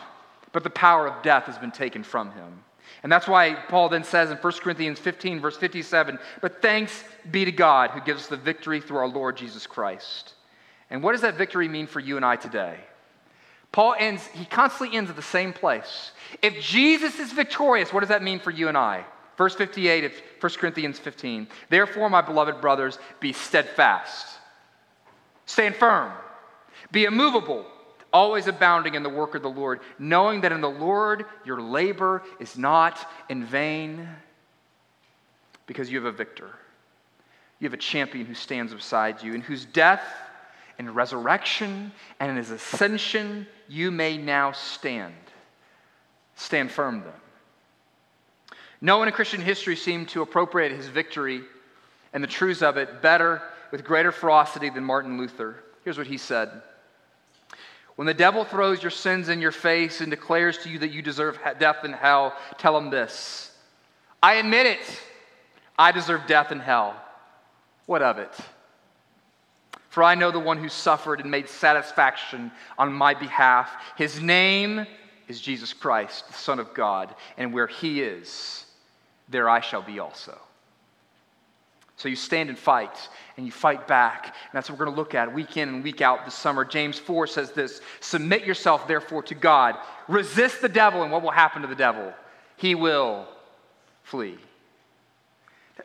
but 0.52 0.64
the 0.64 0.70
power 0.70 1.06
of 1.06 1.22
death 1.22 1.44
has 1.44 1.58
been 1.58 1.70
taken 1.70 2.02
from 2.02 2.32
him. 2.32 2.64
And 3.02 3.12
that's 3.12 3.28
why 3.28 3.54
Paul 3.54 3.90
then 3.90 4.04
says 4.04 4.30
in 4.30 4.38
1 4.38 4.52
Corinthians 4.54 4.98
15, 4.98 5.38
verse 5.38 5.58
57, 5.58 6.18
But 6.40 6.62
thanks 6.62 7.04
be 7.30 7.44
to 7.44 7.52
God 7.52 7.90
who 7.90 8.00
gives 8.00 8.22
us 8.22 8.28
the 8.28 8.36
victory 8.38 8.80
through 8.80 8.98
our 8.98 9.08
Lord 9.08 9.36
Jesus 9.36 9.66
Christ. 9.66 10.34
And 10.88 11.02
what 11.02 11.12
does 11.12 11.20
that 11.20 11.36
victory 11.36 11.68
mean 11.68 11.86
for 11.86 12.00
you 12.00 12.16
and 12.16 12.24
I 12.24 12.36
today? 12.36 12.78
Paul 13.72 13.94
ends, 13.98 14.26
he 14.34 14.44
constantly 14.44 14.96
ends 14.96 15.10
at 15.10 15.16
the 15.16 15.22
same 15.22 15.52
place. 15.52 16.12
If 16.42 16.60
Jesus 16.60 17.18
is 17.18 17.32
victorious, 17.32 17.92
what 17.92 18.00
does 18.00 18.08
that 18.08 18.22
mean 18.22 18.40
for 18.40 18.50
you 18.50 18.68
and 18.68 18.76
I? 18.76 19.04
Verse 19.36 19.54
58 19.54 20.04
of 20.04 20.12
1 20.40 20.52
Corinthians 20.58 20.98
15. 20.98 21.46
Therefore, 21.68 22.10
my 22.10 22.20
beloved 22.20 22.60
brothers, 22.60 22.98
be 23.20 23.32
steadfast, 23.32 24.26
stand 25.46 25.76
firm, 25.76 26.12
be 26.90 27.04
immovable, 27.04 27.64
always 28.12 28.48
abounding 28.48 28.96
in 28.96 29.02
the 29.02 29.08
work 29.08 29.34
of 29.34 29.42
the 29.42 29.48
Lord, 29.48 29.80
knowing 29.98 30.40
that 30.40 30.52
in 30.52 30.60
the 30.60 30.68
Lord 30.68 31.24
your 31.44 31.60
labor 31.60 32.22
is 32.40 32.58
not 32.58 33.08
in 33.28 33.44
vain, 33.44 34.08
because 35.66 35.90
you 35.90 35.98
have 36.04 36.12
a 36.12 36.16
victor. 36.16 36.50
You 37.60 37.66
have 37.66 37.74
a 37.74 37.76
champion 37.76 38.26
who 38.26 38.34
stands 38.34 38.74
beside 38.74 39.22
you, 39.22 39.34
and 39.34 39.44
whose 39.44 39.64
death 39.64 40.02
and 40.80 40.96
resurrection 40.96 41.92
and 42.20 42.30
in 42.30 42.38
his 42.38 42.50
ascension 42.50 43.46
you 43.68 43.90
may 43.90 44.16
now 44.16 44.50
stand. 44.50 45.12
Stand 46.36 46.70
firm 46.70 47.00
then. 47.00 47.12
No 48.80 48.96
one 48.96 49.06
in 49.06 49.12
Christian 49.12 49.42
history 49.42 49.76
seemed 49.76 50.08
to 50.08 50.22
appropriate 50.22 50.72
his 50.72 50.88
victory 50.88 51.42
and 52.14 52.24
the 52.24 52.28
truths 52.28 52.62
of 52.62 52.78
it 52.78 53.02
better 53.02 53.42
with 53.70 53.84
greater 53.84 54.10
ferocity 54.10 54.70
than 54.70 54.82
Martin 54.82 55.18
Luther. 55.18 55.62
Here's 55.84 55.98
what 55.98 56.06
he 56.06 56.16
said 56.16 56.50
When 57.96 58.06
the 58.06 58.14
devil 58.14 58.46
throws 58.46 58.82
your 58.82 58.90
sins 58.90 59.28
in 59.28 59.42
your 59.42 59.52
face 59.52 60.00
and 60.00 60.10
declares 60.10 60.56
to 60.58 60.70
you 60.70 60.78
that 60.78 60.92
you 60.92 61.02
deserve 61.02 61.38
death 61.58 61.84
and 61.84 61.94
hell, 61.94 62.34
tell 62.56 62.74
him 62.74 62.88
this 62.88 63.52
I 64.22 64.36
admit 64.36 64.64
it. 64.64 65.00
I 65.78 65.92
deserve 65.92 66.26
death 66.26 66.52
and 66.52 66.62
hell. 66.62 66.94
What 67.84 68.00
of 68.00 68.16
it? 68.16 68.32
For 69.90 70.04
I 70.04 70.14
know 70.14 70.30
the 70.30 70.38
one 70.38 70.56
who 70.56 70.68
suffered 70.68 71.20
and 71.20 71.30
made 71.30 71.48
satisfaction 71.48 72.52
on 72.78 72.92
my 72.92 73.12
behalf. 73.12 73.70
His 73.96 74.20
name 74.20 74.86
is 75.26 75.40
Jesus 75.40 75.72
Christ, 75.72 76.28
the 76.28 76.34
Son 76.34 76.60
of 76.60 76.72
God. 76.74 77.14
And 77.36 77.52
where 77.52 77.66
he 77.66 78.00
is, 78.00 78.66
there 79.28 79.48
I 79.48 79.60
shall 79.60 79.82
be 79.82 79.98
also. 79.98 80.38
So 81.96 82.08
you 82.08 82.16
stand 82.16 82.48
and 82.48 82.58
fight, 82.58 83.08
and 83.36 83.44
you 83.44 83.52
fight 83.52 83.86
back. 83.86 84.26
And 84.26 84.52
that's 84.54 84.70
what 84.70 84.78
we're 84.78 84.86
going 84.86 84.94
to 84.94 85.00
look 85.00 85.14
at 85.14 85.34
week 85.34 85.56
in 85.56 85.68
and 85.68 85.84
week 85.84 86.00
out 86.00 86.24
this 86.24 86.34
summer. 86.34 86.64
James 86.64 86.98
4 86.98 87.26
says 87.26 87.50
this 87.50 87.82
Submit 87.98 88.44
yourself, 88.44 88.88
therefore, 88.88 89.24
to 89.24 89.34
God. 89.34 89.76
Resist 90.08 90.62
the 90.62 90.68
devil, 90.68 91.02
and 91.02 91.12
what 91.12 91.20
will 91.20 91.30
happen 91.30 91.62
to 91.62 91.68
the 91.68 91.74
devil? 91.74 92.14
He 92.56 92.74
will 92.74 93.26
flee. 94.04 94.38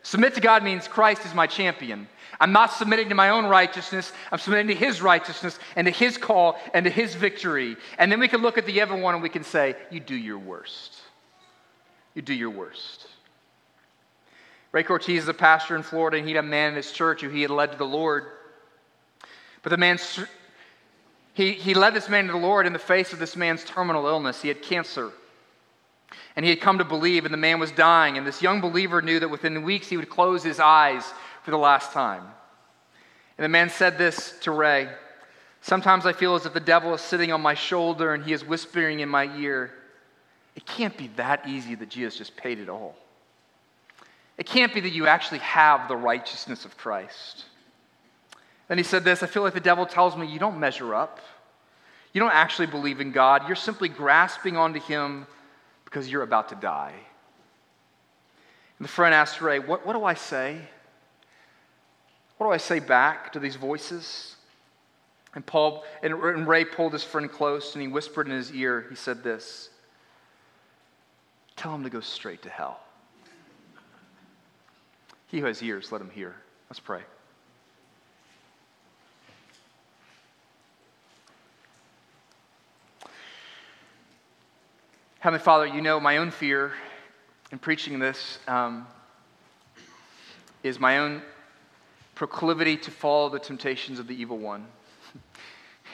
Submit 0.02 0.34
to 0.34 0.40
God 0.40 0.62
means 0.62 0.88
Christ 0.88 1.26
is 1.26 1.34
my 1.34 1.46
champion. 1.46 2.08
I'm 2.38 2.52
not 2.52 2.72
submitting 2.72 3.08
to 3.08 3.14
my 3.14 3.30
own 3.30 3.46
righteousness. 3.46 4.12
I'm 4.30 4.38
submitting 4.38 4.68
to 4.68 4.74
His 4.74 5.00
righteousness 5.00 5.58
and 5.74 5.86
to 5.86 5.90
His 5.90 6.18
call 6.18 6.58
and 6.74 6.84
to 6.84 6.90
His 6.90 7.14
victory. 7.14 7.76
And 7.98 8.10
then 8.10 8.20
we 8.20 8.28
can 8.28 8.42
look 8.42 8.58
at 8.58 8.66
the 8.66 8.80
other 8.80 8.96
one 8.96 9.14
and 9.14 9.22
we 9.22 9.28
can 9.28 9.44
say, 9.44 9.76
You 9.90 10.00
do 10.00 10.14
your 10.14 10.38
worst. 10.38 10.94
You 12.14 12.22
do 12.22 12.34
your 12.34 12.50
worst. 12.50 13.06
Ray 14.72 14.82
Cortese 14.82 15.16
is 15.16 15.28
a 15.28 15.34
pastor 15.34 15.76
in 15.76 15.82
Florida, 15.82 16.18
and 16.18 16.26
he 16.26 16.34
had 16.34 16.44
a 16.44 16.46
man 16.46 16.70
in 16.70 16.76
his 16.76 16.92
church 16.92 17.22
who 17.22 17.28
he 17.28 17.42
had 17.42 17.50
led 17.50 17.72
to 17.72 17.78
the 17.78 17.86
Lord. 17.86 18.24
But 19.62 19.70
the 19.70 19.78
man, 19.78 19.98
he, 21.32 21.52
he 21.52 21.74
led 21.74 21.94
this 21.94 22.08
man 22.08 22.26
to 22.26 22.32
the 22.32 22.38
Lord 22.38 22.66
in 22.66 22.72
the 22.72 22.78
face 22.78 23.12
of 23.12 23.18
this 23.18 23.36
man's 23.36 23.64
terminal 23.64 24.06
illness. 24.06 24.42
He 24.42 24.48
had 24.48 24.62
cancer. 24.62 25.12
And 26.36 26.44
he 26.44 26.50
had 26.50 26.60
come 26.60 26.78
to 26.78 26.84
believe, 26.84 27.24
and 27.24 27.32
the 27.32 27.38
man 27.38 27.58
was 27.58 27.70
dying. 27.72 28.18
And 28.18 28.26
this 28.26 28.42
young 28.42 28.60
believer 28.60 29.00
knew 29.00 29.18
that 29.18 29.28
within 29.28 29.62
weeks 29.62 29.88
he 29.88 29.96
would 29.96 30.10
close 30.10 30.42
his 30.42 30.60
eyes 30.60 31.04
for 31.46 31.52
the 31.52 31.56
last 31.56 31.92
time. 31.92 32.24
And 33.38 33.44
the 33.44 33.48
man 33.48 33.70
said 33.70 33.98
this 33.98 34.34
to 34.40 34.50
Ray 34.50 34.88
Sometimes 35.60 36.04
I 36.04 36.12
feel 36.12 36.34
as 36.34 36.44
if 36.44 36.52
the 36.52 36.60
devil 36.60 36.92
is 36.92 37.00
sitting 37.00 37.32
on 37.32 37.40
my 37.40 37.54
shoulder 37.54 38.14
and 38.14 38.24
he 38.24 38.32
is 38.32 38.44
whispering 38.44 38.98
in 38.98 39.08
my 39.08 39.32
ear, 39.38 39.72
It 40.56 40.66
can't 40.66 40.96
be 40.96 41.06
that 41.14 41.46
easy 41.48 41.76
that 41.76 41.88
Jesus 41.88 42.18
just 42.18 42.36
paid 42.36 42.58
it 42.58 42.68
all. 42.68 42.96
It 44.38 44.46
can't 44.46 44.74
be 44.74 44.80
that 44.80 44.92
you 44.92 45.06
actually 45.06 45.38
have 45.38 45.86
the 45.86 45.96
righteousness 45.96 46.64
of 46.64 46.76
Christ. 46.76 47.44
Then 48.66 48.76
he 48.76 48.84
said 48.84 49.04
this 49.04 49.22
I 49.22 49.28
feel 49.28 49.44
like 49.44 49.54
the 49.54 49.60
devil 49.60 49.86
tells 49.86 50.16
me 50.16 50.26
you 50.26 50.40
don't 50.40 50.58
measure 50.58 50.96
up. 50.96 51.20
You 52.12 52.20
don't 52.20 52.34
actually 52.34 52.66
believe 52.66 53.00
in 53.00 53.12
God. 53.12 53.46
You're 53.46 53.54
simply 53.54 53.88
grasping 53.88 54.56
onto 54.56 54.80
him 54.80 55.28
because 55.84 56.10
you're 56.10 56.24
about 56.24 56.48
to 56.48 56.56
die. 56.56 56.94
And 58.80 58.84
the 58.84 58.92
friend 58.92 59.14
asked 59.14 59.40
Ray, 59.40 59.60
What, 59.60 59.86
what 59.86 59.92
do 59.92 60.04
I 60.04 60.14
say? 60.14 60.60
What 62.36 62.46
do 62.46 62.52
I 62.52 62.58
say 62.58 62.80
back 62.80 63.32
to 63.32 63.38
these 63.38 63.56
voices? 63.56 64.36
And 65.34 65.44
Paul 65.44 65.84
and 66.02 66.46
Ray 66.46 66.64
pulled 66.64 66.92
his 66.92 67.04
friend 67.04 67.30
close 67.30 67.74
and 67.74 67.82
he 67.82 67.88
whispered 67.88 68.26
in 68.26 68.32
his 68.32 68.52
ear, 68.52 68.86
he 68.88 68.96
said 68.96 69.22
this 69.22 69.70
Tell 71.56 71.74
him 71.74 71.84
to 71.84 71.90
go 71.90 72.00
straight 72.00 72.42
to 72.42 72.50
hell. 72.50 72.80
He 75.28 75.40
who 75.40 75.46
has 75.46 75.62
ears, 75.62 75.90
let 75.90 76.00
him 76.00 76.10
hear. 76.10 76.36
Let's 76.70 76.80
pray. 76.80 77.02
Heavenly 85.18 85.42
Father, 85.42 85.66
you 85.66 85.80
know 85.80 85.98
my 85.98 86.18
own 86.18 86.30
fear 86.30 86.72
in 87.50 87.58
preaching 87.58 87.98
this 87.98 88.38
um, 88.46 88.86
is 90.62 90.78
my 90.78 90.98
own 90.98 91.20
proclivity 92.16 92.76
to 92.76 92.90
follow 92.90 93.28
the 93.28 93.38
temptations 93.38 94.00
of 94.00 94.08
the 94.08 94.20
evil 94.20 94.38
one. 94.38 94.66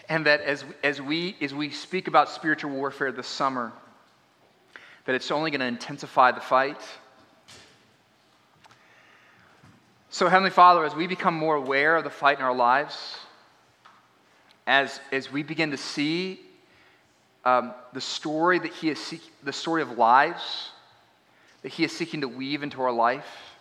and 0.08 0.24
that 0.24 0.40
as, 0.40 0.64
as, 0.82 1.02
we, 1.02 1.36
as 1.42 1.52
we 1.52 1.68
speak 1.68 2.08
about 2.08 2.30
spiritual 2.30 2.70
warfare 2.70 3.12
this 3.12 3.26
summer, 3.26 3.72
that 5.04 5.14
it's 5.14 5.30
only 5.30 5.50
going 5.50 5.60
to 5.60 5.66
intensify 5.66 6.32
the 6.32 6.40
fight 6.40 6.80
So, 10.14 10.28
Heavenly 10.28 10.50
Father, 10.50 10.84
as 10.84 10.94
we 10.94 11.06
become 11.06 11.32
more 11.32 11.54
aware 11.54 11.96
of 11.96 12.04
the 12.04 12.10
fight 12.10 12.38
in 12.38 12.44
our 12.44 12.54
lives, 12.54 13.16
as, 14.66 15.00
as 15.10 15.32
we 15.32 15.42
begin 15.42 15.70
to 15.70 15.78
see 15.78 16.38
um, 17.46 17.72
the 17.94 18.00
story 18.02 18.58
that 18.58 18.72
He 18.74 18.90
is 18.90 19.02
seek, 19.02 19.22
the 19.42 19.54
story 19.54 19.80
of 19.80 19.96
lives 19.96 20.68
that 21.62 21.70
He 21.70 21.82
is 21.82 21.96
seeking 21.96 22.20
to 22.20 22.28
weave 22.28 22.62
into 22.62 22.82
our 22.82 22.92
life, 22.92 23.51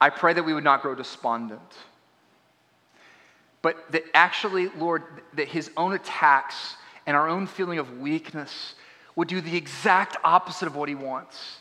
I 0.00 0.10
pray 0.10 0.32
that 0.32 0.42
we 0.42 0.54
would 0.54 0.64
not 0.64 0.82
grow 0.82 0.94
despondent. 0.94 1.60
But 3.62 3.92
that 3.92 4.04
actually, 4.14 4.68
Lord, 4.68 5.02
that 5.34 5.48
His 5.48 5.70
own 5.76 5.94
attacks 5.94 6.76
and 7.06 7.16
our 7.16 7.28
own 7.28 7.46
feeling 7.46 7.78
of 7.78 7.98
weakness 7.98 8.74
would 9.16 9.28
do 9.28 9.40
the 9.40 9.56
exact 9.56 10.16
opposite 10.24 10.66
of 10.66 10.76
what 10.76 10.88
He 10.88 10.94
wants 10.94 11.58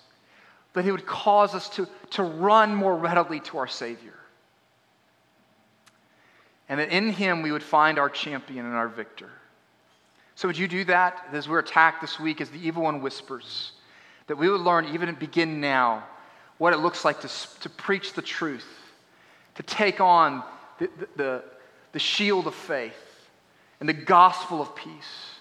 that 0.73 0.83
He 0.85 0.91
would 0.91 1.05
cause 1.05 1.55
us 1.55 1.69
to, 1.69 1.87
to 2.11 2.23
run 2.23 2.75
more 2.75 2.95
readily 2.95 3.39
to 3.41 3.57
our 3.57 3.67
Savior. 3.67 4.13
And 6.67 6.79
that 6.79 6.89
in 6.89 7.11
Him 7.11 7.41
we 7.41 7.51
would 7.51 7.63
find 7.63 7.97
our 7.97 8.09
champion 8.09 8.65
and 8.65 8.75
our 8.75 8.87
victor. 8.87 9.29
So, 10.35 10.47
would 10.47 10.57
you 10.57 10.67
do 10.67 10.83
that 10.85 11.27
as 11.31 11.47
we're 11.47 11.59
attacked 11.59 12.01
this 12.01 12.19
week, 12.19 12.41
as 12.41 12.49
the 12.49 12.65
evil 12.65 12.83
one 12.83 13.01
whispers? 13.01 13.73
That 14.27 14.37
we 14.37 14.49
would 14.49 14.61
learn, 14.61 14.85
even 14.87 15.13
begin 15.15 15.61
now, 15.61 16.05
what 16.57 16.73
it 16.73 16.77
looks 16.77 17.03
like 17.03 17.21
to, 17.21 17.29
to 17.61 17.69
preach 17.69 18.13
the 18.13 18.21
truth, 18.21 18.67
to 19.55 19.63
take 19.63 19.99
on 19.99 20.43
the, 20.79 20.89
the, 21.15 21.43
the 21.91 21.99
shield 21.99 22.47
of 22.47 22.55
faith 22.55 22.93
and 23.79 23.89
the 23.89 23.93
gospel 23.93 24.61
of 24.61 24.75
peace. 24.75 25.31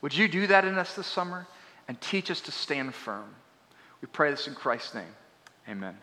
Would 0.00 0.14
you 0.14 0.28
do 0.28 0.46
that 0.48 0.64
in 0.64 0.76
us 0.76 0.94
this 0.94 1.06
summer 1.06 1.46
and 1.88 2.00
teach 2.00 2.30
us 2.30 2.40
to 2.42 2.52
stand 2.52 2.94
firm? 2.94 3.34
We 4.00 4.08
pray 4.08 4.30
this 4.30 4.48
in 4.48 4.54
Christ's 4.54 4.94
name. 4.94 5.14
Amen. 5.68 5.96